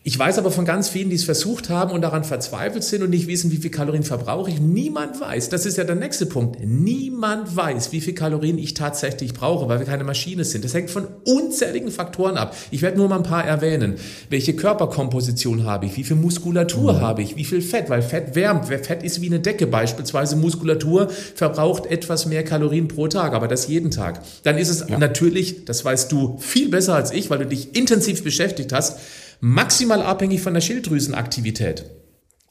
Ich 0.03 0.17
weiß 0.17 0.39
aber 0.39 0.49
von 0.49 0.65
ganz 0.65 0.89
vielen, 0.89 1.11
die 1.11 1.15
es 1.15 1.25
versucht 1.25 1.69
haben 1.69 1.91
und 1.91 2.01
daran 2.01 2.23
verzweifelt 2.23 2.83
sind 2.83 3.03
und 3.03 3.11
nicht 3.11 3.27
wissen, 3.27 3.51
wie 3.51 3.57
viel 3.57 3.69
Kalorien 3.69 4.01
verbrauche 4.01 4.49
ich. 4.49 4.59
Niemand 4.59 5.21
weiß, 5.21 5.49
das 5.49 5.67
ist 5.67 5.77
ja 5.77 5.83
der 5.83 5.93
nächste 5.93 6.25
Punkt. 6.25 6.57
Niemand 6.59 7.55
weiß, 7.55 7.91
wie 7.91 8.01
viel 8.01 8.15
Kalorien 8.15 8.57
ich 8.57 8.73
tatsächlich 8.73 9.35
brauche, 9.35 9.69
weil 9.69 9.77
wir 9.77 9.85
keine 9.85 10.03
Maschine 10.03 10.43
sind. 10.43 10.65
Das 10.65 10.73
hängt 10.73 10.89
von 10.89 11.05
unzähligen 11.25 11.91
Faktoren 11.91 12.35
ab. 12.37 12.55
Ich 12.71 12.81
werde 12.81 12.97
nur 12.97 13.09
mal 13.09 13.17
ein 13.17 13.23
paar 13.23 13.45
erwähnen. 13.45 13.97
Welche 14.31 14.55
Körperkomposition 14.55 15.65
habe 15.65 15.85
ich? 15.85 15.95
Wie 15.97 16.03
viel 16.03 16.15
Muskulatur 16.15 16.93
mhm. 16.93 17.01
habe 17.01 17.21
ich? 17.21 17.35
Wie 17.35 17.45
viel 17.45 17.61
Fett? 17.61 17.91
Weil 17.91 18.01
Fett 18.01 18.33
wärmt. 18.33 18.65
Fett 18.65 19.03
ist 19.03 19.21
wie 19.21 19.27
eine 19.27 19.39
Decke 19.39 19.67
beispielsweise. 19.67 20.35
Muskulatur 20.35 21.09
verbraucht 21.11 21.85
etwas 21.85 22.25
mehr 22.25 22.43
Kalorien 22.43 22.87
pro 22.87 23.07
Tag, 23.07 23.33
aber 23.33 23.47
das 23.47 23.67
jeden 23.67 23.91
Tag. 23.91 24.23
Dann 24.41 24.57
ist 24.57 24.69
es 24.69 24.83
ja. 24.89 24.97
natürlich, 24.97 25.65
das 25.65 25.85
weißt 25.85 26.11
du 26.11 26.39
viel 26.39 26.69
besser 26.69 26.95
als 26.95 27.11
ich, 27.11 27.29
weil 27.29 27.37
du 27.37 27.45
dich 27.45 27.75
intensiv 27.75 28.23
beschäftigt 28.23 28.73
hast, 28.73 28.97
maximal 29.41 30.01
abhängig 30.01 30.41
von 30.41 30.53
der 30.53 30.61
Schilddrüsenaktivität. 30.61 31.85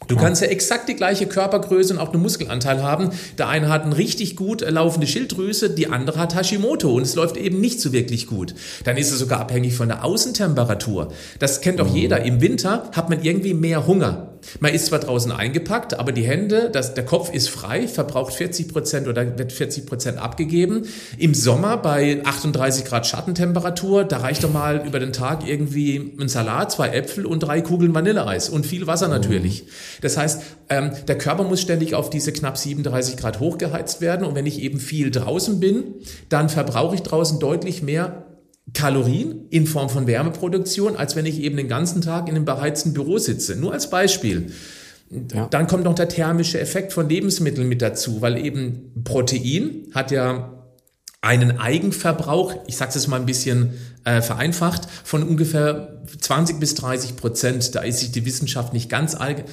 Du 0.08 0.16
kannst 0.16 0.42
ja 0.42 0.48
exakt 0.48 0.88
die 0.88 0.96
gleiche 0.96 1.26
Körpergröße 1.26 1.92
und 1.92 2.00
auch 2.00 2.12
einen 2.12 2.22
Muskelanteil 2.22 2.82
haben. 2.82 3.10
Der 3.38 3.48
eine 3.48 3.68
hat 3.68 3.84
eine 3.84 3.96
richtig 3.96 4.34
gut 4.34 4.62
laufende 4.62 5.06
Schilddrüse, 5.06 5.70
die 5.70 5.88
andere 5.88 6.18
hat 6.18 6.34
Hashimoto 6.34 6.90
und 6.92 7.02
es 7.02 7.14
läuft 7.14 7.36
eben 7.36 7.60
nicht 7.60 7.80
so 7.80 7.92
wirklich 7.92 8.26
gut. 8.26 8.54
Dann 8.84 8.96
ist 8.96 9.12
es 9.12 9.18
sogar 9.18 9.40
abhängig 9.40 9.74
von 9.74 9.88
der 9.88 10.04
Außentemperatur. 10.04 11.12
Das 11.38 11.60
kennt 11.60 11.78
doch 11.78 11.90
mhm. 11.90 11.96
jeder. 11.96 12.24
Im 12.24 12.40
Winter 12.40 12.90
hat 12.92 13.08
man 13.08 13.22
irgendwie 13.22 13.54
mehr 13.54 13.86
Hunger. 13.86 14.29
Man 14.60 14.74
ist 14.74 14.86
zwar 14.86 14.98
draußen 14.98 15.32
eingepackt, 15.32 15.98
aber 15.98 16.12
die 16.12 16.22
Hände, 16.22 16.70
das, 16.72 16.94
der 16.94 17.04
Kopf 17.04 17.32
ist 17.32 17.48
frei, 17.48 17.86
verbraucht 17.88 18.34
40 18.34 18.68
Prozent 18.68 19.08
oder 19.08 19.38
wird 19.38 19.52
40 19.52 19.86
Prozent 19.86 20.18
abgegeben. 20.18 20.86
Im 21.18 21.34
Sommer 21.34 21.76
bei 21.76 22.22
38 22.24 22.84
Grad 22.84 23.06
Schattentemperatur, 23.06 24.04
da 24.04 24.18
reicht 24.18 24.44
doch 24.44 24.52
mal 24.52 24.86
über 24.86 24.98
den 24.98 25.12
Tag 25.12 25.46
irgendwie 25.46 26.14
ein 26.20 26.28
Salat, 26.28 26.72
zwei 26.72 26.88
Äpfel 26.88 27.26
und 27.26 27.40
drei 27.40 27.60
Kugeln 27.60 27.94
Vanilleeis 27.94 28.48
und 28.48 28.66
viel 28.66 28.86
Wasser 28.86 29.08
natürlich. 29.08 29.64
Das 30.00 30.16
heißt, 30.16 30.42
ähm, 30.68 30.92
der 31.08 31.18
Körper 31.18 31.44
muss 31.44 31.60
ständig 31.60 31.94
auf 31.94 32.10
diese 32.10 32.32
knapp 32.32 32.56
37 32.56 33.16
Grad 33.16 33.40
hochgeheizt 33.40 34.00
werden 34.00 34.26
und 34.26 34.34
wenn 34.34 34.46
ich 34.46 34.60
eben 34.62 34.80
viel 34.80 35.10
draußen 35.10 35.60
bin, 35.60 35.94
dann 36.28 36.48
verbrauche 36.48 36.94
ich 36.94 37.02
draußen 37.02 37.38
deutlich 37.38 37.82
mehr 37.82 38.24
Kalorien 38.72 39.46
in 39.50 39.66
Form 39.66 39.88
von 39.88 40.06
Wärmeproduktion, 40.06 40.96
als 40.96 41.16
wenn 41.16 41.26
ich 41.26 41.40
eben 41.40 41.56
den 41.56 41.68
ganzen 41.68 42.02
Tag 42.02 42.28
in 42.28 42.36
einem 42.36 42.44
beheizten 42.44 42.92
Büro 42.92 43.18
sitze. 43.18 43.56
Nur 43.56 43.72
als 43.72 43.90
Beispiel. 43.90 44.52
Ja. 45.34 45.46
Dann 45.48 45.66
kommt 45.66 45.84
noch 45.84 45.94
der 45.94 46.08
thermische 46.08 46.60
Effekt 46.60 46.92
von 46.92 47.08
Lebensmitteln 47.08 47.68
mit 47.68 47.82
dazu, 47.82 48.20
weil 48.20 48.38
eben 48.38 49.02
Protein 49.02 49.88
hat 49.92 50.12
ja 50.12 50.60
einen 51.20 51.58
Eigenverbrauch, 51.58 52.54
ich 52.66 52.76
sage 52.76 52.92
es 52.94 53.06
mal 53.08 53.20
ein 53.20 53.26
bisschen 53.26 53.74
äh, 54.04 54.22
vereinfacht, 54.22 54.88
von 55.04 55.22
ungefähr 55.22 56.00
20 56.18 56.58
bis 56.58 56.74
30 56.74 57.16
Prozent. 57.16 57.74
Da 57.74 57.80
ist 57.80 58.00
sich 58.00 58.12
die 58.12 58.24
Wissenschaft 58.24 58.72
nicht 58.72 58.88
ganz 58.88 59.14
einig. 59.14 59.44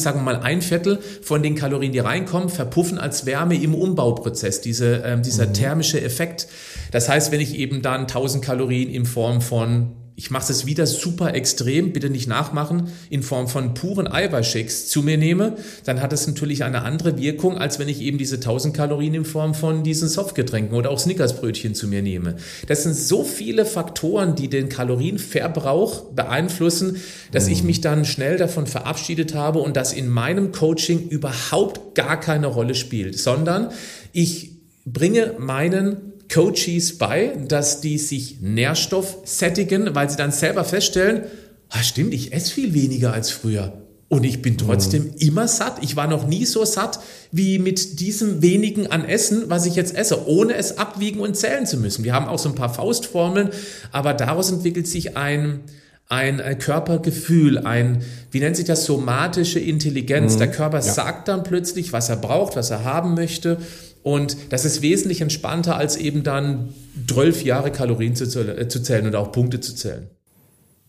Sagen 0.00 0.20
wir 0.20 0.24
mal, 0.24 0.40
ein 0.40 0.62
Viertel 0.62 0.98
von 1.22 1.42
den 1.42 1.54
Kalorien, 1.54 1.92
die 1.92 1.98
reinkommen, 1.98 2.48
verpuffen 2.48 2.98
als 2.98 3.26
Wärme 3.26 3.60
im 3.60 3.74
Umbauprozess, 3.74 4.60
diese, 4.60 5.02
äh, 5.02 5.20
dieser 5.20 5.46
mhm. 5.46 5.54
thermische 5.54 6.00
Effekt. 6.00 6.48
Das 6.92 7.08
heißt, 7.08 7.32
wenn 7.32 7.40
ich 7.40 7.56
eben 7.56 7.82
dann 7.82 8.02
1000 8.02 8.44
Kalorien 8.44 8.90
in 8.90 9.06
Form 9.06 9.40
von 9.40 9.96
ich 10.16 10.30
mache 10.30 10.52
es 10.52 10.64
wieder 10.64 10.86
super 10.86 11.34
extrem, 11.34 11.92
bitte 11.92 12.08
nicht 12.08 12.28
nachmachen, 12.28 12.92
in 13.10 13.24
Form 13.24 13.48
von 13.48 13.74
puren 13.74 14.06
Eiweißshakes 14.06 14.86
zu 14.88 15.02
mir 15.02 15.18
nehme, 15.18 15.56
dann 15.84 16.00
hat 16.00 16.12
es 16.12 16.26
natürlich 16.28 16.62
eine 16.62 16.82
andere 16.82 17.18
Wirkung, 17.18 17.58
als 17.58 17.80
wenn 17.80 17.88
ich 17.88 18.00
eben 18.00 18.16
diese 18.16 18.36
1000 18.36 18.76
Kalorien 18.76 19.14
in 19.14 19.24
Form 19.24 19.54
von 19.54 19.82
diesen 19.82 20.08
Softgetränken 20.08 20.76
oder 20.76 20.90
auch 20.90 21.00
Snickersbrötchen 21.00 21.74
zu 21.74 21.88
mir 21.88 22.00
nehme. 22.00 22.36
Das 22.68 22.84
sind 22.84 22.94
so 22.94 23.24
viele 23.24 23.66
Faktoren, 23.66 24.36
die 24.36 24.48
den 24.48 24.68
Kalorienverbrauch 24.68 26.12
beeinflussen, 26.12 27.02
dass 27.32 27.46
mhm. 27.46 27.52
ich 27.52 27.62
mich 27.64 27.80
dann 27.80 28.04
schnell 28.04 28.36
davon 28.36 28.68
verabschiedet 28.68 29.34
habe 29.34 29.58
und 29.58 29.76
das 29.76 29.92
in 29.92 30.08
meinem 30.08 30.52
Coaching 30.52 31.08
überhaupt 31.08 31.96
gar 31.96 32.20
keine 32.20 32.46
Rolle 32.46 32.76
spielt, 32.76 33.18
sondern 33.18 33.70
ich 34.12 34.52
bringe 34.86 35.34
meinen 35.38 36.13
Coaches 36.34 36.98
bei, 36.98 37.32
dass 37.46 37.80
die 37.80 37.96
sich 37.96 38.40
Nährstoff 38.40 39.18
sättigen, 39.24 39.94
weil 39.94 40.10
sie 40.10 40.16
dann 40.16 40.32
selber 40.32 40.64
feststellen, 40.64 41.22
ah, 41.68 41.82
stimmt, 41.82 42.12
ich 42.12 42.32
esse 42.32 42.52
viel 42.52 42.74
weniger 42.74 43.12
als 43.12 43.30
früher. 43.30 43.84
Und 44.08 44.24
ich 44.24 44.42
bin 44.42 44.58
trotzdem 44.58 45.04
mhm. 45.04 45.14
immer 45.18 45.48
satt. 45.48 45.78
Ich 45.82 45.96
war 45.96 46.06
noch 46.06 46.26
nie 46.26 46.44
so 46.44 46.64
satt 46.64 47.00
wie 47.32 47.58
mit 47.58 48.00
diesem 48.00 48.42
wenigen 48.42 48.88
an 48.88 49.04
Essen, 49.04 49.44
was 49.48 49.64
ich 49.66 49.76
jetzt 49.76 49.96
esse, 49.96 50.28
ohne 50.28 50.54
es 50.54 50.76
abwiegen 50.78 51.20
und 51.20 51.36
zählen 51.36 51.66
zu 51.66 51.76
müssen. 51.78 52.04
Wir 52.04 52.12
haben 52.12 52.26
auch 52.26 52.38
so 52.38 52.48
ein 52.48 52.54
paar 52.54 52.72
Faustformeln, 52.72 53.50
aber 53.92 54.12
daraus 54.12 54.50
entwickelt 54.50 54.86
sich 54.86 55.16
ein, 55.16 55.60
ein, 56.08 56.40
ein 56.40 56.58
Körpergefühl, 56.58 57.58
ein, 57.58 58.02
wie 58.30 58.40
nennt 58.40 58.56
sich 58.56 58.66
das, 58.66 58.84
somatische 58.84 59.58
Intelligenz. 59.58 60.34
Mhm. 60.34 60.38
Der 60.38 60.50
Körper 60.50 60.78
ja. 60.78 60.82
sagt 60.82 61.28
dann 61.28 61.42
plötzlich, 61.44 61.92
was 61.92 62.08
er 62.08 62.16
braucht, 62.16 62.56
was 62.56 62.70
er 62.70 62.84
haben 62.84 63.14
möchte. 63.14 63.58
Und 64.04 64.36
das 64.50 64.66
ist 64.66 64.82
wesentlich 64.82 65.22
entspannter, 65.22 65.76
als 65.76 65.96
eben 65.96 66.22
dann 66.22 66.74
zwölf 67.08 67.42
Jahre 67.42 67.72
Kalorien 67.72 68.14
zu, 68.14 68.24
äh, 68.24 68.68
zu 68.68 68.82
zählen 68.82 69.06
und 69.06 69.16
auch 69.16 69.32
Punkte 69.32 69.60
zu 69.60 69.74
zählen. 69.74 70.10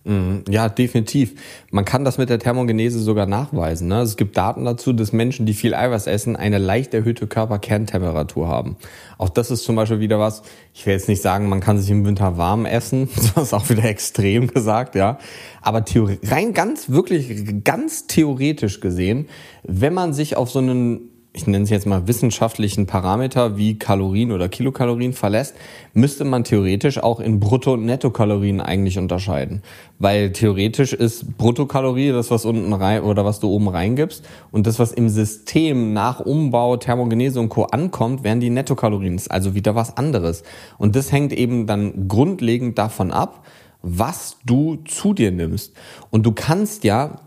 Mhm. 0.03 0.43
Ja, 0.49 0.67
definitiv. 0.67 1.33
Man 1.71 1.85
kann 1.85 2.03
das 2.03 2.17
mit 2.17 2.29
der 2.29 2.39
Thermogenese 2.39 2.99
sogar 2.99 3.25
nachweisen. 3.25 3.87
Ne? 3.87 4.01
Es 4.01 4.17
gibt 4.17 4.35
Daten 4.35 4.65
dazu, 4.65 4.91
dass 4.91 5.13
Menschen, 5.13 5.45
die 5.45 5.53
viel 5.53 5.73
Eiweiß 5.73 6.07
essen, 6.07 6.35
eine 6.35 6.57
leicht 6.57 6.93
erhöhte 6.93 7.25
Körperkerntemperatur 7.25 8.49
haben. 8.49 8.75
Auch 9.17 9.29
das 9.29 9.49
ist 9.49 9.63
zum 9.63 9.77
Beispiel 9.77 10.01
wieder 10.01 10.19
was, 10.19 10.43
ich 10.73 10.85
will 10.85 10.93
jetzt 10.93 11.07
nicht 11.07 11.21
sagen, 11.21 11.47
man 11.47 11.61
kann 11.61 11.79
sich 11.79 11.89
im 11.89 12.05
Winter 12.05 12.37
warm 12.37 12.65
essen, 12.65 13.07
das 13.35 13.45
ist 13.45 13.53
auch 13.53 13.69
wieder 13.69 13.85
extrem 13.85 14.47
gesagt, 14.47 14.93
ja. 14.95 15.19
Aber 15.61 15.85
rein 16.23 16.53
ganz, 16.53 16.89
wirklich 16.89 17.63
ganz 17.63 18.07
theoretisch 18.07 18.81
gesehen, 18.81 19.27
wenn 19.63 19.93
man 19.93 20.13
sich 20.13 20.35
auf 20.35 20.51
so 20.51 20.59
einen 20.59 21.14
ich 21.35 21.47
nenne 21.47 21.65
es 21.65 21.69
jetzt 21.69 21.85
mal 21.85 22.07
wissenschaftlichen 22.07 22.85
Parameter 22.85 23.57
wie 23.57 23.77
Kalorien 23.77 24.31
oder 24.31 24.47
Kilokalorien 24.47 25.11
verlässt, 25.11 25.53
müsste 25.93 26.23
man 26.23 26.45
theoretisch 26.45 26.97
auch 26.97 27.19
in 27.19 27.41
Brutto- 27.41 27.73
und 27.73 27.85
Nettokalorien 27.85 28.61
eigentlich 28.61 28.97
unterscheiden. 28.97 29.61
Weil 29.99 30.31
theoretisch 30.31 30.93
ist 30.93 31.37
Bruttokalorie 31.37 32.11
das, 32.11 32.31
was 32.31 32.45
unten 32.45 32.71
rein 32.71 33.03
oder 33.03 33.25
was 33.25 33.41
du 33.41 33.49
oben 33.49 33.67
reingibst 33.67 34.25
und 34.51 34.65
das, 34.65 34.79
was 34.79 34.93
im 34.93 35.09
System 35.09 35.91
nach 35.91 36.21
Umbau, 36.21 36.77
Thermogenese 36.77 37.39
und 37.39 37.49
Co. 37.49 37.63
ankommt, 37.63 38.23
wären 38.23 38.39
die 38.39 38.49
Nettokalorien. 38.49 39.21
Also 39.29 39.55
wieder 39.55 39.75
was 39.75 39.97
anderes. 39.97 40.43
Und 40.77 40.95
das 40.95 41.11
hängt 41.11 41.33
eben 41.33 41.67
dann 41.67 42.07
grundlegend 42.07 42.77
davon 42.77 43.11
ab, 43.11 43.43
was 43.87 44.37
du 44.43 44.77
zu 44.77 45.13
dir 45.13 45.31
nimmst. 45.31 45.73
Und 46.09 46.25
du 46.25 46.31
kannst 46.31 46.83
ja, 46.83 47.21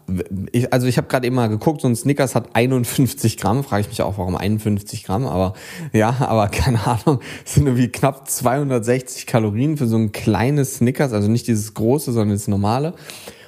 ich, 0.50 0.72
also 0.72 0.88
ich 0.88 0.96
habe 0.96 1.06
gerade 1.06 1.24
eben 1.24 1.36
mal 1.36 1.46
geguckt, 1.46 1.82
so 1.82 1.88
ein 1.88 1.94
Snickers 1.94 2.34
hat 2.34 2.56
51 2.56 3.36
Gramm, 3.36 3.62
frage 3.62 3.82
ich 3.82 3.88
mich 3.88 4.02
auch, 4.02 4.18
warum 4.18 4.36
51 4.36 5.04
Gramm, 5.04 5.24
aber 5.24 5.54
ja, 5.92 6.16
aber 6.18 6.48
keine 6.48 6.84
Ahnung, 6.84 7.20
sind 7.44 7.66
irgendwie 7.66 7.88
knapp 7.88 8.28
260 8.28 9.26
Kalorien 9.26 9.76
für 9.76 9.86
so 9.86 9.96
ein 9.96 10.10
kleines 10.10 10.76
Snickers, 10.76 11.12
also 11.12 11.28
nicht 11.28 11.46
dieses 11.46 11.74
große, 11.74 12.10
sondern 12.10 12.36
das 12.36 12.48
normale. 12.48 12.94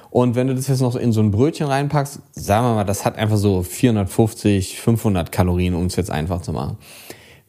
Und 0.09 0.35
wenn 0.35 0.47
du 0.47 0.55
das 0.55 0.67
jetzt 0.67 0.81
noch 0.81 0.95
in 0.95 1.11
so 1.11 1.19
ein 1.19 1.31
Brötchen 1.31 1.67
reinpackst, 1.67 2.21
sagen 2.31 2.65
wir 2.65 2.75
mal, 2.75 2.83
das 2.85 3.03
hat 3.03 3.17
einfach 3.17 3.37
so 3.37 3.61
450, 3.61 4.79
500 4.79 5.33
Kalorien, 5.33 5.73
um 5.73 5.85
es 5.85 5.97
jetzt 5.97 6.11
einfach 6.11 6.41
zu 6.41 6.53
machen. 6.53 6.77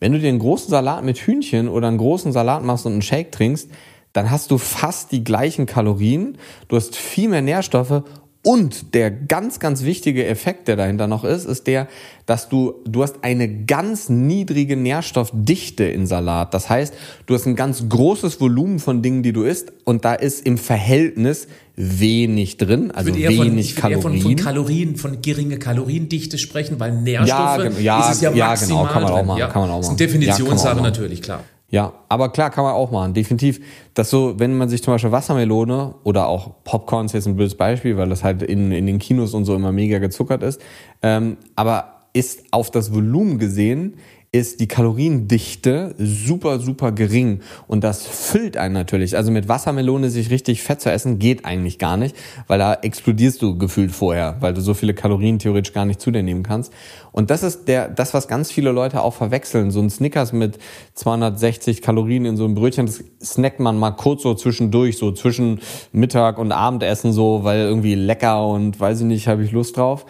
Wenn 0.00 0.12
du 0.12 0.18
dir 0.18 0.28
einen 0.28 0.40
großen 0.40 0.68
Salat 0.68 1.04
mit 1.04 1.18
Hühnchen 1.18 1.68
oder 1.68 1.86
einen 1.86 1.98
großen 1.98 2.32
Salat 2.32 2.64
machst 2.64 2.86
und 2.86 2.92
einen 2.92 3.02
Shake 3.02 3.30
trinkst, 3.30 3.68
dann 4.12 4.30
hast 4.30 4.50
du 4.50 4.58
fast 4.58 5.12
die 5.12 5.24
gleichen 5.24 5.66
Kalorien, 5.66 6.38
du 6.68 6.76
hast 6.76 6.96
viel 6.96 7.28
mehr 7.28 7.42
Nährstoffe 7.42 8.02
und 8.44 8.94
der 8.94 9.12
ganz, 9.12 9.60
ganz 9.60 9.84
wichtige 9.84 10.26
Effekt, 10.26 10.66
der 10.66 10.74
dahinter 10.74 11.06
noch 11.06 11.22
ist, 11.22 11.44
ist 11.44 11.68
der, 11.68 11.86
dass 12.26 12.48
du, 12.48 12.74
du 12.84 13.04
hast 13.04 13.22
eine 13.22 13.48
ganz 13.66 14.08
niedrige 14.08 14.76
Nährstoffdichte 14.76 15.84
in 15.84 16.08
Salat. 16.08 16.52
Das 16.52 16.68
heißt, 16.68 16.92
du 17.26 17.34
hast 17.34 17.46
ein 17.46 17.54
ganz 17.54 17.88
großes 17.88 18.40
Volumen 18.40 18.80
von 18.80 19.00
Dingen, 19.00 19.22
die 19.22 19.32
du 19.32 19.44
isst 19.44 19.72
und 19.84 20.04
da 20.04 20.14
ist 20.14 20.44
im 20.44 20.58
Verhältnis 20.58 21.46
wenig 21.76 22.56
drin, 22.56 22.90
also 22.90 23.14
wenig 23.14 23.74
von, 23.74 23.82
Kalorien. 23.82 24.02
Von, 24.02 24.20
von 24.20 24.36
Kalorien, 24.36 24.96
von 24.96 25.22
geringe 25.22 25.58
Kaloriendichte 25.58 26.36
sprechen, 26.36 26.80
weil 26.80 27.00
Nährstoffe 27.00 27.78
ja, 27.78 27.80
ja, 27.80 28.10
ist 28.10 28.16
es 28.16 28.20
ja, 28.22 28.32
ja 28.32 28.54
genau, 28.56 28.86
kann 28.86 29.04
man 29.04 29.12
auch 29.12 29.24
machen, 29.24 29.38
ja, 29.38 29.46
kann 29.46 29.62
man 29.62 29.70
auch 29.70 29.80
machen. 29.82 29.96
Das 29.96 30.00
ist 30.00 30.14
eine 30.14 30.20
Definitionssache 30.24 30.76
ja, 30.76 30.82
natürlich, 30.82 31.22
klar. 31.22 31.44
Ja, 31.72 31.94
aber 32.10 32.28
klar, 32.28 32.50
kann 32.50 32.64
man 32.64 32.74
auch 32.74 32.90
machen, 32.90 33.14
definitiv. 33.14 33.58
Dass 33.94 34.10
so, 34.10 34.38
wenn 34.38 34.58
man 34.58 34.68
sich 34.68 34.82
zum 34.82 34.92
Beispiel 34.92 35.10
Wassermelone 35.10 35.94
oder 36.04 36.28
auch 36.28 36.50
Popcorn 36.64 37.06
ist 37.06 37.14
jetzt 37.14 37.26
ein 37.26 37.34
blödes 37.34 37.56
Beispiel, 37.56 37.96
weil 37.96 38.10
das 38.10 38.22
halt 38.22 38.42
in, 38.42 38.70
in 38.72 38.84
den 38.84 38.98
Kinos 38.98 39.32
und 39.32 39.46
so 39.46 39.54
immer 39.54 39.72
mega 39.72 39.98
gezuckert 39.98 40.42
ist, 40.42 40.60
ähm, 41.00 41.38
aber 41.56 42.02
ist 42.12 42.44
auf 42.50 42.70
das 42.70 42.92
Volumen 42.92 43.38
gesehen 43.38 43.94
ist 44.34 44.60
die 44.60 44.66
Kaloriendichte 44.66 45.94
super, 45.98 46.58
super 46.58 46.90
gering. 46.90 47.40
Und 47.66 47.84
das 47.84 48.06
füllt 48.06 48.56
einen 48.56 48.72
natürlich. 48.72 49.14
Also 49.14 49.30
mit 49.30 49.46
Wassermelone 49.46 50.08
sich 50.08 50.30
richtig 50.30 50.62
fett 50.62 50.80
zu 50.80 50.90
essen, 50.90 51.18
geht 51.18 51.44
eigentlich 51.44 51.78
gar 51.78 51.98
nicht, 51.98 52.16
weil 52.46 52.58
da 52.58 52.72
explodierst 52.72 53.42
du 53.42 53.58
gefühlt 53.58 53.92
vorher, 53.92 54.38
weil 54.40 54.54
du 54.54 54.62
so 54.62 54.72
viele 54.72 54.94
Kalorien 54.94 55.38
theoretisch 55.38 55.74
gar 55.74 55.84
nicht 55.84 56.00
zu 56.00 56.10
dir 56.10 56.22
nehmen 56.22 56.44
kannst. 56.44 56.72
Und 57.12 57.28
das 57.28 57.42
ist 57.42 57.68
der, 57.68 57.90
das, 57.90 58.14
was 58.14 58.26
ganz 58.26 58.50
viele 58.50 58.72
Leute 58.72 59.02
auch 59.02 59.12
verwechseln. 59.12 59.70
So 59.70 59.80
ein 59.80 59.90
Snickers 59.90 60.32
mit 60.32 60.58
260 60.94 61.82
Kalorien 61.82 62.24
in 62.24 62.38
so 62.38 62.46
einem 62.46 62.54
Brötchen, 62.54 62.86
das 62.86 63.04
snackt 63.22 63.60
man 63.60 63.76
mal 63.76 63.90
kurz 63.90 64.22
so 64.22 64.32
zwischendurch, 64.34 64.96
so 64.96 65.12
zwischen 65.12 65.60
Mittag 65.92 66.38
und 66.38 66.52
Abendessen 66.52 67.12
so, 67.12 67.44
weil 67.44 67.60
irgendwie 67.60 67.94
lecker 67.94 68.48
und 68.48 68.80
weiß 68.80 69.00
ich 69.00 69.06
nicht, 69.06 69.28
habe 69.28 69.44
ich 69.44 69.52
Lust 69.52 69.76
drauf. 69.76 70.06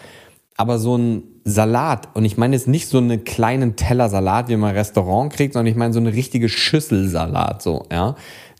Aber 0.55 0.79
so 0.79 0.97
ein 0.97 1.23
Salat, 1.45 2.09
und 2.13 2.23
ich 2.23 2.37
meine 2.37 2.55
jetzt 2.55 2.67
nicht 2.67 2.87
so 2.87 2.97
einen 2.97 3.25
kleinen 3.25 3.75
Teller 3.75 4.09
Salat, 4.09 4.47
wie 4.47 4.55
man 4.55 4.71
im 4.71 4.77
Restaurant 4.77 5.33
kriegt, 5.33 5.53
sondern 5.53 5.71
ich 5.71 5.77
meine 5.77 5.93
so 5.93 5.99
eine 5.99 6.13
richtige 6.13 6.47
Schüssel 6.47 7.09
Salat, 7.09 7.61
so, 7.61 7.85
ja. 7.91 8.15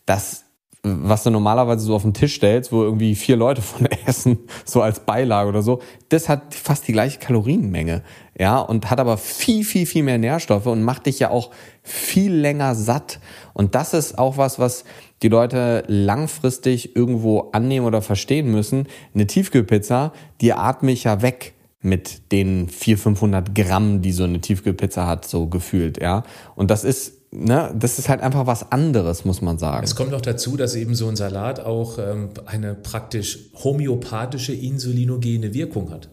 Das, 0.05 0.43
was 0.83 1.23
du 1.23 1.29
normalerweise 1.29 1.85
so 1.85 1.95
auf 1.95 2.01
den 2.01 2.13
Tisch 2.13 2.35
stellst, 2.35 2.73
wo 2.73 2.83
irgendwie 2.83 3.15
vier 3.15 3.37
Leute 3.37 3.61
von 3.63 3.87
essen, 4.05 4.39
so 4.65 4.81
als 4.81 4.99
Beilage 4.99 5.47
oder 5.47 5.61
so, 5.61 5.79
das 6.09 6.27
hat 6.27 6.53
fast 6.53 6.85
die 6.87 6.91
gleiche 6.91 7.19
Kalorienmenge, 7.19 8.03
ja, 8.37 8.59
und 8.59 8.89
hat 8.91 8.99
aber 8.99 9.17
viel, 9.17 9.63
viel, 9.63 9.85
viel 9.85 10.03
mehr 10.03 10.17
Nährstoffe 10.17 10.65
und 10.65 10.83
macht 10.83 11.05
dich 11.05 11.19
ja 11.19 11.29
auch 11.29 11.51
viel 11.83 12.33
länger 12.33 12.75
satt. 12.75 13.19
Und 13.53 13.75
das 13.75 13.93
ist 13.93 14.17
auch 14.17 14.37
was, 14.37 14.59
was 14.59 14.83
die 15.21 15.29
Leute 15.29 15.85
langfristig 15.87 16.97
irgendwo 16.97 17.51
annehmen 17.53 17.85
oder 17.85 18.01
verstehen 18.01 18.51
müssen. 18.51 18.87
Eine 19.13 19.25
Tiefkühlpizza, 19.25 20.11
die 20.41 20.51
atme 20.51 20.91
ich 20.91 21.05
ja 21.05 21.21
weg 21.21 21.52
mit 21.83 22.31
den 22.31 22.69
400, 22.69 23.03
500 23.03 23.55
Gramm, 23.55 24.01
die 24.01 24.11
so 24.11 24.23
eine 24.23 24.39
Tiefkühlpizza 24.39 25.05
hat, 25.05 25.27
so 25.27 25.47
gefühlt, 25.47 26.01
ja. 26.01 26.23
Und 26.55 26.71
das 26.71 26.83
ist, 26.83 27.13
ne, 27.31 27.73
das 27.77 27.99
ist 27.99 28.09
halt 28.09 28.21
einfach 28.21 28.47
was 28.47 28.71
anderes, 28.71 29.25
muss 29.25 29.41
man 29.41 29.57
sagen. 29.57 29.83
Es 29.83 29.95
kommt 29.95 30.11
noch 30.11 30.21
dazu, 30.21 30.55
dass 30.57 30.75
eben 30.75 30.95
so 30.95 31.07
ein 31.07 31.15
Salat 31.15 31.59
auch 31.59 31.99
ähm, 31.99 32.29
eine 32.45 32.73
praktisch 32.73 33.51
homöopathische 33.63 34.53
insulinogene 34.53 35.53
Wirkung 35.53 35.91
hat. 35.91 36.09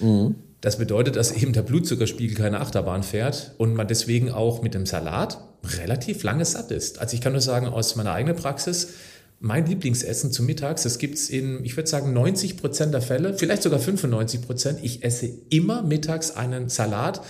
Mhm. 0.00 0.34
Das 0.62 0.78
bedeutet, 0.78 1.16
dass 1.16 1.32
eben 1.32 1.52
der 1.52 1.62
Blutzuckerspiegel 1.62 2.36
keine 2.36 2.60
Achterbahn 2.60 3.02
fährt 3.02 3.52
und 3.58 3.74
man 3.74 3.88
deswegen 3.88 4.30
auch 4.30 4.62
mit 4.62 4.74
dem 4.74 4.86
Salat 4.86 5.38
relativ 5.64 6.22
lange 6.22 6.44
satt 6.44 6.70
ist. 6.70 7.00
Also 7.00 7.14
ich 7.14 7.20
kann 7.20 7.32
nur 7.32 7.40
sagen, 7.40 7.66
aus 7.66 7.96
meiner 7.96 8.12
eigenen 8.12 8.36
Praxis, 8.36 8.94
mein 9.42 9.66
Lieblingsessen 9.66 10.30
zum 10.30 10.46
Mittags, 10.46 10.84
das 10.84 10.98
gibt's 10.98 11.28
in, 11.28 11.64
ich 11.64 11.76
würde 11.76 11.90
sagen, 11.90 12.12
90 12.12 12.56
Prozent 12.56 12.94
der 12.94 13.02
Fälle, 13.02 13.34
vielleicht 13.34 13.62
sogar 13.62 13.80
95 13.80 14.40
Prozent. 14.40 14.78
Ich 14.82 15.04
esse 15.04 15.28
immer 15.50 15.82
mittags 15.82 16.30
einen 16.30 16.68
Salat, 16.68 17.22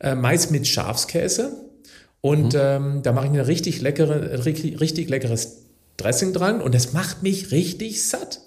äh, 0.00 0.14
meist 0.14 0.50
mit 0.50 0.66
Schafskäse. 0.66 1.52
Und 2.22 2.54
mhm. 2.54 2.60
ähm, 2.60 3.00
da 3.02 3.12
mache 3.12 3.26
ich 3.26 3.32
eine 3.32 3.46
richtig 3.46 3.80
leckere, 3.82 4.44
richtig, 4.44 4.80
richtig 4.80 5.10
leckeres 5.10 5.58
Dressing 5.98 6.32
dran 6.32 6.62
und 6.62 6.74
das 6.74 6.94
macht 6.94 7.22
mich 7.22 7.50
richtig 7.50 8.02
satt. 8.02 8.40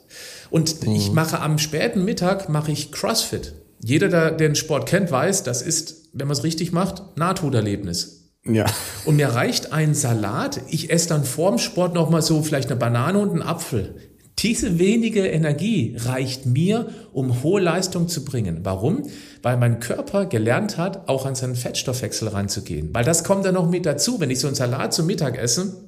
Und 0.49 0.85
mhm. 0.85 0.95
ich 0.95 1.11
mache 1.11 1.39
am 1.41 1.59
späten 1.59 2.05
Mittag 2.05 2.49
mache 2.49 2.71
ich 2.71 2.91
CrossFit. 2.91 3.53
Jeder, 3.79 4.09
der 4.09 4.31
den 4.31 4.55
Sport 4.55 4.87
kennt, 4.87 5.11
weiß, 5.11 5.43
das 5.43 5.61
ist, 5.61 6.09
wenn 6.13 6.27
man 6.27 6.35
es 6.35 6.43
richtig 6.43 6.71
macht, 6.71 7.17
Nahtoderlebnis. 7.17 8.14
Ja. 8.47 8.65
Und 9.05 9.15
mir 9.15 9.29
reicht 9.29 9.73
ein 9.73 9.95
Salat. 9.95 10.61
Ich 10.69 10.91
esse 10.91 11.09
dann 11.09 11.23
vorm 11.23 11.57
Sport 11.57 11.93
nochmal 11.93 12.21
so 12.21 12.43
vielleicht 12.43 12.69
eine 12.69 12.79
Banane 12.79 13.19
und 13.19 13.31
einen 13.31 13.41
Apfel. 13.41 13.95
Diese 14.39 14.79
wenige 14.79 15.25
Energie 15.25 15.95
reicht 15.97 16.45
mir, 16.45 16.89
um 17.13 17.41
hohe 17.41 17.61
Leistung 17.61 18.09
zu 18.09 18.25
bringen. 18.25 18.59
Warum? 18.63 19.03
Weil 19.41 19.57
mein 19.57 19.79
Körper 19.79 20.25
gelernt 20.25 20.77
hat, 20.77 21.07
auch 21.07 21.25
an 21.25 21.35
seinen 21.35 21.55
Fettstoffwechsel 21.55 22.27
ranzugehen. 22.27 22.89
Weil 22.93 23.05
das 23.05 23.23
kommt 23.23 23.45
dann 23.45 23.55
noch 23.55 23.69
mit 23.69 23.85
dazu. 23.85 24.19
Wenn 24.19 24.29
ich 24.29 24.39
so 24.39 24.47
einen 24.47 24.55
Salat 24.55 24.93
zum 24.93 25.07
Mittag 25.07 25.37
esse, 25.37 25.84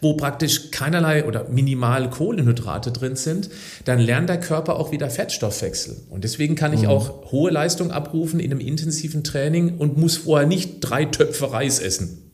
wo 0.00 0.14
praktisch 0.14 0.70
keinerlei 0.70 1.24
oder 1.24 1.48
minimal 1.48 2.10
Kohlenhydrate 2.10 2.92
drin 2.92 3.16
sind, 3.16 3.50
dann 3.84 3.98
lernt 3.98 4.28
der 4.28 4.40
Körper 4.40 4.76
auch 4.76 4.92
wieder 4.92 5.10
Fettstoffwechsel. 5.10 5.96
Und 6.10 6.24
deswegen 6.24 6.54
kann 6.54 6.72
ich 6.72 6.82
mhm. 6.82 6.88
auch 6.88 7.32
hohe 7.32 7.50
Leistung 7.50 7.90
abrufen 7.90 8.40
in 8.40 8.50
einem 8.50 8.60
intensiven 8.60 9.24
Training 9.24 9.78
und 9.78 9.96
muss 9.96 10.18
vorher 10.18 10.46
nicht 10.46 10.80
drei 10.80 11.04
Töpfe 11.04 11.52
Reis 11.52 11.78
essen. 11.80 12.30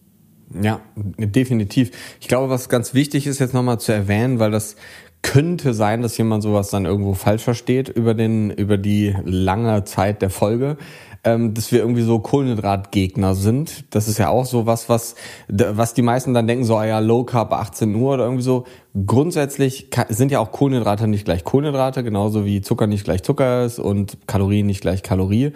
Ja, 0.63 0.81
definitiv. 0.97 1.91
Ich 2.21 2.29
glaube, 2.29 2.49
was 2.49 2.69
ganz 2.69 2.95
wichtig 2.95 3.27
ist 3.27 3.41
jetzt 3.41 3.55
nochmal 3.55 3.81
zu 3.81 3.93
erwähnen, 3.93 4.39
weil 4.39 4.51
das 4.51 4.77
könnte 5.23 5.73
sein, 5.75 6.03
dass 6.03 6.19
jemand 6.19 6.43
sowas 6.43 6.69
dann 6.69 6.85
irgendwo 6.85 7.15
falsch 7.15 7.43
versteht 7.43 7.89
über 7.89 8.15
den, 8.15 8.51
über 8.51 8.77
die 8.77 9.17
lange 9.25 9.85
Zeit 9.85 10.23
der 10.23 10.31
Folge 10.31 10.77
ähm, 11.25 11.55
dass 11.55 11.73
wir 11.73 11.81
irgendwie 11.81 12.03
so 12.03 12.19
Kohlenhydratgegner 12.19 13.35
sind. 13.35 13.85
Das 13.95 14.09
ist 14.09 14.19
ja 14.19 14.29
auch 14.29 14.47
so 14.47 14.67
was, 14.67 14.89
was, 14.89 15.15
was 15.49 15.95
die 15.95 16.03
meisten 16.03 16.35
dann 16.35 16.47
denken, 16.47 16.65
so, 16.65 16.77
ah 16.77 16.85
ja, 16.85 16.99
Low 16.99 17.25
Carb 17.25 17.53
18 17.53 17.95
Uhr 17.95 18.15
oder 18.15 18.25
irgendwie 18.25 18.43
so. 18.43 18.65
Grundsätzlich 19.07 19.89
sind 20.11 20.31
ja 20.31 20.39
auch 20.39 20.53
Kohlenhydrate 20.53 21.09
nicht 21.09 21.25
gleich 21.25 21.43
Kohlenhydrate, 21.43 22.05
genauso 22.05 22.45
wie 22.45 22.61
Zucker 22.61 22.87
nicht 22.87 23.05
gleich 23.05 23.23
Zucker 23.23 23.65
ist 23.65 23.81
und 23.81 24.19
Kalorien 24.27 24.67
nicht 24.67 24.83
gleich 24.83 25.03
Kalorie. 25.03 25.53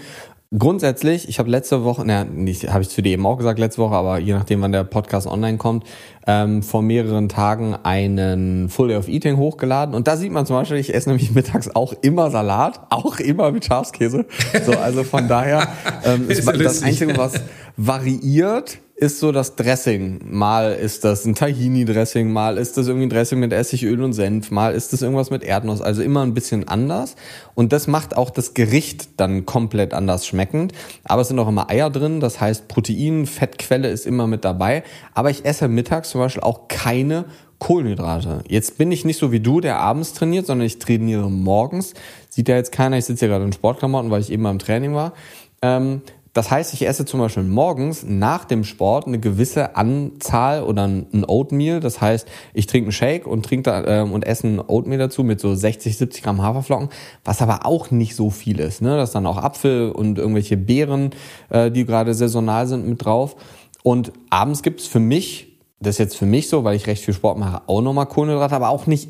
Grundsätzlich, 0.57 1.29
ich 1.29 1.39
habe 1.39 1.51
letzte 1.51 1.85
Woche, 1.85 2.07
naja, 2.07 2.25
nicht, 2.25 2.73
habe 2.73 2.81
ich 2.81 2.89
zu 2.89 3.03
dir 3.03 3.13
eben 3.13 3.27
auch 3.27 3.37
gesagt 3.37 3.59
letzte 3.59 3.83
Woche, 3.83 3.95
aber 3.95 4.19
je 4.19 4.33
nachdem, 4.33 4.63
wann 4.63 4.73
der 4.73 4.83
Podcast 4.83 5.27
online 5.27 5.59
kommt, 5.59 5.85
ähm, 6.27 6.63
vor 6.63 6.81
mehreren 6.81 7.29
Tagen 7.29 7.77
einen 7.83 8.71
Full 8.71 8.89
Day 8.89 8.97
of 8.97 9.09
Eating 9.09 9.37
hochgeladen. 9.37 9.95
Und 9.95 10.09
da 10.09 10.17
sieht 10.17 10.33
man 10.33 10.47
zum 10.47 10.57
Beispiel, 10.57 10.79
ich 10.79 10.95
esse 10.95 11.11
nämlich 11.11 11.33
mittags 11.33 11.69
auch 11.75 11.93
immer 12.01 12.31
Salat, 12.31 12.81
auch 12.89 13.21
immer 13.21 13.53
mit 13.53 13.67
Schafskäse. 13.67 14.25
So, 14.65 14.73
also 14.73 15.05
von 15.05 15.29
daher 15.29 15.69
ähm, 16.07 16.25
ist 16.31 16.47
das 16.47 16.83
Einzige, 16.83 17.19
was 17.19 17.35
variiert, 17.77 18.79
ist 19.01 19.21
so 19.21 19.31
das 19.31 19.55
Dressing. 19.55 20.19
Mal 20.25 20.73
ist 20.73 21.05
das 21.05 21.25
ein 21.25 21.37
Tahini-Dressing, 21.37 22.33
mal 22.33 22.59
ist 22.59 22.77
das 22.77 22.89
irgendwie 22.89 23.07
ein 23.07 23.11
Dressing 23.11 23.39
mit 23.39 23.53
Essigöl 23.53 24.03
und 24.03 24.13
Senf, 24.13 24.51
mal 24.51 24.75
ist 24.75 24.93
das 24.93 25.03
irgendwas 25.03 25.31
mit 25.31 25.45
Erdnuss. 25.45 25.81
Also 25.81 26.03
immer 26.03 26.23
ein 26.23 26.35
bisschen 26.35 26.67
anders. 26.67 27.15
Und 27.55 27.73
das 27.73 27.87
macht 27.87 28.17
auch 28.17 28.31
das 28.31 28.55
Gericht 28.55 29.21
dann 29.21 29.47
komplett 29.47 29.95
anders 29.95 30.27
schmeckend. 30.27 30.73
Aber 31.05 31.23
es 31.23 31.29
sind 31.29 31.39
auch 31.39 31.47
immer 31.47 31.71
Eier 31.71 31.91
drin, 31.91 32.19
das 32.19 32.41
heißt 32.41 32.67
Protein, 32.67 33.27
Fettquelle 33.27 33.89
ist 33.89 34.05
immer 34.05 34.27
mit 34.27 34.45
dabei. 34.45 34.83
Aber 35.15 35.31
ich 35.31 35.45
esse 35.45 35.69
mittags 35.69 36.11
zum 36.11 36.21
Beispiel 36.21 36.43
auch 36.43 36.67
keine 36.67 37.27
Kohlenhydrate. 37.61 38.43
Jetzt 38.49 38.79
bin 38.79 38.91
ich 38.91 39.05
nicht 39.05 39.19
so 39.19 39.31
wie 39.31 39.41
du, 39.41 39.61
der 39.61 39.79
abends 39.79 40.13
trainiert, 40.13 40.47
sondern 40.47 40.67
ich 40.67 40.81
trainiere 40.81 41.31
morgens. 41.31 41.95
Sieht 42.31 42.49
ja 42.49 42.57
jetzt 42.57 42.73
keiner, 42.73 42.99
ich 42.99 43.05
sitze 43.05 43.27
ja 43.27 43.33
gerade 43.33 43.45
in 43.45 43.53
Sportklamotten, 43.53 44.11
weil 44.11 44.23
ich 44.23 44.33
eben 44.33 44.43
beim 44.43 44.59
Training 44.59 44.95
war. 44.95 45.13
Ähm, 45.61 46.03
das 46.39 46.53
heißt, 46.53 46.73
ich 46.73 46.87
esse 46.87 47.05
zum 47.05 47.19
Beispiel 47.19 47.43
morgens 47.43 48.05
nach 48.07 48.45
dem 48.45 48.63
Sport 48.63 49.09
eine 49.09 49.19
gewisse 49.19 49.75
Anzahl 49.75 50.63
oder 50.63 50.85
ein 50.85 51.25
Oatmeal. 51.27 51.81
Das 51.81 52.01
heißt, 52.01 52.29
ich 52.55 52.69
trinke 52.69 52.85
einen 52.85 52.93
Shake 52.93 53.27
und 53.27 53.45
trinke 53.45 53.65
da, 53.65 54.03
äh, 54.03 54.03
und 54.03 54.25
esse 54.25 54.47
ein 54.47 54.61
Oatmeal 54.61 55.01
dazu 55.01 55.25
mit 55.25 55.41
so 55.41 55.53
60, 55.53 55.99
70 55.99 56.23
Gramm 56.23 56.41
Haferflocken, 56.41 56.91
was 57.25 57.43
aber 57.43 57.67
auch 57.67 57.91
nicht 57.91 58.15
so 58.15 58.31
viel 58.31 58.61
ist. 58.61 58.83
Ne? 58.83 58.97
Das 58.97 59.09
ist 59.09 59.15
dann 59.17 59.27
auch 59.27 59.37
Apfel 59.37 59.91
und 59.91 60.17
irgendwelche 60.17 60.57
Beeren, 60.57 61.11
äh, 61.49 61.73
die 61.73 61.85
gerade 61.85 62.15
saisonal 62.15 62.69
sind, 62.69 62.87
mit 62.89 63.05
drauf. 63.05 63.35
Und 63.83 64.13
abends 64.31 64.63
gibt's 64.63 64.87
für 64.87 65.01
mich, 65.01 65.59
das 65.81 65.97
ist 65.97 65.99
jetzt 65.99 66.17
für 66.17 66.27
mich 66.27 66.49
so, 66.49 66.63
weil 66.63 66.77
ich 66.77 66.87
recht 66.87 67.05
viel 67.05 67.15
Sport 67.15 67.39
mache, 67.39 67.63
auch 67.67 67.81
nochmal 67.81 68.07
Kohlenhydrate, 68.07 68.55
aber 68.55 68.69
auch 68.69 68.87
nicht 68.87 69.09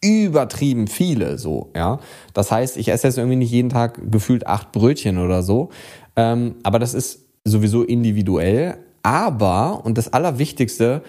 übertrieben 0.00 0.86
viele 0.86 1.38
so, 1.38 1.70
ja. 1.74 1.98
Das 2.32 2.52
heißt, 2.52 2.76
ich 2.76 2.88
esse 2.88 3.08
jetzt 3.08 3.18
irgendwie 3.18 3.36
nicht 3.36 3.50
jeden 3.50 3.68
Tag 3.68 4.00
gefühlt 4.10 4.46
acht 4.46 4.70
Brötchen 4.70 5.18
oder 5.18 5.42
so, 5.42 5.70
ähm, 6.18 6.56
aber 6.64 6.80
das 6.80 6.94
ist 6.94 7.28
sowieso 7.44 7.84
individuell. 7.84 8.76
Aber, 9.04 9.84
und 9.84 9.96
das 9.96 10.12
Allerwichtigste, 10.12 11.02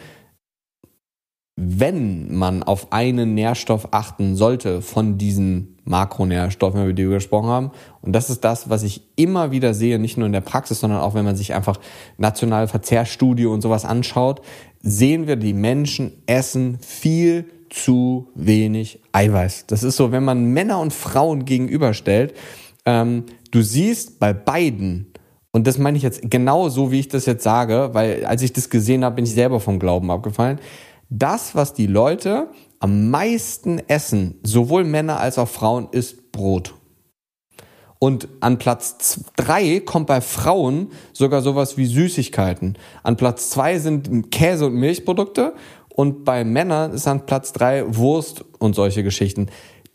wenn 1.56 2.34
man 2.34 2.62
auf 2.62 2.94
einen 2.94 3.34
Nährstoff 3.34 3.88
achten 3.92 4.36
sollte 4.36 4.84
von 4.84 5.18
diesen 5.18 5.78
Makronährstoffen, 5.84 6.84
über 6.84 6.94
die 6.94 7.10
wir 7.10 7.16
gesprochen 7.16 7.50
haben, 7.50 7.72
und 8.02 8.14
das 8.14 8.30
ist 8.30 8.44
das, 8.44 8.70
was 8.70 8.84
ich 8.84 9.02
immer 9.16 9.52
wieder 9.52 9.74
sehe, 9.74 9.98
nicht 9.98 10.16
nur 10.16 10.28
in 10.28 10.32
der 10.32 10.42
Praxis, 10.42 10.80
sondern 10.80 11.02
auch 11.02 11.16
wenn 11.16 11.26
man 11.26 11.36
sich 11.36 11.56
einfach 11.56 11.80
nationale 12.18 12.68
Verzehrstudie 12.68 13.48
und 13.48 13.62
sowas 13.62 13.86
anschaut, 13.86 14.42
sehen 14.80 15.26
wir, 15.26 15.38
die 15.38 15.54
Menschen 15.54 16.12
essen 16.28 16.78
viel 16.82 17.46
zu 17.72 18.30
wenig 18.36 19.00
Eiweiß. 19.12 19.66
Das 19.66 19.82
ist 19.82 19.98
so, 19.98 20.12
wenn 20.12 20.24
man 20.24 20.46
Männer 20.46 20.80
und 20.80 20.94
Frauen 20.94 21.46
gegenüberstellt, 21.46 22.36
ähm, 22.86 23.26
du 23.52 23.62
siehst 23.62 24.20
bei 24.20 24.34
beiden, 24.34 25.14
und 25.52 25.66
das 25.68 25.78
meine 25.78 25.98
ich 25.98 26.04
jetzt 26.04 26.30
genau 26.30 26.70
so, 26.70 26.92
wie 26.92 27.00
ich 27.00 27.08
das 27.08 27.26
jetzt 27.26 27.44
sage, 27.44 27.90
weil 27.94 28.26
als 28.26 28.42
ich 28.42 28.54
das 28.54 28.70
gesehen 28.70 29.04
habe, 29.04 29.16
bin 29.16 29.26
ich 29.26 29.34
selber 29.34 29.60
vom 29.60 29.80
Glauben 29.80 30.12
abgefallen. 30.12 30.60
Das, 31.10 31.56
was 31.56 31.74
die 31.74 31.88
Leute 31.88 32.50
am 32.80 33.10
meisten 33.10 33.80
essen, 33.88 34.36
sowohl 34.44 34.84
Männer 34.84 35.20
als 35.20 35.38
auch 35.38 35.48
Frauen, 35.48 35.88
ist 35.92 36.32
Brot. 36.32 36.76
Und 37.98 38.30
an 38.40 38.58
Platz 38.58 39.26
drei 39.36 39.82
kommt 39.82 40.08
bei 40.08 40.22
Frauen 40.22 40.92
sogar 41.12 41.42
sowas 41.42 41.76
wie 41.78 41.86
Süßigkeiten. 41.86 42.78
An 43.04 43.18
Platz 43.18 43.50
zwei 43.50 43.78
sind 43.80 44.32
Käse 44.32 44.68
und 44.68 44.76
Milchprodukte 44.76 45.54
und 45.90 46.24
bei 46.24 46.46
Männern 46.46 46.94
ist 46.94 47.08
an 47.08 47.26
Platz 47.26 47.52
drei 47.52 47.84
Wurst 47.94 48.46
und 48.60 48.74
solche 48.74 49.04
Geschichten 49.04 49.48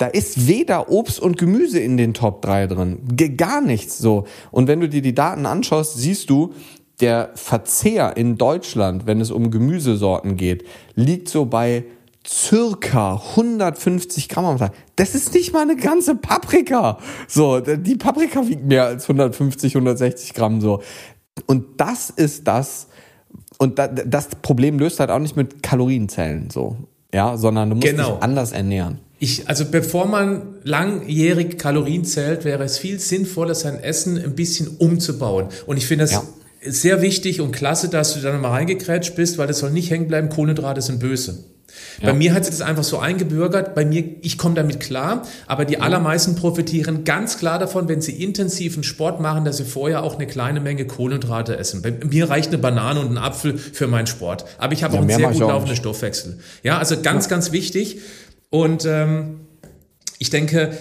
da 0.04 0.10
ist 0.10 0.46
weder 0.46 0.90
Obst 0.90 1.18
und 1.18 1.38
Gemüse 1.38 1.80
in 1.80 1.96
den 1.96 2.12
Top 2.12 2.42
3 2.42 2.66
drin. 2.66 2.98
Gar 3.38 3.62
nichts 3.62 3.96
so. 3.96 4.26
Und 4.50 4.68
wenn 4.68 4.80
du 4.80 4.86
dir 4.86 5.00
die 5.00 5.14
Daten 5.14 5.46
anschaust, 5.46 5.96
siehst 5.96 6.28
du, 6.28 6.52
der 7.00 7.30
Verzehr 7.36 8.18
in 8.18 8.36
Deutschland, 8.36 9.06
wenn 9.06 9.22
es 9.22 9.30
um 9.30 9.50
Gemüsesorten 9.50 10.36
geht, 10.36 10.64
liegt 10.94 11.30
so 11.30 11.46
bei 11.46 11.84
circa 12.26 13.14
150 13.30 14.28
Gramm 14.28 14.44
am 14.44 14.58
Tag. 14.58 14.74
Das 14.96 15.14
ist 15.14 15.32
nicht 15.32 15.54
mal 15.54 15.62
eine 15.62 15.76
ganze 15.76 16.16
Paprika. 16.16 16.98
So, 17.26 17.60
die 17.60 17.96
Paprika 17.96 18.46
wiegt 18.46 18.66
mehr 18.66 18.84
als 18.84 19.04
150, 19.04 19.74
160 19.74 20.34
Gramm 20.34 20.60
so. 20.60 20.82
Und 21.46 21.80
das 21.80 22.10
ist 22.10 22.46
das, 22.46 22.88
und 23.56 23.78
das 23.78 24.28
Problem 24.42 24.78
löst 24.78 25.00
halt 25.00 25.08
auch 25.08 25.18
nicht 25.18 25.34
mit 25.34 25.62
Kalorienzellen 25.62 26.50
so, 26.50 26.76
ja, 27.14 27.38
sondern 27.38 27.70
du 27.70 27.76
musst 27.76 27.88
genau. 27.88 28.16
dich 28.16 28.22
anders 28.22 28.52
ernähren. 28.52 29.00
Ich, 29.18 29.48
also 29.48 29.64
bevor 29.66 30.06
man 30.06 30.56
langjährig 30.64 31.58
Kalorien 31.58 32.04
zählt, 32.04 32.44
wäre 32.44 32.64
es 32.64 32.78
viel 32.78 32.98
sinnvoller, 32.98 33.54
sein 33.54 33.78
Essen 33.78 34.18
ein 34.22 34.34
bisschen 34.34 34.68
umzubauen. 34.78 35.48
Und 35.66 35.76
ich 35.76 35.86
finde 35.86 36.04
das 36.04 36.12
ja. 36.12 36.22
sehr 36.66 37.00
wichtig 37.00 37.40
und 37.40 37.52
klasse, 37.52 37.88
dass 37.88 38.14
du 38.14 38.20
da 38.20 38.32
nochmal 38.32 38.52
reingekrätscht 38.52 39.14
bist, 39.14 39.38
weil 39.38 39.46
das 39.46 39.60
soll 39.60 39.70
nicht 39.70 39.90
hängen 39.90 40.08
bleiben, 40.08 40.28
Kohlenhydrate 40.28 40.82
sind 40.82 40.98
böse. 40.98 41.44
Ja. 42.00 42.10
Bei 42.10 42.14
mir 42.14 42.34
hat 42.34 42.44
sich 42.44 42.54
das 42.54 42.60
einfach 42.60 42.84
so 42.84 42.98
eingebürgert. 42.98 43.74
Bei 43.74 43.84
mir, 43.84 44.04
ich 44.22 44.38
komme 44.38 44.54
damit 44.54 44.80
klar, 44.80 45.22
aber 45.46 45.64
die 45.64 45.80
allermeisten 45.80 46.34
profitieren 46.34 47.04
ganz 47.04 47.38
klar 47.38 47.58
davon, 47.58 47.88
wenn 47.88 48.00
sie 48.00 48.22
intensiven 48.22 48.82
Sport 48.82 49.20
machen, 49.20 49.44
dass 49.44 49.58
sie 49.58 49.64
vorher 49.64 50.02
auch 50.02 50.16
eine 50.16 50.26
kleine 50.26 50.60
Menge 50.60 50.86
Kohlenhydrate 50.86 51.56
essen. 51.56 51.82
Bei 51.82 51.92
mir 51.92 52.30
reicht 52.30 52.48
eine 52.48 52.58
Banane 52.58 53.00
und 53.00 53.10
ein 53.10 53.18
Apfel 53.18 53.56
für 53.58 53.86
meinen 53.86 54.06
Sport. 54.06 54.44
Aber 54.58 54.72
ich 54.72 54.82
habe 54.84 54.94
ja, 54.94 55.00
auch 55.00 55.04
einen 55.04 55.16
sehr 55.16 55.28
gut 55.30 55.40
laufenden 55.40 55.76
Stoffwechsel. 55.76 56.38
Ja, 56.62 56.78
also 56.78 57.00
ganz, 57.00 57.24
ja. 57.24 57.30
ganz 57.30 57.52
wichtig. 57.52 57.98
Und 58.50 58.84
ähm, 58.84 59.40
ich 60.18 60.30
denke, 60.30 60.72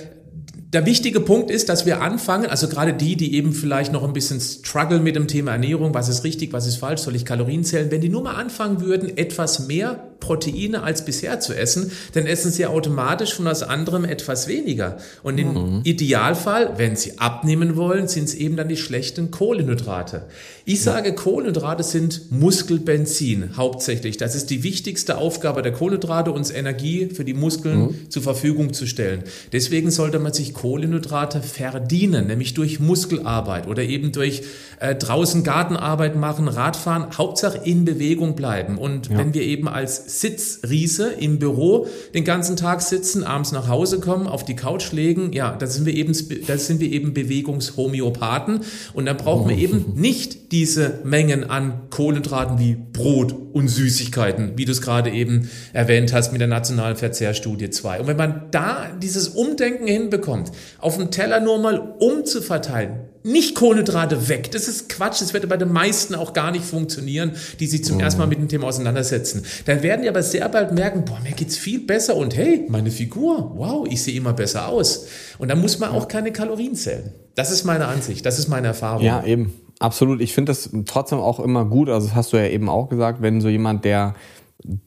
der 0.73 0.85
wichtige 0.85 1.19
Punkt 1.19 1.51
ist, 1.51 1.69
dass 1.69 1.85
wir 1.85 2.01
anfangen, 2.01 2.47
also 2.47 2.67
gerade 2.67 2.93
die, 2.93 3.15
die 3.15 3.35
eben 3.35 3.53
vielleicht 3.53 3.93
noch 3.93 4.03
ein 4.03 4.13
bisschen 4.13 4.41
struggle 4.41 4.99
mit 4.99 5.15
dem 5.15 5.27
Thema 5.27 5.51
Ernährung, 5.51 5.93
was 5.93 6.09
ist 6.09 6.23
richtig, 6.23 6.51
was 6.51 6.65
ist 6.65 6.77
falsch, 6.77 7.01
soll 7.01 7.15
ich 7.15 7.25
Kalorien 7.25 7.63
zählen, 7.63 7.91
wenn 7.91 8.01
die 8.01 8.09
nur 8.09 8.23
mal 8.23 8.35
anfangen 8.35 8.81
würden, 8.81 9.15
etwas 9.17 9.67
mehr 9.67 10.12
Proteine 10.23 10.83
als 10.83 11.03
bisher 11.03 11.41
zu 11.41 11.53
essen, 11.53 11.91
dann 12.13 12.25
essen 12.25 12.49
sie 12.49 12.65
automatisch 12.65 13.33
von 13.33 13.43
was 13.43 13.61
anderem 13.61 14.05
etwas 14.05 14.47
weniger. 14.47 14.97
Und 15.21 15.37
im 15.37 15.53
mhm. 15.53 15.81
Idealfall, 15.83 16.75
wenn 16.77 16.95
sie 16.95 17.19
abnehmen 17.19 17.75
wollen, 17.75 18.07
sind 18.07 18.29
es 18.29 18.33
eben 18.33 18.55
dann 18.55 18.69
die 18.69 18.77
schlechten 18.77 19.31
Kohlenhydrate. 19.31 20.23
Ich 20.65 20.81
sage, 20.81 21.13
Kohlenhydrate 21.13 21.83
sind 21.83 22.31
Muskelbenzin 22.31 23.57
hauptsächlich. 23.57 24.15
Das 24.15 24.33
ist 24.33 24.49
die 24.49 24.63
wichtigste 24.63 25.17
Aufgabe 25.17 25.61
der 25.61 25.73
Kohlenhydrate, 25.73 26.31
uns 26.31 26.51
Energie 26.51 27.09
für 27.13 27.25
die 27.25 27.33
Muskeln 27.33 27.79
mhm. 27.79 28.09
zur 28.09 28.23
Verfügung 28.23 28.71
zu 28.71 28.87
stellen. 28.87 29.23
Deswegen 29.51 29.91
sollte 29.91 30.19
man 30.19 30.31
sich 30.31 30.53
Kohlenhydrate 30.53 31.41
verdienen, 31.41 32.27
nämlich 32.27 32.53
durch 32.53 32.79
Muskelarbeit 32.79 33.67
oder 33.67 33.83
eben 33.83 34.13
durch 34.13 34.43
äh, 34.79 34.95
draußen 34.95 35.43
Gartenarbeit 35.43 36.15
machen, 36.15 36.47
Radfahren, 36.47 37.17
Hauptsache 37.17 37.59
in 37.65 37.83
Bewegung 37.83 38.35
bleiben. 38.35 38.77
Und 38.77 39.09
ja. 39.09 39.17
wenn 39.17 39.33
wir 39.33 39.41
eben 39.41 39.67
als 39.67 40.12
Sitzriese 40.19 41.11
im 41.11 41.39
Büro 41.39 41.87
den 42.13 42.23
ganzen 42.23 42.55
Tag 42.55 42.81
sitzen, 42.81 43.23
abends 43.23 43.51
nach 43.51 43.67
Hause 43.67 43.99
kommen, 43.99 44.27
auf 44.27 44.45
die 44.45 44.55
Couch 44.55 44.91
legen, 44.91 45.33
ja, 45.33 45.55
da 45.55 45.67
sind 45.67 45.85
wir 45.85 45.93
eben, 45.93 46.15
da 46.47 46.57
sind 46.57 46.79
wir 46.79 46.91
eben 46.91 47.13
Bewegungshomöopathen. 47.13 48.61
Und 48.93 49.05
dann 49.05 49.17
brauchen 49.17 49.49
wir 49.49 49.57
eben 49.57 49.93
nicht 49.95 50.51
diese 50.51 50.99
Mengen 51.03 51.49
an 51.49 51.89
Kohlenhydraten 51.89 52.59
wie 52.59 52.75
Brot 52.75 53.33
und 53.53 53.67
Süßigkeiten, 53.67 54.53
wie 54.55 54.65
du 54.65 54.71
es 54.71 54.81
gerade 54.81 55.09
eben 55.09 55.49
erwähnt 55.73 56.13
hast 56.13 56.31
mit 56.31 56.41
der 56.41 56.47
nationalen 56.47 56.95
Verzehrstudie 56.95 57.69
2. 57.69 58.01
Und 58.01 58.07
wenn 58.07 58.17
man 58.17 58.47
da 58.51 58.87
dieses 59.01 59.29
Umdenken 59.29 59.87
hinbekommt, 59.87 60.51
auf 60.79 60.97
dem 60.97 61.11
Teller 61.11 61.39
nur 61.39 61.59
mal 61.59 61.95
umzuverteilen, 61.99 63.12
nicht 63.23 63.55
Kohlenhydrate 63.55 64.27
weg. 64.29 64.51
Das 64.51 64.67
ist 64.67 64.89
Quatsch. 64.89 65.21
Das 65.21 65.33
wird 65.33 65.47
bei 65.47 65.57
den 65.57 65.71
meisten 65.71 66.13
auch 66.15 66.33
gar 66.33 66.51
nicht 66.51 66.65
funktionieren, 66.65 67.31
die 67.59 67.67
sich 67.67 67.83
zum 67.83 67.95
mhm. 67.95 68.01
ersten 68.01 68.19
Mal 68.19 68.27
mit 68.27 68.39
dem 68.39 68.49
Thema 68.49 68.67
auseinandersetzen. 68.67 69.45
Dann 69.65 69.81
werden 69.81 70.03
die 70.03 70.09
aber 70.09 70.21
sehr 70.21 70.47
bald 70.49 70.73
merken, 70.73 71.05
boah, 71.05 71.19
mir 71.23 71.31
geht's 71.31 71.57
viel 71.57 71.79
besser 71.79 72.15
und 72.15 72.35
hey, 72.35 72.65
meine 72.67 72.91
Figur, 72.91 73.53
wow, 73.55 73.87
ich 73.89 74.03
sehe 74.03 74.15
immer 74.15 74.33
besser 74.33 74.67
aus. 74.67 75.07
Und 75.37 75.49
dann 75.49 75.61
muss 75.61 75.79
man 75.79 75.91
auch 75.91 76.07
keine 76.07 76.31
Kalorien 76.31 76.75
zählen. 76.75 77.13
Das 77.35 77.49
ist 77.49 77.63
meine 77.63 77.87
Ansicht, 77.87 78.25
das 78.25 78.37
ist 78.37 78.47
meine 78.47 78.67
Erfahrung. 78.67 79.03
Ja, 79.03 79.23
eben. 79.23 79.53
Absolut. 79.79 80.21
Ich 80.21 80.33
finde 80.33 80.51
das 80.51 80.69
trotzdem 80.85 81.19
auch 81.19 81.39
immer 81.39 81.65
gut. 81.65 81.89
Also 81.89 82.07
das 82.07 82.15
hast 82.15 82.33
du 82.33 82.37
ja 82.37 82.47
eben 82.47 82.69
auch 82.69 82.89
gesagt, 82.89 83.21
wenn 83.21 83.41
so 83.41 83.49
jemand, 83.49 83.83
der 83.83 84.15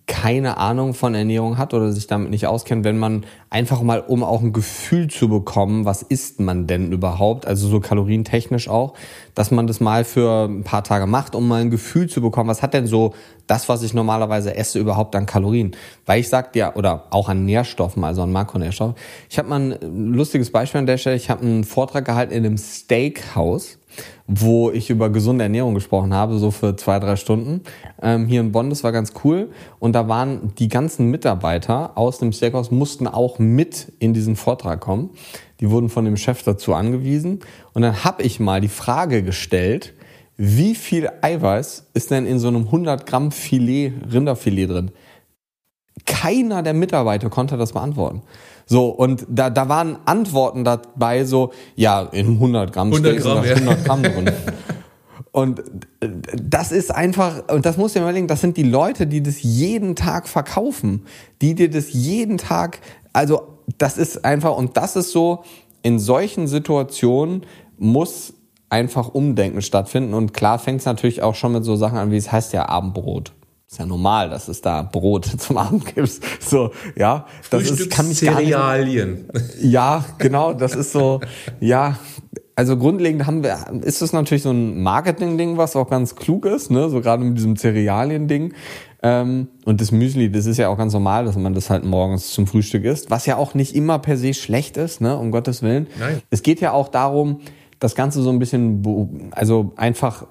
keine 0.07 0.57
Ahnung 0.57 0.95
von 0.95 1.15
Ernährung 1.15 1.59
hat 1.59 1.75
oder 1.75 1.93
sich 1.93 2.07
damit 2.07 2.31
nicht 2.31 2.47
auskennt, 2.47 2.85
wenn 2.85 2.99
man 2.99 3.27
einfach 3.51 3.83
mal, 3.83 4.01
um 4.01 4.25
auch 4.25 4.41
ein 4.41 4.53
Gefühl 4.53 5.09
zu 5.09 5.29
bekommen, 5.29 5.85
was 5.85 6.03
isst 6.03 6.41
man 6.41 6.67
denn 6.67 6.93
überhaupt, 6.93 7.47
also 7.47 7.69
so 7.69 7.81
kalorientechnisch 7.81 8.69
auch, 8.69 8.95
dass 9.35 9.51
man 9.51 9.67
das 9.67 9.81
mal 9.81 10.05
für 10.05 10.47
ein 10.47 10.65
paar 10.65 10.83
Tage 10.83 11.07
macht, 11.07 11.35
um 11.35 11.47
mal 11.47 11.61
ein 11.61 11.71
Gefühl 11.71 12.09
zu 12.09 12.23
bekommen, 12.23 12.49
was 12.49 12.63
hat 12.63 12.73
denn 12.73 12.87
so 12.87 13.15
das, 13.47 13.69
was 13.69 13.83
ich 13.83 13.93
normalerweise 13.93 14.55
esse, 14.57 14.79
überhaupt 14.79 15.15
an 15.15 15.27
Kalorien? 15.27 15.77
Weil 16.07 16.21
ich 16.21 16.29
sag 16.29 16.53
dir, 16.53 16.73
oder 16.77 17.05
auch 17.11 17.29
an 17.29 17.45
Nährstoffen, 17.45 18.03
also 18.03 18.23
an 18.23 18.33
Makronährstoffen. 18.33 18.97
Ich 19.29 19.39
habe 19.39 19.49
mal 19.49 19.61
ein 19.61 20.13
lustiges 20.15 20.51
Beispiel 20.51 20.79
an 20.79 20.87
der 20.87 20.97
Stelle. 20.97 21.17
Ich 21.17 21.29
habe 21.31 21.43
einen 21.43 21.65
Vortrag 21.65 22.05
gehalten 22.05 22.33
in 22.33 22.47
einem 22.47 22.59
Steakhouse 22.59 23.79
wo 24.27 24.71
ich 24.71 24.91
über 24.91 25.11
gesunde 25.11 25.45
Ernährung 25.45 25.75
gesprochen 25.75 26.13
habe, 26.13 26.39
so 26.39 26.51
für 26.51 26.77
zwei, 26.77 26.99
drei 26.99 27.17
Stunden. 27.17 27.63
Ähm, 28.03 28.27
hier 28.27 28.41
in 28.41 28.53
Bonn, 28.53 28.71
das 28.71 28.85
war 28.85 28.93
ganz 28.93 29.13
cool. 29.25 29.51
Und 29.79 29.93
da 29.93 30.09
waren 30.09 30.53
die 30.59 30.69
ganzen 30.69 31.11
Mitarbeiter 31.11 31.97
aus 31.97 32.19
dem 32.19 32.33
Steakhouse 32.33 32.71
mussten 32.71 33.07
auch 33.07 33.39
mit 33.39 33.93
in 33.99 34.15
diesen 34.15 34.37
Vortrag 34.37 34.81
kommen. 34.81 35.11
Die 35.61 35.71
wurden 35.71 35.89
von 35.89 36.05
dem 36.05 36.17
Chef 36.17 36.43
dazu 36.43 36.75
angewiesen. 36.75 37.41
Und 37.73 37.83
dann 37.83 38.05
habe 38.05 38.23
ich 38.23 38.41
mal 38.41 38.61
die 38.61 38.69
Frage 38.69 39.23
gestellt, 39.23 39.95
wie 40.37 40.75
viel 40.75 41.09
Eiweiß 41.23 41.87
ist 41.95 42.11
denn 42.11 42.27
in 42.27 42.39
so 42.39 42.49
einem 42.49 42.65
100 42.65 43.07
Gramm 43.07 43.33
Filet, 43.33 43.93
Rinderfilet 44.13 44.67
drin? 44.67 44.91
Keiner 46.05 46.63
der 46.63 46.75
Mitarbeiter 46.75 47.31
konnte 47.31 47.57
das 47.57 47.73
beantworten. 47.73 48.23
So, 48.67 48.89
und 48.89 49.25
da, 49.29 49.49
da 49.49 49.69
waren 49.69 49.99
Antworten 50.05 50.65
dabei, 50.65 51.25
so, 51.25 51.53
ja, 51.77 52.03
in 52.03 52.33
100 52.33 52.73
Gramm 52.73 52.93
100 52.93 53.19
Gramm, 53.19 53.45
ja. 53.45 53.55
100 53.55 53.85
Gramm 53.85 54.03
drin. 54.03 54.31
Und 55.33 55.63
das 56.35 56.73
ist 56.73 56.91
einfach, 56.95 57.43
und 57.53 57.67
das 57.67 57.77
muss 57.77 57.91
ich 57.91 57.97
mir 57.97 58.05
überlegen, 58.05 58.27
das 58.27 58.41
sind 58.41 58.57
die 58.57 58.63
Leute, 58.63 59.07
die 59.07 59.23
das 59.23 59.43
jeden 59.43 59.95
Tag 59.95 60.29
verkaufen, 60.29 61.05
die 61.43 61.55
dir 61.55 61.69
das 61.69 61.93
jeden 61.93 62.39
Tag, 62.39 62.81
also 63.13 63.59
das 63.77 63.99
ist 63.99 64.25
einfach, 64.25 64.57
und 64.57 64.79
das 64.79 64.97
ist 64.97 65.11
so, 65.11 65.45
in 65.83 65.99
solchen 65.99 66.47
Situationen 66.47 67.43
muss 67.77 68.33
einfach 68.71 69.09
Umdenken 69.09 69.61
stattfinden. 69.61 70.15
Und 70.15 70.33
klar 70.33 70.59
fängt 70.59 70.81
es 70.81 70.87
natürlich 70.87 71.23
auch 71.23 71.35
schon 71.35 71.53
mit 71.53 71.65
so 71.65 71.77
Sachen 71.77 71.99
an, 71.99 72.11
wie 72.11 72.17
es 72.17 72.33
heißt 72.33 72.55
ja 72.55 72.69
Abendbrot. 72.71 73.33
Ist 73.69 73.81
ja 73.81 73.87
normal, 73.87 74.31
dass 74.31 74.47
es 74.47 74.61
da 74.61 74.83
Brot 74.83 75.25
zum 75.39 75.59
Abend 75.59 75.95
gibt. 75.95 76.21
So, 76.41 76.71
ja, 76.97 77.27
das 77.51 77.69
ist, 77.69 77.91
kann 77.91 78.11
ich 78.11 78.19
Cerealien. 78.19 79.29
Ja, 79.61 80.05
genau, 80.19 80.53
das 80.53 80.77
ist 80.77 80.93
so, 80.93 81.21
ja, 81.59 81.99
also 82.55 82.77
grundlegend 82.77 83.27
haben 83.27 83.43
wir, 83.43 83.59
ist 83.83 84.03
es 84.03 84.13
natürlich 84.13 84.43
so 84.43 84.51
ein 84.51 84.83
Marketing-Ding, 84.83 85.57
was 85.57 85.75
auch 85.77 85.91
ganz 85.91 86.15
klug 86.15 86.47
ist, 86.47 86.71
ne, 86.71 86.89
so 86.89 87.01
gerade 87.01 87.25
mit 87.25 87.37
diesem 87.37 87.57
Cerealien-Ding. 87.57 88.55
Ähm, 89.03 89.49
und 89.65 89.81
das 89.81 89.93
Müsli, 89.93 90.31
das 90.31 90.47
ist 90.47 90.57
ja 90.57 90.69
auch 90.69 90.79
ganz 90.79 90.93
normal, 90.93 91.27
dass 91.27 91.37
man 91.37 91.53
das 91.53 91.69
halt 91.69 91.85
morgens 91.85 92.33
zum 92.33 92.47
Frühstück 92.47 92.85
isst, 92.85 93.11
was 93.11 93.27
ja 93.27 93.37
auch 93.37 93.55
nicht 93.55 93.75
immer 93.75 93.99
per 93.99 94.17
se 94.17 94.33
schlecht 94.33 94.77
ist, 94.77 95.01
ne, 95.01 95.19
um 95.19 95.33
Gottes 95.33 95.63
Willen. 95.63 95.89
Nein. 95.99 96.23
Es 96.31 96.43
geht 96.43 96.61
ja 96.61 96.73
auch 96.73 96.89
darum, 96.89 97.41
das 97.79 97.95
Ganze 97.95 98.23
so 98.23 98.31
ein 98.31 98.39
bisschen, 98.39 99.31
also 99.33 99.73
einfach 99.77 100.27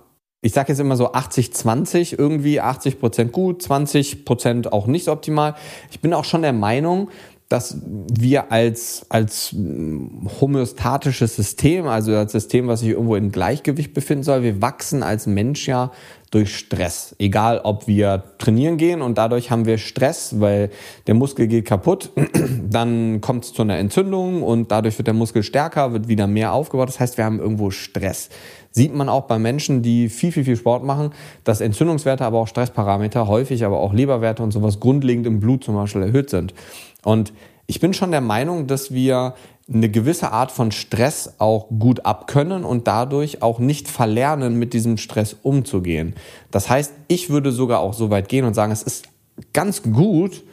ich 0.46 0.54
sage 0.54 0.72
jetzt 0.72 0.80
immer 0.80 0.96
so 0.96 1.12
80-20, 1.12 2.20
irgendwie 2.20 2.62
80 2.62 3.00
Prozent 3.00 3.32
gut, 3.32 3.64
20 3.64 4.26
Prozent 4.26 4.72
auch 4.72 4.86
nicht 4.86 5.08
optimal. 5.08 5.56
Ich 5.90 6.02
bin 6.02 6.14
auch 6.14 6.24
schon 6.24 6.44
der 6.44 6.54
Meinung, 6.54 7.10
dass 7.50 7.80
wir 7.84 8.52
als, 8.52 9.08
als 9.10 9.56
homöostatisches 10.40 11.36
System, 11.36 11.88
also 11.88 12.16
als 12.16 12.34
System, 12.34 12.68
was 12.68 12.82
sich 12.82 12.90
irgendwo 12.90 13.16
in 13.16 13.32
Gleichgewicht 13.32 13.96
befinden 13.96 14.24
soll, 14.24 14.44
wir 14.44 14.62
wachsen 14.62 15.02
als 15.02 15.26
Mensch 15.26 15.68
ja 15.68 15.92
durch 16.30 16.56
Stress. 16.56 17.16
Egal, 17.18 17.62
ob 17.64 17.88
wir 17.88 18.24
trainieren 18.38 18.78
gehen 18.78 19.02
und 19.02 19.18
dadurch 19.18 19.50
haben 19.50 19.66
wir 19.66 19.80
Stress, 19.80 20.40
weil 20.40 20.70
der 21.08 21.16
Muskel 21.16 21.48
geht 21.48 21.66
kaputt, 21.66 22.12
dann 22.70 23.20
kommt 23.20 23.46
es 23.46 23.54
zu 23.54 23.64
einer 23.64 23.78
Entzündung 23.78 24.44
und 24.44 24.72
dadurch 24.72 25.00
wird 25.00 25.08
der 25.08 25.16
Muskel 25.16 25.42
stärker, 25.42 25.92
wird 25.94 26.08
wieder 26.08 26.28
mehr 26.28 26.54
aufgebaut. 26.54 26.90
Das 26.90 27.00
heißt, 27.00 27.18
wir 27.18 27.26
haben 27.26 27.40
irgendwo 27.40 27.72
Stress 27.72 28.30
sieht 28.76 28.94
man 28.94 29.08
auch 29.08 29.24
bei 29.24 29.40
Menschen, 29.40 29.82
die 29.82 30.10
viel, 30.10 30.34
viel, 30.34 30.44
viel 30.44 30.58
Sport 30.58 30.84
machen, 30.84 31.12
dass 31.46 31.62
Entzündungswerte, 31.62 32.26
aber 32.26 32.40
auch 32.40 32.48
Stressparameter, 32.48 33.28
häufig 33.28 33.64
aber 33.64 33.80
auch 33.80 33.94
Leberwerte 33.94 34.44
und 34.44 34.52
sowas 34.52 34.82
grundlegend 34.82 35.26
im 35.26 35.40
Blut 35.40 35.64
zum 35.64 35.76
Beispiel 35.76 36.02
erhöht 36.04 36.30
sind. 36.30 36.54
Und 37.04 37.32
ich 37.68 37.80
bin 37.80 37.94
schon 37.94 38.12
der 38.12 38.22
Meinung, 38.22 38.68
dass 38.68 38.94
wir 38.94 39.34
eine 39.74 39.90
gewisse 39.90 40.32
Art 40.32 40.52
von 40.52 40.74
Stress 40.74 41.36
auch 41.40 41.70
gut 41.70 42.06
abkönnen 42.06 42.66
und 42.66 42.86
dadurch 42.86 43.42
auch 43.42 43.60
nicht 43.60 43.88
verlernen, 43.88 44.60
mit 44.60 44.74
diesem 44.74 44.98
Stress 44.98 45.38
umzugehen. 45.42 46.14
Das 46.52 46.70
heißt, 46.70 46.94
ich 47.08 47.30
würde 47.30 47.52
sogar 47.52 47.80
auch 47.80 47.94
so 47.94 48.10
weit 48.10 48.28
gehen 48.28 48.44
und 48.44 48.54
sagen, 48.54 48.74
es 48.74 48.84
ist 48.84 49.08
ganz 49.54 49.84
gut, 49.84 50.44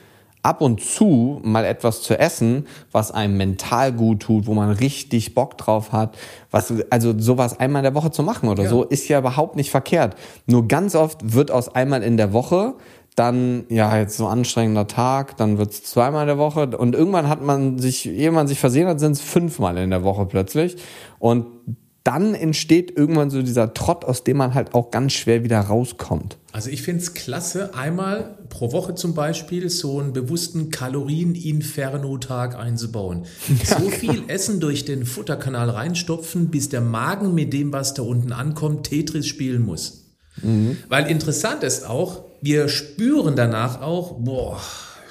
ab 0.42 0.60
und 0.60 0.82
zu 0.82 1.40
mal 1.44 1.64
etwas 1.64 2.02
zu 2.02 2.18
essen, 2.18 2.66
was 2.90 3.12
einem 3.12 3.36
mental 3.36 3.92
gut 3.92 4.20
tut, 4.20 4.46
wo 4.46 4.54
man 4.54 4.70
richtig 4.70 5.34
Bock 5.34 5.56
drauf 5.56 5.92
hat, 5.92 6.16
was, 6.50 6.72
also 6.90 7.14
sowas 7.16 7.58
einmal 7.60 7.80
in 7.80 7.84
der 7.84 7.94
Woche 7.94 8.10
zu 8.10 8.22
machen 8.22 8.48
oder 8.48 8.64
ja. 8.64 8.68
so, 8.68 8.82
ist 8.82 9.08
ja 9.08 9.18
überhaupt 9.18 9.56
nicht 9.56 9.70
verkehrt. 9.70 10.16
Nur 10.46 10.66
ganz 10.66 10.94
oft 10.94 11.32
wird 11.32 11.50
aus 11.50 11.74
einmal 11.74 12.02
in 12.02 12.16
der 12.16 12.32
Woche 12.32 12.74
dann, 13.14 13.64
ja, 13.68 13.98
jetzt 13.98 14.16
so 14.16 14.26
anstrengender 14.26 14.86
Tag, 14.86 15.36
dann 15.36 15.58
wird's 15.58 15.82
zweimal 15.82 16.22
in 16.22 16.28
der 16.28 16.38
Woche 16.38 16.66
und 16.78 16.94
irgendwann 16.94 17.28
hat 17.28 17.42
man 17.42 17.78
sich, 17.78 18.08
ehe 18.08 18.32
man 18.32 18.48
sich 18.48 18.58
versehen 18.58 18.88
hat, 18.88 19.00
sind 19.00 19.12
es 19.12 19.20
fünfmal 19.20 19.76
in 19.76 19.90
der 19.90 20.02
Woche 20.02 20.24
plötzlich 20.24 20.76
und 21.18 21.46
dann 22.04 22.34
entsteht 22.34 22.96
irgendwann 22.96 23.30
so 23.30 23.42
dieser 23.42 23.74
Trott, 23.74 24.04
aus 24.04 24.24
dem 24.24 24.36
man 24.38 24.54
halt 24.54 24.74
auch 24.74 24.90
ganz 24.90 25.12
schwer 25.12 25.44
wieder 25.44 25.60
rauskommt. 25.60 26.36
Also 26.52 26.68
ich 26.68 26.82
finde 26.82 27.02
es 27.02 27.14
klasse, 27.14 27.74
einmal 27.74 28.36
pro 28.48 28.72
Woche 28.72 28.94
zum 28.94 29.14
Beispiel 29.14 29.70
so 29.70 30.00
einen 30.00 30.12
bewussten 30.12 30.70
Kalorien-Inferno-Tag 30.70 32.56
einzubauen. 32.56 33.24
Ja, 33.68 33.78
so 33.78 33.90
viel 33.90 34.14
genau. 34.14 34.28
Essen 34.28 34.60
durch 34.60 34.84
den 34.84 35.06
Futterkanal 35.06 35.70
reinstopfen, 35.70 36.48
bis 36.48 36.68
der 36.68 36.80
Magen 36.80 37.34
mit 37.34 37.52
dem, 37.52 37.72
was 37.72 37.94
da 37.94 38.02
unten 38.02 38.32
ankommt, 38.32 38.84
Tetris 38.88 39.26
spielen 39.26 39.62
muss. 39.62 40.14
Mhm. 40.42 40.78
Weil 40.88 41.08
interessant 41.08 41.62
ist 41.62 41.88
auch, 41.88 42.24
wir 42.40 42.68
spüren 42.68 43.36
danach 43.36 43.80
auch, 43.80 44.18
boah, 44.18 44.60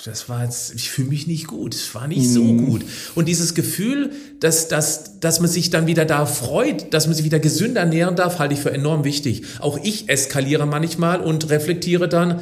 das 0.06 0.30
war 0.30 0.44
jetzt, 0.44 0.74
ich 0.74 0.90
fühle 0.90 1.10
mich 1.10 1.28
nicht 1.28 1.48
gut, 1.48 1.76
es 1.76 1.94
war 1.94 2.08
nicht 2.08 2.28
so 2.28 2.44
mhm. 2.44 2.66
gut. 2.66 2.86
Und 3.14 3.28
dieses 3.28 3.54
Gefühl, 3.54 4.12
dass, 4.40 4.68
dass, 4.68 5.20
dass 5.20 5.40
man 5.40 5.50
sich 5.50 5.70
dann 5.70 5.86
wieder 5.86 6.06
da 6.06 6.26
freut, 6.26 6.94
dass 6.94 7.06
man 7.06 7.16
sich 7.16 7.26
wieder 7.26 7.40
gesünder 7.40 7.82
ernähren 7.82 8.16
darf, 8.16 8.40
halte 8.40 8.54
ich 8.56 8.60
für 8.60 8.72
enorm 8.72 9.04
wichtig. 9.04 9.44
Auch 9.60 9.80
ich 9.84 10.10
eskaliere 10.10 10.66
manchmal 10.66 11.22
und 11.22 11.50
reflektiere 11.50 12.10
dann, 12.10 12.42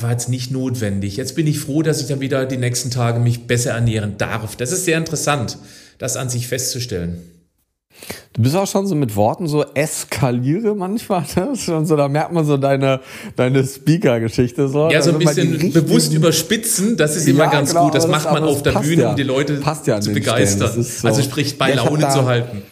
war 0.00 0.10
jetzt 0.10 0.28
nicht 0.28 0.50
notwendig. 0.50 1.16
Jetzt 1.16 1.34
bin 1.34 1.46
ich 1.46 1.58
froh, 1.58 1.82
dass 1.82 2.00
ich 2.00 2.06
dann 2.06 2.20
wieder 2.20 2.46
die 2.46 2.56
nächsten 2.56 2.90
Tage 2.90 3.18
mich 3.18 3.46
besser 3.46 3.72
ernähren 3.72 4.16
darf. 4.18 4.54
Das 4.56 4.70
ist 4.70 4.84
sehr 4.84 4.98
interessant, 4.98 5.58
das 5.98 6.16
an 6.16 6.28
sich 6.28 6.46
festzustellen. 6.46 7.18
Du 8.32 8.42
bist 8.42 8.56
auch 8.56 8.66
schon 8.66 8.86
so 8.86 8.94
mit 8.94 9.14
Worten 9.14 9.46
so 9.46 9.64
eskaliere 9.74 10.74
manchmal. 10.74 11.24
Ne? 11.36 11.54
Schon 11.56 11.86
so, 11.86 11.96
da 11.96 12.08
merkt 12.08 12.32
man 12.32 12.44
so 12.44 12.56
deine, 12.56 13.00
deine 13.36 13.64
Speaker-Geschichte. 13.64 14.68
So. 14.68 14.90
Ja, 14.90 15.02
so 15.02 15.10
ein 15.12 15.18
bisschen 15.18 15.72
bewusst 15.72 16.12
überspitzen, 16.12 16.96
das 16.96 17.16
ist 17.16 17.28
immer 17.28 17.44
ja, 17.44 17.50
ganz 17.50 17.70
genau, 17.70 17.84
gut. 17.84 17.94
Das 17.94 18.08
macht 18.08 18.30
man 18.30 18.44
auf 18.44 18.62
der 18.62 18.72
Bühne, 18.72 19.02
ja. 19.02 19.10
um 19.10 19.16
die 19.16 19.22
Leute 19.22 19.60
ja 19.86 20.00
zu 20.00 20.12
begeistern. 20.12 20.82
So. 20.82 21.06
Also 21.06 21.22
sprich 21.22 21.58
bei 21.58 21.74
Laune 21.74 22.08
zu 22.08 22.24
halten. 22.24 22.62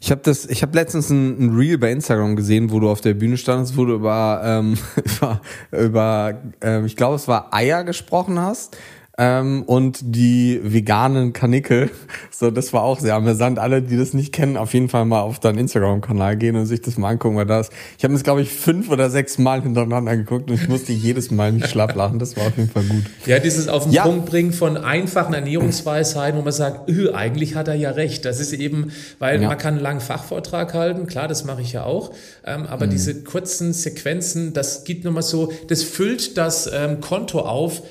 Ich 0.00 0.12
habe 0.12 0.20
das, 0.22 0.46
ich 0.46 0.62
habe 0.62 0.76
letztens 0.76 1.10
ein, 1.10 1.46
ein 1.46 1.56
Reel 1.56 1.76
bei 1.76 1.90
Instagram 1.90 2.36
gesehen, 2.36 2.70
wo 2.70 2.78
du 2.78 2.88
auf 2.88 3.00
der 3.00 3.14
Bühne 3.14 3.36
standest, 3.36 3.76
wo 3.76 3.84
du 3.84 3.94
über, 3.94 4.40
ähm, 4.44 4.78
über, 5.04 5.40
über 5.72 6.34
ähm, 6.60 6.86
ich 6.86 6.94
glaube, 6.94 7.16
es 7.16 7.26
war 7.26 7.52
Eier 7.52 7.82
gesprochen 7.82 8.38
hast 8.38 8.76
ähm, 9.18 9.64
und 9.64 9.98
die 10.02 10.60
veganen 10.62 11.32
Kanickel. 11.32 11.90
So, 12.30 12.52
das 12.52 12.72
war 12.72 12.84
auch 12.84 13.00
sehr 13.00 13.16
amüsant. 13.16 13.58
Alle, 13.58 13.82
die 13.82 13.96
das 13.96 14.14
nicht 14.14 14.32
kennen, 14.32 14.56
auf 14.56 14.72
jeden 14.72 14.88
Fall 14.88 15.04
mal 15.04 15.22
auf 15.22 15.40
deinen 15.40 15.58
Instagram-Kanal 15.58 16.36
gehen 16.36 16.54
und 16.54 16.66
sich 16.66 16.80
das 16.80 16.96
mal 16.96 17.08
angucken, 17.08 17.34
weil 17.34 17.46
das. 17.46 17.70
Ich 17.96 18.04
habe 18.04 18.14
es, 18.14 18.22
glaube 18.22 18.42
ich, 18.42 18.50
fünf 18.50 18.90
oder 18.90 19.10
sechs 19.10 19.38
Mal 19.38 19.62
hintereinander 19.62 20.16
geguckt 20.16 20.48
und 20.48 20.62
ich 20.62 20.68
musste 20.68 20.92
jedes 20.92 21.32
Mal 21.32 21.50
nicht 21.50 21.68
schlapp 21.68 21.96
lachen. 21.96 22.20
Das 22.20 22.36
war 22.36 22.46
auf 22.46 22.56
jeden 22.56 22.70
Fall 22.70 22.84
gut. 22.84 23.02
Ja, 23.26 23.40
dieses 23.40 23.66
auf 23.66 23.84
den 23.84 23.92
ja. 23.92 24.04
Punkt 24.04 24.26
bringen 24.26 24.52
von 24.52 24.76
einfachen 24.76 25.34
Ernährungsweisheiten, 25.34 26.38
wo 26.38 26.44
man 26.44 26.52
sagt, 26.52 26.88
eigentlich 27.12 27.56
hat 27.56 27.66
er 27.66 27.74
ja 27.74 27.90
recht. 27.90 28.24
Das 28.24 28.38
ist 28.38 28.52
eben, 28.52 28.92
weil 29.18 29.42
ja. 29.42 29.48
man 29.48 29.58
kann 29.58 29.74
einen 29.74 29.82
langen 29.82 30.00
Fachvortrag 30.00 30.74
halten, 30.74 31.06
klar, 31.06 31.26
das 31.26 31.44
mache 31.44 31.62
ich 31.62 31.72
ja 31.72 31.84
auch, 31.84 32.12
ähm, 32.44 32.66
aber 32.66 32.86
mhm. 32.86 32.90
diese 32.90 33.22
kurzen 33.24 33.72
Sequenzen, 33.72 34.52
das 34.52 34.84
gibt 34.84 35.04
nochmal 35.04 35.22
so, 35.22 35.52
das 35.68 35.82
füllt 35.82 36.36
das 36.36 36.70
ähm, 36.72 37.00
Konto 37.00 37.40
auf, 37.40 37.82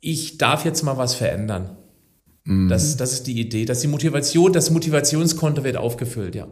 ich 0.00 0.38
darf 0.38 0.64
jetzt 0.64 0.82
mal 0.82 0.96
was 0.96 1.14
verändern. 1.14 1.76
Mhm. 2.44 2.68
Das, 2.68 2.96
das 2.96 3.12
ist 3.12 3.26
die 3.26 3.40
Idee, 3.40 3.64
dass 3.64 3.80
die 3.80 3.88
Motivation, 3.88 4.52
das 4.52 4.70
Motivationskonto 4.70 5.64
wird 5.64 5.76
aufgefüllt, 5.76 6.34
ja. 6.34 6.46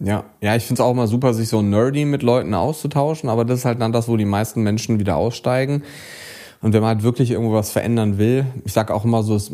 Ja, 0.00 0.24
ja, 0.40 0.56
ich 0.56 0.64
finde 0.64 0.82
es 0.82 0.86
auch 0.86 0.90
immer 0.90 1.06
super, 1.06 1.34
sich 1.34 1.48
so 1.48 1.62
nerdy 1.62 2.04
mit 2.04 2.24
Leuten 2.24 2.52
auszutauschen, 2.52 3.28
aber 3.28 3.44
das 3.44 3.60
ist 3.60 3.64
halt 3.64 3.80
dann 3.80 3.92
das, 3.92 4.08
wo 4.08 4.16
die 4.16 4.24
meisten 4.24 4.62
Menschen 4.62 4.98
wieder 4.98 5.16
aussteigen. 5.16 5.84
Und 6.62 6.72
wenn 6.72 6.80
man 6.80 6.96
halt 6.96 7.02
wirklich 7.04 7.30
irgendwo 7.30 7.54
was 7.54 7.70
verändern 7.70 8.18
will, 8.18 8.46
ich 8.64 8.72
sage 8.72 8.92
auch 8.92 9.04
immer 9.04 9.22
so, 9.22 9.36
es 9.36 9.52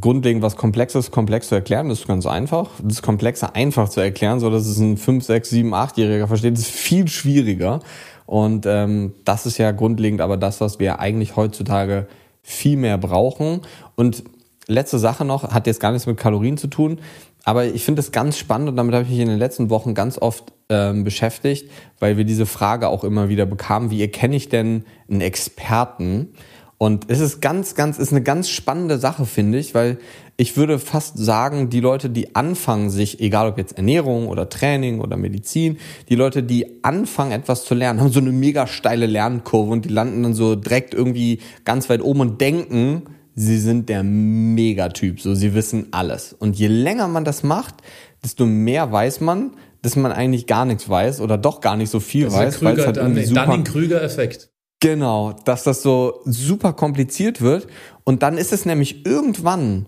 grundlegend 0.00 0.42
was 0.42 0.56
Komplexes 0.56 1.10
komplex 1.10 1.48
zu 1.48 1.56
erklären, 1.56 1.88
das 1.88 2.00
ist 2.00 2.06
ganz 2.06 2.26
einfach. 2.26 2.70
Das 2.82 3.02
Komplexe 3.02 3.54
einfach 3.54 3.88
zu 3.88 4.00
erklären, 4.00 4.38
so 4.38 4.50
dass 4.50 4.66
es 4.66 4.78
ein 4.78 4.96
5, 4.96 5.24
6, 5.24 5.50
7, 5.50 5.74
8-Jähriger 5.74 6.28
versteht, 6.28 6.56
ist 6.56 6.66
viel 6.66 7.08
schwieriger. 7.08 7.80
Und 8.24 8.66
ähm, 8.66 9.14
das 9.24 9.46
ist 9.46 9.58
ja 9.58 9.72
grundlegend 9.72 10.20
aber 10.20 10.36
das, 10.36 10.60
was 10.60 10.78
wir 10.78 11.00
eigentlich 11.00 11.36
heutzutage 11.36 12.06
viel 12.42 12.76
mehr 12.76 12.98
brauchen. 12.98 13.62
Und 13.94 14.24
letzte 14.66 14.98
Sache 14.98 15.24
noch, 15.24 15.52
hat 15.52 15.66
jetzt 15.66 15.80
gar 15.80 15.92
nichts 15.92 16.06
mit 16.06 16.16
Kalorien 16.16 16.56
zu 16.56 16.66
tun, 16.68 17.00
aber 17.44 17.66
ich 17.66 17.84
finde 17.84 18.00
es 18.00 18.12
ganz 18.12 18.38
spannend 18.38 18.68
und 18.68 18.76
damit 18.76 18.94
habe 18.94 19.04
ich 19.04 19.10
mich 19.10 19.18
in 19.18 19.28
den 19.28 19.38
letzten 19.38 19.68
Wochen 19.70 19.94
ganz 19.94 20.18
oft 20.18 20.52
ähm, 20.68 21.02
beschäftigt, 21.02 21.70
weil 21.98 22.16
wir 22.16 22.24
diese 22.24 22.46
Frage 22.46 22.88
auch 22.88 23.02
immer 23.02 23.28
wieder 23.28 23.46
bekamen, 23.46 23.90
wie 23.90 24.00
erkenne 24.00 24.36
ich 24.36 24.48
denn 24.48 24.84
einen 25.10 25.20
Experten? 25.20 26.34
Und 26.78 27.10
es 27.10 27.20
ist 27.20 27.40
ganz, 27.40 27.74
ganz, 27.74 27.98
ist 27.98 28.12
eine 28.12 28.22
ganz 28.22 28.48
spannende 28.48 28.98
Sache, 28.98 29.26
finde 29.26 29.58
ich, 29.58 29.74
weil 29.74 29.98
ich 30.42 30.56
würde 30.56 30.80
fast 30.80 31.16
sagen, 31.16 31.70
die 31.70 31.78
Leute, 31.78 32.10
die 32.10 32.34
anfangen, 32.34 32.90
sich, 32.90 33.20
egal 33.20 33.46
ob 33.46 33.58
jetzt 33.58 33.76
Ernährung 33.76 34.26
oder 34.26 34.48
Training 34.48 34.98
oder 34.98 35.16
Medizin, 35.16 35.78
die 36.08 36.16
Leute, 36.16 36.42
die 36.42 36.82
anfangen, 36.82 37.30
etwas 37.30 37.64
zu 37.64 37.76
lernen, 37.76 38.00
haben 38.00 38.10
so 38.10 38.18
eine 38.18 38.32
mega 38.32 38.66
steile 38.66 39.06
Lernkurve 39.06 39.70
und 39.70 39.84
die 39.84 39.90
landen 39.90 40.24
dann 40.24 40.34
so 40.34 40.56
direkt 40.56 40.94
irgendwie 40.94 41.38
ganz 41.64 41.88
weit 41.88 42.02
oben 42.02 42.22
und 42.22 42.40
denken, 42.40 43.02
sie 43.36 43.56
sind 43.56 43.88
der 43.88 44.02
Megatyp, 44.02 45.20
so 45.20 45.32
sie 45.36 45.54
wissen 45.54 45.86
alles. 45.92 46.32
Und 46.32 46.58
je 46.58 46.66
länger 46.66 47.06
man 47.06 47.24
das 47.24 47.44
macht, 47.44 47.76
desto 48.24 48.44
mehr 48.44 48.90
weiß 48.90 49.20
man, 49.20 49.52
dass 49.82 49.94
man 49.94 50.10
eigentlich 50.10 50.48
gar 50.48 50.64
nichts 50.64 50.88
weiß 50.88 51.20
oder 51.20 51.38
doch 51.38 51.60
gar 51.60 51.76
nicht 51.76 51.90
so 51.90 52.00
viel 52.00 52.24
das 52.24 52.34
weiß. 52.34 52.58
Krüger, 52.58 52.86
halt 52.86 52.96
dann, 52.96 53.14
dann 53.14 53.50
den 53.50 53.64
Krüger-Effekt. 53.64 54.50
Genau, 54.80 55.34
dass 55.44 55.62
das 55.62 55.82
so 55.82 56.20
super 56.24 56.72
kompliziert 56.72 57.40
wird. 57.42 57.68
Und 58.02 58.24
dann 58.24 58.36
ist 58.36 58.52
es 58.52 58.66
nämlich 58.66 59.06
irgendwann, 59.06 59.86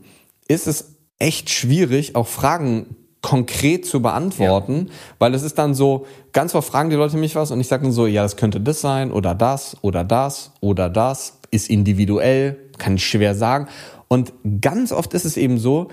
ist 0.49 0.67
es 0.67 0.97
echt 1.19 1.51
schwierig, 1.51 2.17
auch 2.17 2.27
Fragen 2.27 2.97
konkret 3.23 3.87
zu 3.87 4.03
beantworten, 4.03 4.87
ja. 4.89 4.95
weil 5.19 5.35
es 5.35 5.43
ist 5.43 5.59
dann 5.59 5.75
so, 5.75 6.07
ganz 6.33 6.55
oft 6.55 6.69
fragen 6.69 6.91
die 6.91 6.97
Leute 6.97 7.17
mich 7.17 7.35
was 7.35 7.51
und 7.51 7.61
ich 7.61 7.69
sage 7.69 7.85
dann 7.85 7.93
so, 7.93 8.07
ja, 8.07 8.23
das 8.23 8.37
könnte 8.37 8.61
das 8.61 8.83
sein 8.83 9.11
oder 9.11 9.35
das 9.35 9.79
oder 9.81 10.05
das 10.05 10.53
oder 10.61 10.91
das, 10.91 11.39
ist 11.51 11.71
individuell, 11.71 12.59
kann 12.77 12.97
ich 12.97 13.07
schwer 13.07 13.35
sagen. 13.35 13.69
Und 14.09 14.35
ganz 14.61 14.93
oft 14.93 15.15
ist 15.15 15.25
es 15.25 15.39
eben 15.39 15.59
so, 15.59 15.89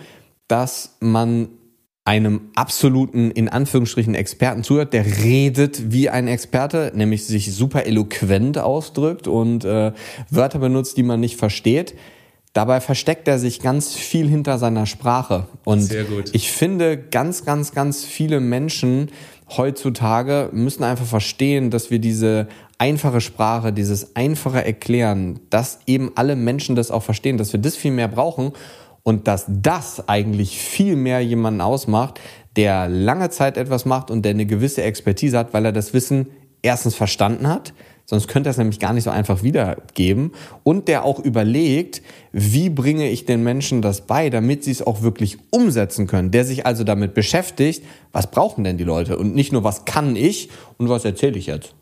dass 0.48 0.98
man 1.00 1.50
einem 2.04 2.50
absoluten, 2.56 3.32
in 3.32 3.48
Anführungsstrichen, 3.48 4.16
Experten 4.16 4.64
zuhört, 4.64 4.92
der 4.92 5.06
redet 5.24 5.92
wie 5.92 6.10
ein 6.10 6.28
Experte, 6.28 6.92
nämlich 6.96 7.26
sich 7.26 7.54
super 7.54 7.86
eloquent 7.86 8.58
ausdrückt 8.58 9.28
und 9.28 9.64
äh, 9.64 9.94
Wörter 10.30 10.60
benutzt, 10.60 10.98
die 10.98 11.04
man 11.04 11.20
nicht 11.20 11.38
versteht. 11.38 11.94
Dabei 12.54 12.82
versteckt 12.82 13.28
er 13.30 13.40
sich 13.40 13.62
ganz 13.62 13.94
viel 13.94 14.28
hinter 14.28 14.58
seiner 14.58 14.86
Sprache. 14.86 15.48
Und 15.64 15.90
ich 16.34 16.52
finde, 16.52 16.98
ganz, 16.98 17.46
ganz, 17.46 17.74
ganz 17.74 18.04
viele 18.04 18.42
Menschen 18.42 19.10
heutzutage 19.56 20.50
müssen 20.52 20.84
einfach 20.84 21.06
verstehen, 21.06 21.72
dass 21.72 21.92
wir 21.92 22.00
diese 22.00 22.48
einfache 22.78 23.22
Sprache, 23.22 23.72
dieses 23.72 24.16
einfache 24.16 24.66
Erklären, 24.66 25.40
dass 25.50 25.80
eben 25.86 26.12
alle 26.16 26.36
Menschen 26.36 26.76
das 26.76 26.92
auch 26.92 27.04
verstehen, 27.04 27.38
dass 27.38 27.54
wir 27.54 27.60
das 27.60 27.76
viel 27.76 27.92
mehr 27.92 28.08
brauchen 28.08 28.54
und 29.04 29.28
dass 29.28 29.46
das 29.48 30.08
eigentlich 30.10 30.58
viel 30.58 30.96
mehr 30.96 31.22
jemanden 31.22 31.62
ausmacht, 31.62 32.20
der 32.56 32.90
lange 32.90 33.30
Zeit 33.30 33.58
etwas 33.58 33.86
macht 33.86 34.12
und 34.12 34.24
der 34.24 34.32
eine 34.32 34.46
gewisse 34.46 34.84
Expertise 34.84 35.38
hat, 35.38 35.54
weil 35.54 35.66
er 35.66 35.72
das 35.72 35.94
Wissen 35.94 36.28
erstens 36.62 36.96
verstanden 36.96 37.48
hat, 37.48 37.74
sonst 38.06 38.28
könnte 38.28 38.50
er 38.50 38.52
es 38.52 38.58
nämlich 38.58 38.80
gar 38.80 38.94
nicht 38.94 39.04
so 39.04 39.10
einfach 39.10 39.44
wiedergeben 39.44 40.32
und 40.64 40.88
der 40.88 41.06
auch 41.06 41.20
überlegt, 41.20 42.02
wie 42.32 42.70
bringe 42.70 43.10
ich 43.10 43.26
den 43.26 43.44
Menschen 43.44 43.82
das 43.82 44.02
bei, 44.02 44.30
damit 44.30 44.64
sie 44.64 44.72
es 44.72 44.86
auch 44.86 45.02
wirklich 45.02 45.38
umsetzen 45.50 46.08
können, 46.08 46.32
der 46.32 46.46
sich 46.46 46.66
also 46.66 46.84
damit 46.84 47.14
beschäftigt, 47.14 47.84
was 48.12 48.32
brauchen 48.32 48.64
denn 48.64 48.78
die 48.78 48.84
Leute 48.84 49.18
und 49.18 49.36
nicht 49.36 49.52
nur, 49.52 49.64
was 49.64 49.86
kann 49.86 50.16
ich 50.16 50.50
und 50.78 50.90
was 50.90 51.06
erzähle 51.06 51.38
ich 51.38 51.48
jetzt. 51.48 51.74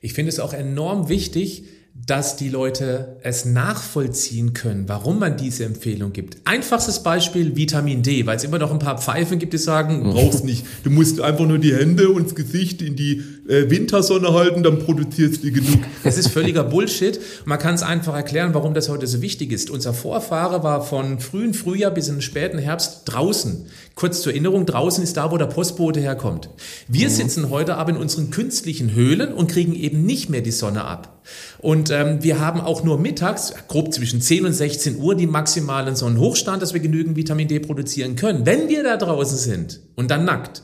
Ich 0.00 0.12
finde 0.12 0.30
es 0.30 0.40
auch 0.40 0.52
enorm 0.52 1.08
wichtig, 1.08 1.64
dass 2.04 2.36
die 2.36 2.50
Leute 2.50 3.16
es 3.22 3.46
nachvollziehen 3.46 4.52
können, 4.52 4.88
warum 4.88 5.18
man 5.18 5.36
diese 5.36 5.64
Empfehlung 5.64 6.12
gibt. 6.12 6.36
Einfachstes 6.44 7.02
Beispiel 7.02 7.56
Vitamin 7.56 8.02
D, 8.02 8.26
weil 8.26 8.36
es 8.36 8.44
immer 8.44 8.58
noch 8.58 8.70
ein 8.70 8.78
paar 8.78 8.98
Pfeifen 8.98 9.38
gibt, 9.38 9.54
die 9.54 9.58
sagen, 9.58 10.02
brauchst 10.02 10.44
nicht, 10.44 10.66
du 10.84 10.90
musst 10.90 11.20
einfach 11.20 11.46
nur 11.46 11.58
die 11.58 11.74
Hände 11.74 12.10
und 12.10 12.26
das 12.26 12.34
Gesicht 12.34 12.82
in 12.82 12.96
die 12.96 13.22
äh, 13.48 13.70
Wintersonne 13.70 14.32
halten, 14.32 14.62
dann 14.62 14.78
produzierst 14.78 15.42
du 15.44 15.52
genug. 15.52 15.78
Das 16.04 16.18
ist 16.18 16.28
völliger 16.28 16.62
Bullshit. 16.62 17.18
Man 17.44 17.58
kann 17.58 17.74
es 17.74 17.82
einfach 17.82 18.14
erklären, 18.14 18.54
warum 18.54 18.74
das 18.74 18.88
heute 18.88 19.06
so 19.06 19.22
wichtig 19.22 19.50
ist. 19.50 19.70
Unser 19.70 19.92
Vorfahre 19.92 20.62
war 20.62 20.82
von 20.84 21.18
frühen 21.18 21.52
Frühjahr 21.52 21.90
bis 21.90 22.08
in 22.08 22.16
den 22.16 22.22
späten 22.22 22.58
Herbst 22.58 23.02
draußen. 23.06 23.66
Kurz 23.96 24.22
zur 24.22 24.32
Erinnerung, 24.32 24.66
draußen 24.66 25.02
ist 25.02 25.16
da, 25.16 25.32
wo 25.32 25.36
der 25.36 25.46
Postbote 25.46 26.00
herkommt. 26.00 26.50
Wir 26.86 27.08
mhm. 27.08 27.12
sitzen 27.12 27.50
heute 27.50 27.76
aber 27.76 27.90
in 27.90 27.96
unseren 27.96 28.30
künstlichen 28.30 28.94
Höhlen 28.94 29.32
und 29.32 29.50
kriegen 29.50 29.74
eben 29.74 30.04
nicht 30.04 30.28
mehr 30.28 30.42
die 30.42 30.52
Sonne 30.52 30.84
ab. 30.84 31.22
Und 31.58 31.90
ähm, 31.90 32.22
wir 32.22 32.38
haben 32.38 32.60
auch 32.60 32.84
nur 32.84 32.98
mittags, 32.98 33.52
grob 33.68 33.92
zwischen 33.92 34.20
10 34.20 34.46
und 34.46 34.52
16 34.52 34.98
Uhr, 34.98 35.14
die 35.14 35.26
maximalen 35.26 35.96
Sonnenhochstand, 35.96 36.62
dass 36.62 36.74
wir 36.74 36.80
genügend 36.80 37.16
Vitamin 37.16 37.48
D 37.48 37.58
produzieren 37.58 38.16
können. 38.16 38.46
Wenn 38.46 38.68
wir 38.68 38.84
da 38.84 38.96
draußen 38.96 39.38
sind 39.38 39.80
und 39.96 40.10
dann 40.10 40.24
nackt, 40.24 40.62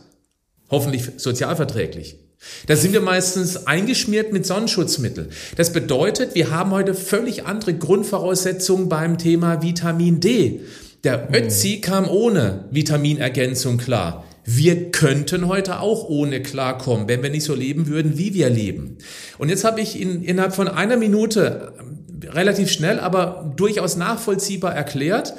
hoffentlich 0.70 1.04
sozialverträglich, 1.16 2.18
da 2.66 2.76
sind 2.76 2.92
wir 2.92 3.00
meistens 3.00 3.66
eingeschmiert 3.66 4.32
mit 4.32 4.46
Sonnenschutzmittel. 4.46 5.30
Das 5.56 5.72
bedeutet, 5.72 6.34
wir 6.34 6.50
haben 6.50 6.70
heute 6.70 6.94
völlig 6.94 7.46
andere 7.46 7.74
Grundvoraussetzungen 7.74 8.88
beim 8.88 9.18
Thema 9.18 9.62
Vitamin 9.62 10.20
D. 10.20 10.60
Der 11.04 11.28
hm. 11.28 11.34
Ötzi 11.34 11.80
kam 11.80 12.08
ohne 12.08 12.64
Vitaminergänzung 12.70 13.78
klar. 13.78 14.24
Wir 14.44 14.90
könnten 14.90 15.46
heute 15.46 15.80
auch 15.80 16.08
ohne 16.08 16.42
klarkommen, 16.42 17.06
wenn 17.08 17.22
wir 17.22 17.30
nicht 17.30 17.44
so 17.44 17.54
leben 17.54 17.86
würden, 17.86 18.18
wie 18.18 18.34
wir 18.34 18.50
leben. 18.50 18.98
Und 19.38 19.48
jetzt 19.48 19.64
habe 19.64 19.80
ich 19.80 20.00
in, 20.00 20.22
innerhalb 20.24 20.54
von 20.54 20.66
einer 20.66 20.96
Minute 20.96 21.72
ähm, 21.78 22.28
relativ 22.28 22.70
schnell, 22.70 22.98
aber 22.98 23.52
durchaus 23.56 23.96
nachvollziehbar 23.96 24.74
erklärt, 24.74 25.34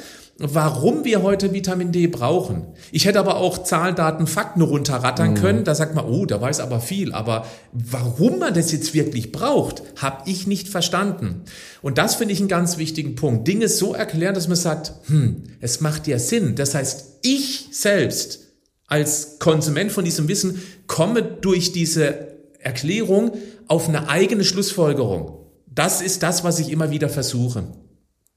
warum 0.50 1.06
wir 1.06 1.22
heute 1.22 1.54
Vitamin 1.54 1.91
D 1.91 2.08
brauchen. 2.08 2.68
Ich 2.91 3.06
hätte 3.06 3.20
aber 3.20 3.38
auch 3.38 3.64
Zahlen, 3.64 3.96
Daten, 3.96 4.28
Fakten 4.28 4.62
runterrattern 4.62 5.32
mhm. 5.32 5.36
können. 5.36 5.64
Da 5.64 5.76
sagt 5.76 5.96
man, 5.96 6.06
oh, 6.06 6.26
da 6.26 6.41
weiß 6.41 6.60
aber 6.60 6.80
viel. 6.80 7.14
Aber 7.14 7.46
warum 7.72 8.39
man 8.39 8.54
das 8.54 8.72
jetzt 8.72 8.94
wirklich 8.94 9.32
braucht, 9.32 9.84
habe 10.02 10.30
ich 10.30 10.48
nicht 10.48 10.68
verstanden. 10.68 11.44
Und 11.82 11.98
das 11.98 12.16
finde 12.16 12.34
ich 12.34 12.39
einen 12.39 12.50
ganz 12.50 12.78
wichtigen 12.78 13.16
Punkt. 13.16 13.48
Dinge 13.48 13.68
so 13.68 13.94
erklären, 13.94 14.36
dass 14.36 14.48
man 14.48 14.58
sagt, 14.58 14.94
hm, 15.06 15.44
es 15.62 15.82
macht 15.82 16.08
ja 16.08 16.20
Sinn. 16.20 16.56
Das 16.56 16.76
heißt, 16.76 17.20
ich 17.22 17.70
selbst 17.72 18.39
als 18.88 19.39
Konsument 19.39 19.91
von 19.91 20.06
diesem 20.06 20.28
Wissen 20.28 20.62
komme 20.88 21.24
durch 21.24 21.72
diese 21.72 22.34
Erklärung 22.60 23.32
auf 23.68 23.88
eine 23.88 24.10
eigene 24.10 24.44
Schlussfolgerung. 24.44 25.39
Das 25.68 26.02
ist 26.02 26.24
das, 26.24 26.44
was 26.44 26.60
ich 26.60 26.70
immer 26.70 26.91
wieder 26.91 27.10
versuche. 27.10 27.64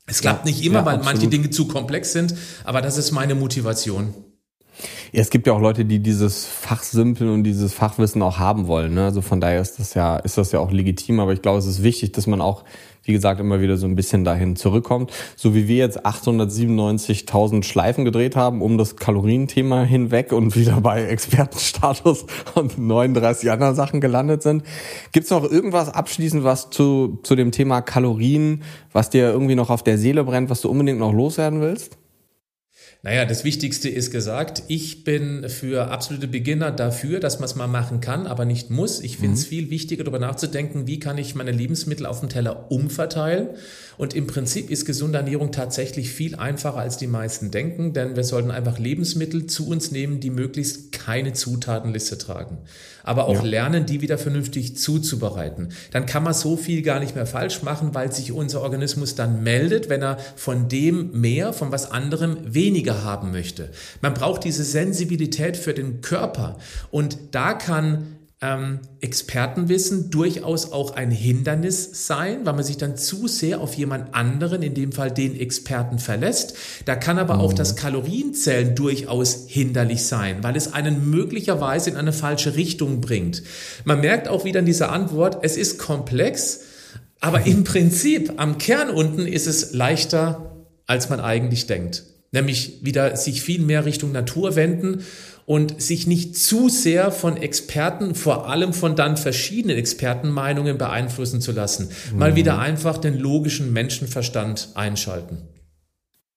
Es 0.07 0.21
klappt 0.21 0.45
nicht 0.45 0.65
immer, 0.65 0.81
ja, 0.81 0.87
weil 0.87 0.97
absolut. 0.97 1.15
manche 1.17 1.29
Dinge 1.29 1.51
zu 1.51 1.67
komplex 1.67 2.13
sind, 2.13 2.35
aber 2.65 2.81
das 2.81 2.97
ist 2.97 3.11
meine 3.11 3.35
Motivation. 3.35 4.15
Es 5.13 5.31
gibt 5.31 5.47
ja 5.47 5.53
auch 5.53 5.61
Leute, 5.61 5.85
die 5.85 6.01
dieses 6.01 6.47
Fachsimpeln 6.47 7.31
und 7.31 7.45
dieses 7.45 7.73
Fachwissen 7.73 8.23
auch 8.23 8.39
haben 8.39 8.67
wollen. 8.67 8.95
Ne? 8.95 9.05
Also 9.05 9.23
von 9.23 9.41
daher 9.41 9.61
ist 9.61 9.79
das 9.79 9.95
ja, 9.95 10.17
ist 10.17 10.39
das 10.39 10.53
ja 10.53 10.61
auch 10.61 10.71
legitim. 10.71 11.21
Aber 11.21 11.33
ich 11.33 11.43
glaube, 11.43 11.59
es 11.59 11.67
ist 11.67 11.83
wichtig, 11.83 12.13
dass 12.13 12.27
man 12.27 12.41
auch 12.41 12.65
wie 13.07 13.13
gesagt, 13.13 13.41
immer 13.41 13.61
wieder 13.61 13.77
so 13.77 13.87
ein 13.87 13.95
bisschen 13.95 14.25
dahin 14.25 14.57
zurückkommt. 14.57 15.13
So 15.37 15.55
wie 15.55 15.69
wir 15.69 15.77
jetzt 15.77 16.05
897.000 16.05 17.63
Schleifen 17.63 18.05
gedreht 18.05 18.37
haben 18.37 18.61
um 18.61 18.79
das 18.79 18.97
Kalorienthema 18.97 19.83
hinweg 19.85 20.33
und 20.33 20.57
wieder 20.57 20.81
bei 20.81 21.05
Expertenstatus 21.05 22.27
und 22.55 22.79
39 22.79 23.51
anderen 23.51 23.77
Sachen 23.77 24.01
gelandet 24.01 24.43
sind. 24.43 24.65
Gibt 25.13 25.25
es 25.25 25.31
noch 25.31 25.45
irgendwas 25.45 25.89
abschließend, 25.89 26.45
was 26.45 26.71
zu, 26.71 27.21
zu 27.23 27.37
dem 27.37 27.53
Thema 27.53 27.81
Kalorien, 27.81 28.63
was 28.93 29.09
dir 29.11 29.31
irgendwie 29.31 29.55
noch 29.55 29.71
auf 29.71 29.85
der 29.85 29.99
Seele 29.99 30.25
brennt, 30.25 30.51
was 30.51 30.61
du 30.61 30.69
unbedingt 30.69 30.99
noch 30.99 31.13
loswerden 31.13 31.61
willst? 31.61 31.99
Naja, 33.03 33.25
das 33.25 33.45
Wichtigste 33.45 33.89
ist 33.89 34.11
gesagt. 34.11 34.65
Ich 34.69 35.05
bin 35.05 35.49
für 35.49 35.91
absolute 35.91 36.27
Beginner 36.27 36.73
dafür, 36.73 37.21
dass 37.21 37.39
man 37.39 37.45
es 37.45 37.55
mal 37.55 37.69
machen 37.69 38.01
kann, 38.01 38.27
aber 38.27 38.45
nicht 38.45 38.71
muss. 38.71 39.01
Ich 39.01 39.19
finde 39.19 39.35
es 39.35 39.45
mhm. 39.45 39.49
viel 39.49 39.71
wichtiger, 39.71 40.03
darüber 40.03 40.19
nachzudenken, 40.19 40.87
wie 40.87 40.99
kann 40.99 41.17
ich 41.19 41.35
meine 41.35 41.53
Lebensmittel 41.53 42.07
auf 42.07 42.21
dem 42.21 42.29
Teller 42.29 42.71
umverteilen. 42.71 43.51
Und 43.97 44.15
im 44.15 44.27
Prinzip 44.27 44.71
ist 44.71 44.85
gesunde 44.85 45.19
Ernährung 45.19 45.53
tatsächlich 45.53 46.11
viel 46.11 46.35
einfacher, 46.35 46.79
als 46.79 46.97
die 46.97 47.07
meisten 47.07 47.51
denken, 47.51 47.93
denn 47.93 48.17
wir 48.17 48.25
sollten 48.25 48.51
einfach 48.51 48.79
Lebensmittel 48.79 49.47
zu 49.47 49.69
uns 49.69 49.91
nehmen, 49.91 50.21
die 50.21 50.31
möglichst 50.31 50.93
keine 50.93 51.33
Zutatenliste 51.33 52.19
tragen. 52.19 52.59
Aber 53.05 53.27
auch 53.27 53.43
ja. 53.43 53.49
lernen, 53.49 53.87
die 53.87 54.01
wieder 54.01 54.19
vernünftig 54.19 54.77
zuzubereiten. 54.77 55.69
Dann 55.93 56.07
kann 56.07 56.25
man 56.25 56.35
so 56.35 56.57
viel 56.57 56.83
gar 56.83 57.01
nicht 57.01 57.15
mehr 57.15 57.27
falsch 57.27 57.63
machen, 57.63 57.95
weil 57.95 58.13
sich 58.13 58.33
unser 58.33 58.63
Organismus 58.63 59.15
dann 59.15 59.43
meldet, 59.43 59.89
wenn 59.89 60.03
er 60.03 60.19
von 60.35 60.69
dem 60.69 61.13
mehr, 61.13 61.53
von 61.53 61.73
was 61.73 61.91
anderem 61.91 62.37
weniger 62.43 62.86
haben 62.95 63.30
möchte. 63.30 63.70
Man 64.01 64.14
braucht 64.14 64.45
diese 64.45 64.64
Sensibilität 64.64 65.57
für 65.57 65.74
den 65.74 66.01
Körper. 66.01 66.59
Und 66.91 67.18
da 67.32 67.55
kann 67.55 68.16
ähm, 68.43 68.80
Expertenwissen 69.01 70.11
durchaus 70.11 70.70
auch 70.70 70.95
ein 70.95 71.11
Hindernis 71.11 72.07
sein, 72.07 72.45
weil 72.45 72.53
man 72.53 72.64
sich 72.64 72.76
dann 72.76 72.97
zu 72.97 73.28
sehr 73.28 73.62
auf 73.62 73.74
jemand 73.74 74.14
anderen, 74.14 74.62
in 74.62 74.74
dem 74.74 74.93
Fall 74.93 75.11
den 75.11 75.39
Experten, 75.39 75.99
verlässt. 75.99 76.55
Da 76.84 76.97
kann 76.97 77.18
aber 77.18 77.34
mhm. 77.34 77.41
auch 77.41 77.53
das 77.55 77.76
Kalorienzählen 77.76 78.74
durchaus 78.74 79.47
hinderlich 79.47 80.05
sein, 80.05 80.43
weil 80.43 80.55
es 80.55 80.74
einen 80.74 81.09
möglicherweise 81.09 81.91
in 81.91 81.97
eine 81.97 82.12
falsche 82.12 82.57
Richtung 82.57 83.01
bringt. 83.01 83.43
Man 83.84 84.01
merkt 84.01 84.28
auch 84.28 84.45
wieder 84.45 84.61
in 84.61 84.66
dieser 84.66 84.93
Antwort, 84.93 85.39
es 85.43 85.57
ist 85.57 85.78
komplex, 85.78 86.61
aber 87.20 87.47
im 87.47 87.64
Prinzip 87.64 88.34
am 88.37 88.59
Kern 88.59 88.91
unten 88.91 89.26
ist 89.26 89.47
es 89.47 89.72
leichter, 89.72 90.66
als 90.87 91.09
man 91.09 91.20
eigentlich 91.20 91.66
denkt. 91.66 92.05
Nämlich 92.33 92.81
wieder 92.83 93.16
sich 93.16 93.43
viel 93.43 93.61
mehr 93.61 93.85
Richtung 93.85 94.12
Natur 94.12 94.57
wenden 94.57 95.05
und 95.47 95.81
sich 95.81 96.07
nicht 96.07 96.37
zu 96.37 96.68
sehr 96.68 97.12
von 97.12 97.37
Experten, 97.37 98.14
vor 98.14 98.49
allem 98.49 98.72
von 98.72 98.97
dann 98.97 99.16
verschiedenen 99.16 99.77
Expertenmeinungen 99.77 100.77
beeinflussen 100.77 101.41
zu 101.41 101.53
lassen. 101.53 101.91
Mal 102.14 102.33
mhm. 102.33 102.37
wieder 102.37 102.59
einfach 102.59 102.99
den 102.99 103.16
logischen 103.16 103.72
Menschenverstand 103.72 104.70
einschalten. 104.74 105.43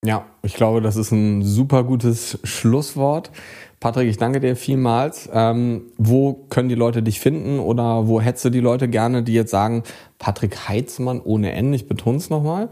Ja, 0.06 0.26
ich 0.44 0.54
glaube, 0.54 0.82
das 0.82 0.96
ist 0.96 1.12
ein 1.12 1.44
super 1.44 1.84
gutes 1.84 2.40
Schlusswort. 2.44 3.32
Patrick, 3.80 4.10
ich 4.10 4.18
danke 4.18 4.40
dir 4.40 4.56
vielmals. 4.56 5.30
Ähm, 5.34 5.84
wo 5.98 6.34
können 6.50 6.70
die 6.70 6.76
Leute 6.76 7.02
dich 7.02 7.20
finden 7.20 7.60
oder 7.60 8.08
wo 8.08 8.22
hättest 8.22 8.46
du 8.46 8.50
die 8.50 8.60
Leute 8.60 8.88
gerne, 8.88 9.24
die 9.24 9.34
jetzt 9.34 9.52
sagen, 9.52 9.84
Patrick 10.18 10.70
Heitzmann 10.70 11.20
ohne 11.22 11.54
N, 11.54 11.74
ich 11.74 11.88
betone 11.88 12.18
es 12.18 12.30
nochmal, 12.30 12.70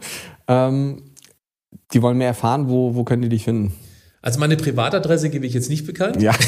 ähm, 0.47 1.01
die 1.93 2.01
wollen 2.01 2.17
mehr 2.17 2.27
erfahren, 2.27 2.69
wo, 2.69 2.95
wo 2.95 3.03
können 3.03 3.21
die 3.21 3.29
dich 3.29 3.43
finden? 3.43 3.73
Also 4.21 4.39
meine 4.39 4.57
Privatadresse 4.57 5.29
gebe 5.29 5.45
ich 5.45 5.53
jetzt 5.53 5.69
nicht 5.69 5.85
bekannt. 5.85 6.21
Ja. 6.21 6.33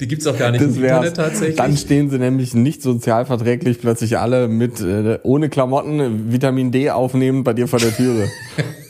Die 0.00 0.08
gibt 0.08 0.22
es 0.22 0.28
auch 0.28 0.36
gar 0.36 0.50
nicht 0.50 0.64
das 0.64 0.76
im 0.76 0.82
Internet 0.82 1.16
tatsächlich. 1.16 1.56
Dann 1.56 1.76
stehen 1.76 2.10
sie 2.10 2.18
nämlich 2.18 2.54
nicht 2.54 2.82
sozialverträglich 2.82 3.80
plötzlich 3.80 4.18
alle 4.18 4.48
mit 4.48 4.80
äh, 4.80 5.20
ohne 5.22 5.48
Klamotten 5.48 6.32
Vitamin 6.32 6.72
D 6.72 6.90
aufnehmen 6.90 7.44
bei 7.44 7.52
dir 7.52 7.68
vor 7.68 7.78
der 7.78 7.94
Türe. 7.94 8.28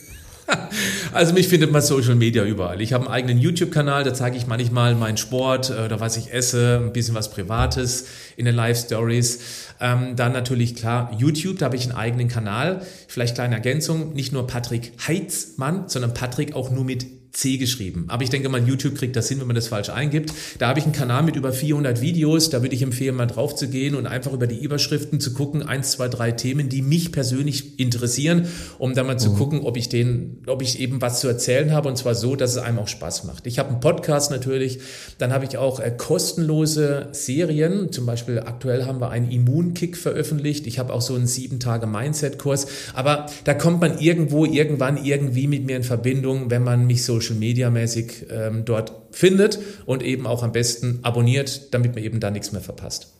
Also 1.12 1.34
mich 1.34 1.48
findet 1.48 1.70
man 1.70 1.82
Social 1.82 2.14
Media 2.14 2.42
überall. 2.42 2.80
Ich 2.80 2.94
habe 2.94 3.04
einen 3.04 3.12
eigenen 3.12 3.38
YouTube-Kanal, 3.38 4.02
da 4.02 4.14
zeige 4.14 4.38
ich 4.38 4.46
manchmal 4.46 4.94
meinen 4.94 5.18
Sport 5.18 5.68
äh, 5.68 5.84
oder 5.84 6.00
was 6.00 6.16
ich 6.16 6.32
esse, 6.32 6.80
ein 6.82 6.92
bisschen 6.94 7.14
was 7.14 7.30
Privates 7.30 8.06
in 8.36 8.46
den 8.46 8.54
Live-Stories. 8.54 9.40
Ähm, 9.80 10.16
dann 10.16 10.32
natürlich 10.32 10.74
klar 10.74 11.14
YouTube, 11.18 11.58
da 11.58 11.66
habe 11.66 11.76
ich 11.76 11.84
einen 11.84 11.92
eigenen 11.92 12.28
Kanal. 12.28 12.80
Vielleicht 13.08 13.34
kleine 13.34 13.56
Ergänzung, 13.56 14.14
nicht 14.14 14.32
nur 14.32 14.46
Patrick 14.46 14.92
Heitzmann, 15.06 15.88
sondern 15.88 16.14
Patrick 16.14 16.54
auch 16.54 16.70
nur 16.70 16.84
mit 16.84 17.06
C 17.32 17.56
geschrieben. 17.56 18.04
Aber 18.08 18.22
ich 18.22 18.30
denke 18.30 18.50
mal, 18.50 18.62
YouTube 18.62 18.94
kriegt 18.94 19.16
das 19.16 19.28
hin, 19.28 19.40
wenn 19.40 19.46
man 19.46 19.56
das 19.56 19.68
falsch 19.68 19.88
eingibt. 19.88 20.32
Da 20.58 20.68
habe 20.68 20.78
ich 20.78 20.84
einen 20.84 20.92
Kanal 20.92 21.22
mit 21.22 21.34
über 21.34 21.52
400 21.52 22.02
Videos. 22.02 22.50
Da 22.50 22.60
würde 22.60 22.74
ich 22.74 22.82
empfehlen, 22.82 23.16
mal 23.16 23.26
drauf 23.26 23.54
zu 23.54 23.68
gehen 23.68 23.94
und 23.94 24.06
einfach 24.06 24.34
über 24.34 24.46
die 24.46 24.62
Überschriften 24.62 25.18
zu 25.18 25.32
gucken. 25.32 25.62
Eins, 25.62 25.92
zwei, 25.92 26.08
drei 26.08 26.32
Themen, 26.32 26.68
die 26.68 26.82
mich 26.82 27.10
persönlich 27.10 27.80
interessieren, 27.80 28.48
um 28.78 28.94
dann 28.94 29.06
mal 29.06 29.14
mhm. 29.14 29.18
zu 29.18 29.32
gucken, 29.32 29.60
ob 29.60 29.78
ich 29.78 29.88
den, 29.88 30.42
ob 30.46 30.60
ich 30.60 30.78
eben 30.78 31.00
was 31.00 31.20
zu 31.20 31.28
erzählen 31.28 31.72
habe 31.72 31.88
und 31.88 31.96
zwar 31.96 32.14
so, 32.14 32.36
dass 32.36 32.50
es 32.50 32.58
einem 32.58 32.78
auch 32.78 32.88
Spaß 32.88 33.24
macht. 33.24 33.46
Ich 33.46 33.58
habe 33.58 33.70
einen 33.70 33.80
Podcast 33.80 34.30
natürlich. 34.30 34.80
Dann 35.16 35.32
habe 35.32 35.46
ich 35.46 35.56
auch 35.56 35.80
äh, 35.80 35.90
kostenlose 35.90 37.08
Serien. 37.12 37.92
Zum 37.92 38.04
Beispiel 38.04 38.40
aktuell 38.40 38.84
haben 38.84 39.00
wir 39.00 39.08
einen 39.08 39.30
Immunkick 39.30 39.96
veröffentlicht. 39.96 40.66
Ich 40.66 40.78
habe 40.78 40.92
auch 40.92 41.00
so 41.00 41.14
einen 41.14 41.26
sieben 41.26 41.60
Tage 41.60 41.86
Mindset-Kurs. 41.86 42.66
Aber 42.92 43.24
da 43.44 43.54
kommt 43.54 43.80
man 43.80 43.98
irgendwo, 43.98 44.44
irgendwann, 44.44 45.02
irgendwie 45.02 45.46
mit 45.46 45.64
mir 45.64 45.76
in 45.76 45.82
Verbindung, 45.82 46.50
wenn 46.50 46.62
man 46.62 46.86
mich 46.86 47.04
so 47.04 47.21
Social 47.22 47.36
Media 47.36 47.70
mäßig 47.70 48.26
ähm, 48.30 48.64
dort 48.64 48.92
findet 49.12 49.58
und 49.86 50.02
eben 50.02 50.26
auch 50.26 50.42
am 50.42 50.52
besten 50.52 50.98
abonniert, 51.02 51.72
damit 51.72 51.94
man 51.94 52.04
eben 52.04 52.20
da 52.20 52.30
nichts 52.30 52.52
mehr 52.52 52.60
verpasst. 52.60 53.12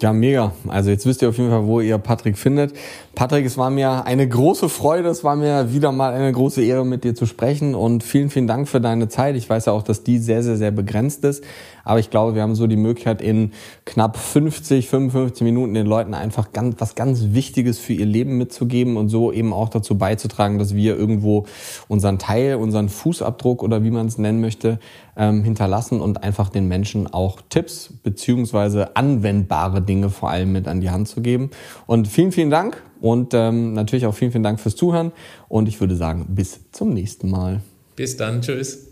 Ja, 0.00 0.12
mega. 0.12 0.52
Also 0.68 0.90
jetzt 0.90 1.06
wisst 1.06 1.22
ihr 1.22 1.28
auf 1.28 1.38
jeden 1.38 1.50
Fall, 1.50 1.66
wo 1.66 1.80
ihr 1.80 1.98
Patrick 1.98 2.38
findet. 2.38 2.72
Patrick, 3.16 3.44
es 3.44 3.58
war 3.58 3.68
mir 3.68 4.06
eine 4.06 4.28
große 4.28 4.68
Freude, 4.68 5.08
es 5.08 5.24
war 5.24 5.34
mir 5.34 5.72
wieder 5.72 5.90
mal 5.90 6.12
eine 6.12 6.30
große 6.30 6.62
Ehre, 6.62 6.86
mit 6.86 7.02
dir 7.02 7.16
zu 7.16 7.26
sprechen 7.26 7.74
und 7.74 8.04
vielen, 8.04 8.30
vielen 8.30 8.46
Dank 8.46 8.68
für 8.68 8.80
deine 8.80 9.08
Zeit. 9.08 9.34
Ich 9.34 9.50
weiß 9.50 9.66
ja 9.66 9.72
auch, 9.72 9.82
dass 9.82 10.04
die 10.04 10.18
sehr, 10.18 10.44
sehr, 10.44 10.56
sehr 10.56 10.70
begrenzt 10.70 11.24
ist, 11.24 11.42
aber 11.88 12.00
ich 12.00 12.10
glaube, 12.10 12.34
wir 12.34 12.42
haben 12.42 12.54
so 12.54 12.66
die 12.66 12.76
Möglichkeit, 12.76 13.22
in 13.22 13.52
knapp 13.86 14.18
50, 14.18 14.88
55 14.88 15.42
Minuten 15.42 15.72
den 15.72 15.86
Leuten 15.86 16.12
einfach 16.12 16.52
ganz, 16.52 16.76
was 16.78 16.94
ganz 16.94 17.28
Wichtiges 17.32 17.78
für 17.78 17.94
ihr 17.94 18.04
Leben 18.04 18.36
mitzugeben 18.36 18.98
und 18.98 19.08
so 19.08 19.32
eben 19.32 19.54
auch 19.54 19.70
dazu 19.70 19.96
beizutragen, 19.96 20.58
dass 20.58 20.74
wir 20.74 20.98
irgendwo 20.98 21.46
unseren 21.88 22.18
Teil, 22.18 22.56
unseren 22.56 22.90
Fußabdruck 22.90 23.62
oder 23.62 23.84
wie 23.84 23.90
man 23.90 24.06
es 24.06 24.18
nennen 24.18 24.42
möchte, 24.42 24.78
ähm, 25.16 25.42
hinterlassen 25.42 26.02
und 26.02 26.22
einfach 26.22 26.50
den 26.50 26.68
Menschen 26.68 27.06
auch 27.06 27.40
Tipps 27.48 27.94
beziehungsweise 28.02 28.94
anwendbare 28.94 29.80
Dinge 29.80 30.10
vor 30.10 30.28
allem 30.28 30.52
mit 30.52 30.68
an 30.68 30.82
die 30.82 30.90
Hand 30.90 31.08
zu 31.08 31.22
geben. 31.22 31.48
Und 31.86 32.06
vielen, 32.06 32.32
vielen 32.32 32.50
Dank 32.50 32.82
und 33.00 33.32
ähm, 33.32 33.72
natürlich 33.72 34.04
auch 34.04 34.14
vielen, 34.14 34.32
vielen 34.32 34.44
Dank 34.44 34.60
fürs 34.60 34.76
Zuhören. 34.76 35.12
Und 35.48 35.68
ich 35.68 35.80
würde 35.80 35.96
sagen, 35.96 36.26
bis 36.28 36.60
zum 36.70 36.92
nächsten 36.92 37.30
Mal. 37.30 37.62
Bis 37.96 38.18
dann. 38.18 38.42
Tschüss. 38.42 38.87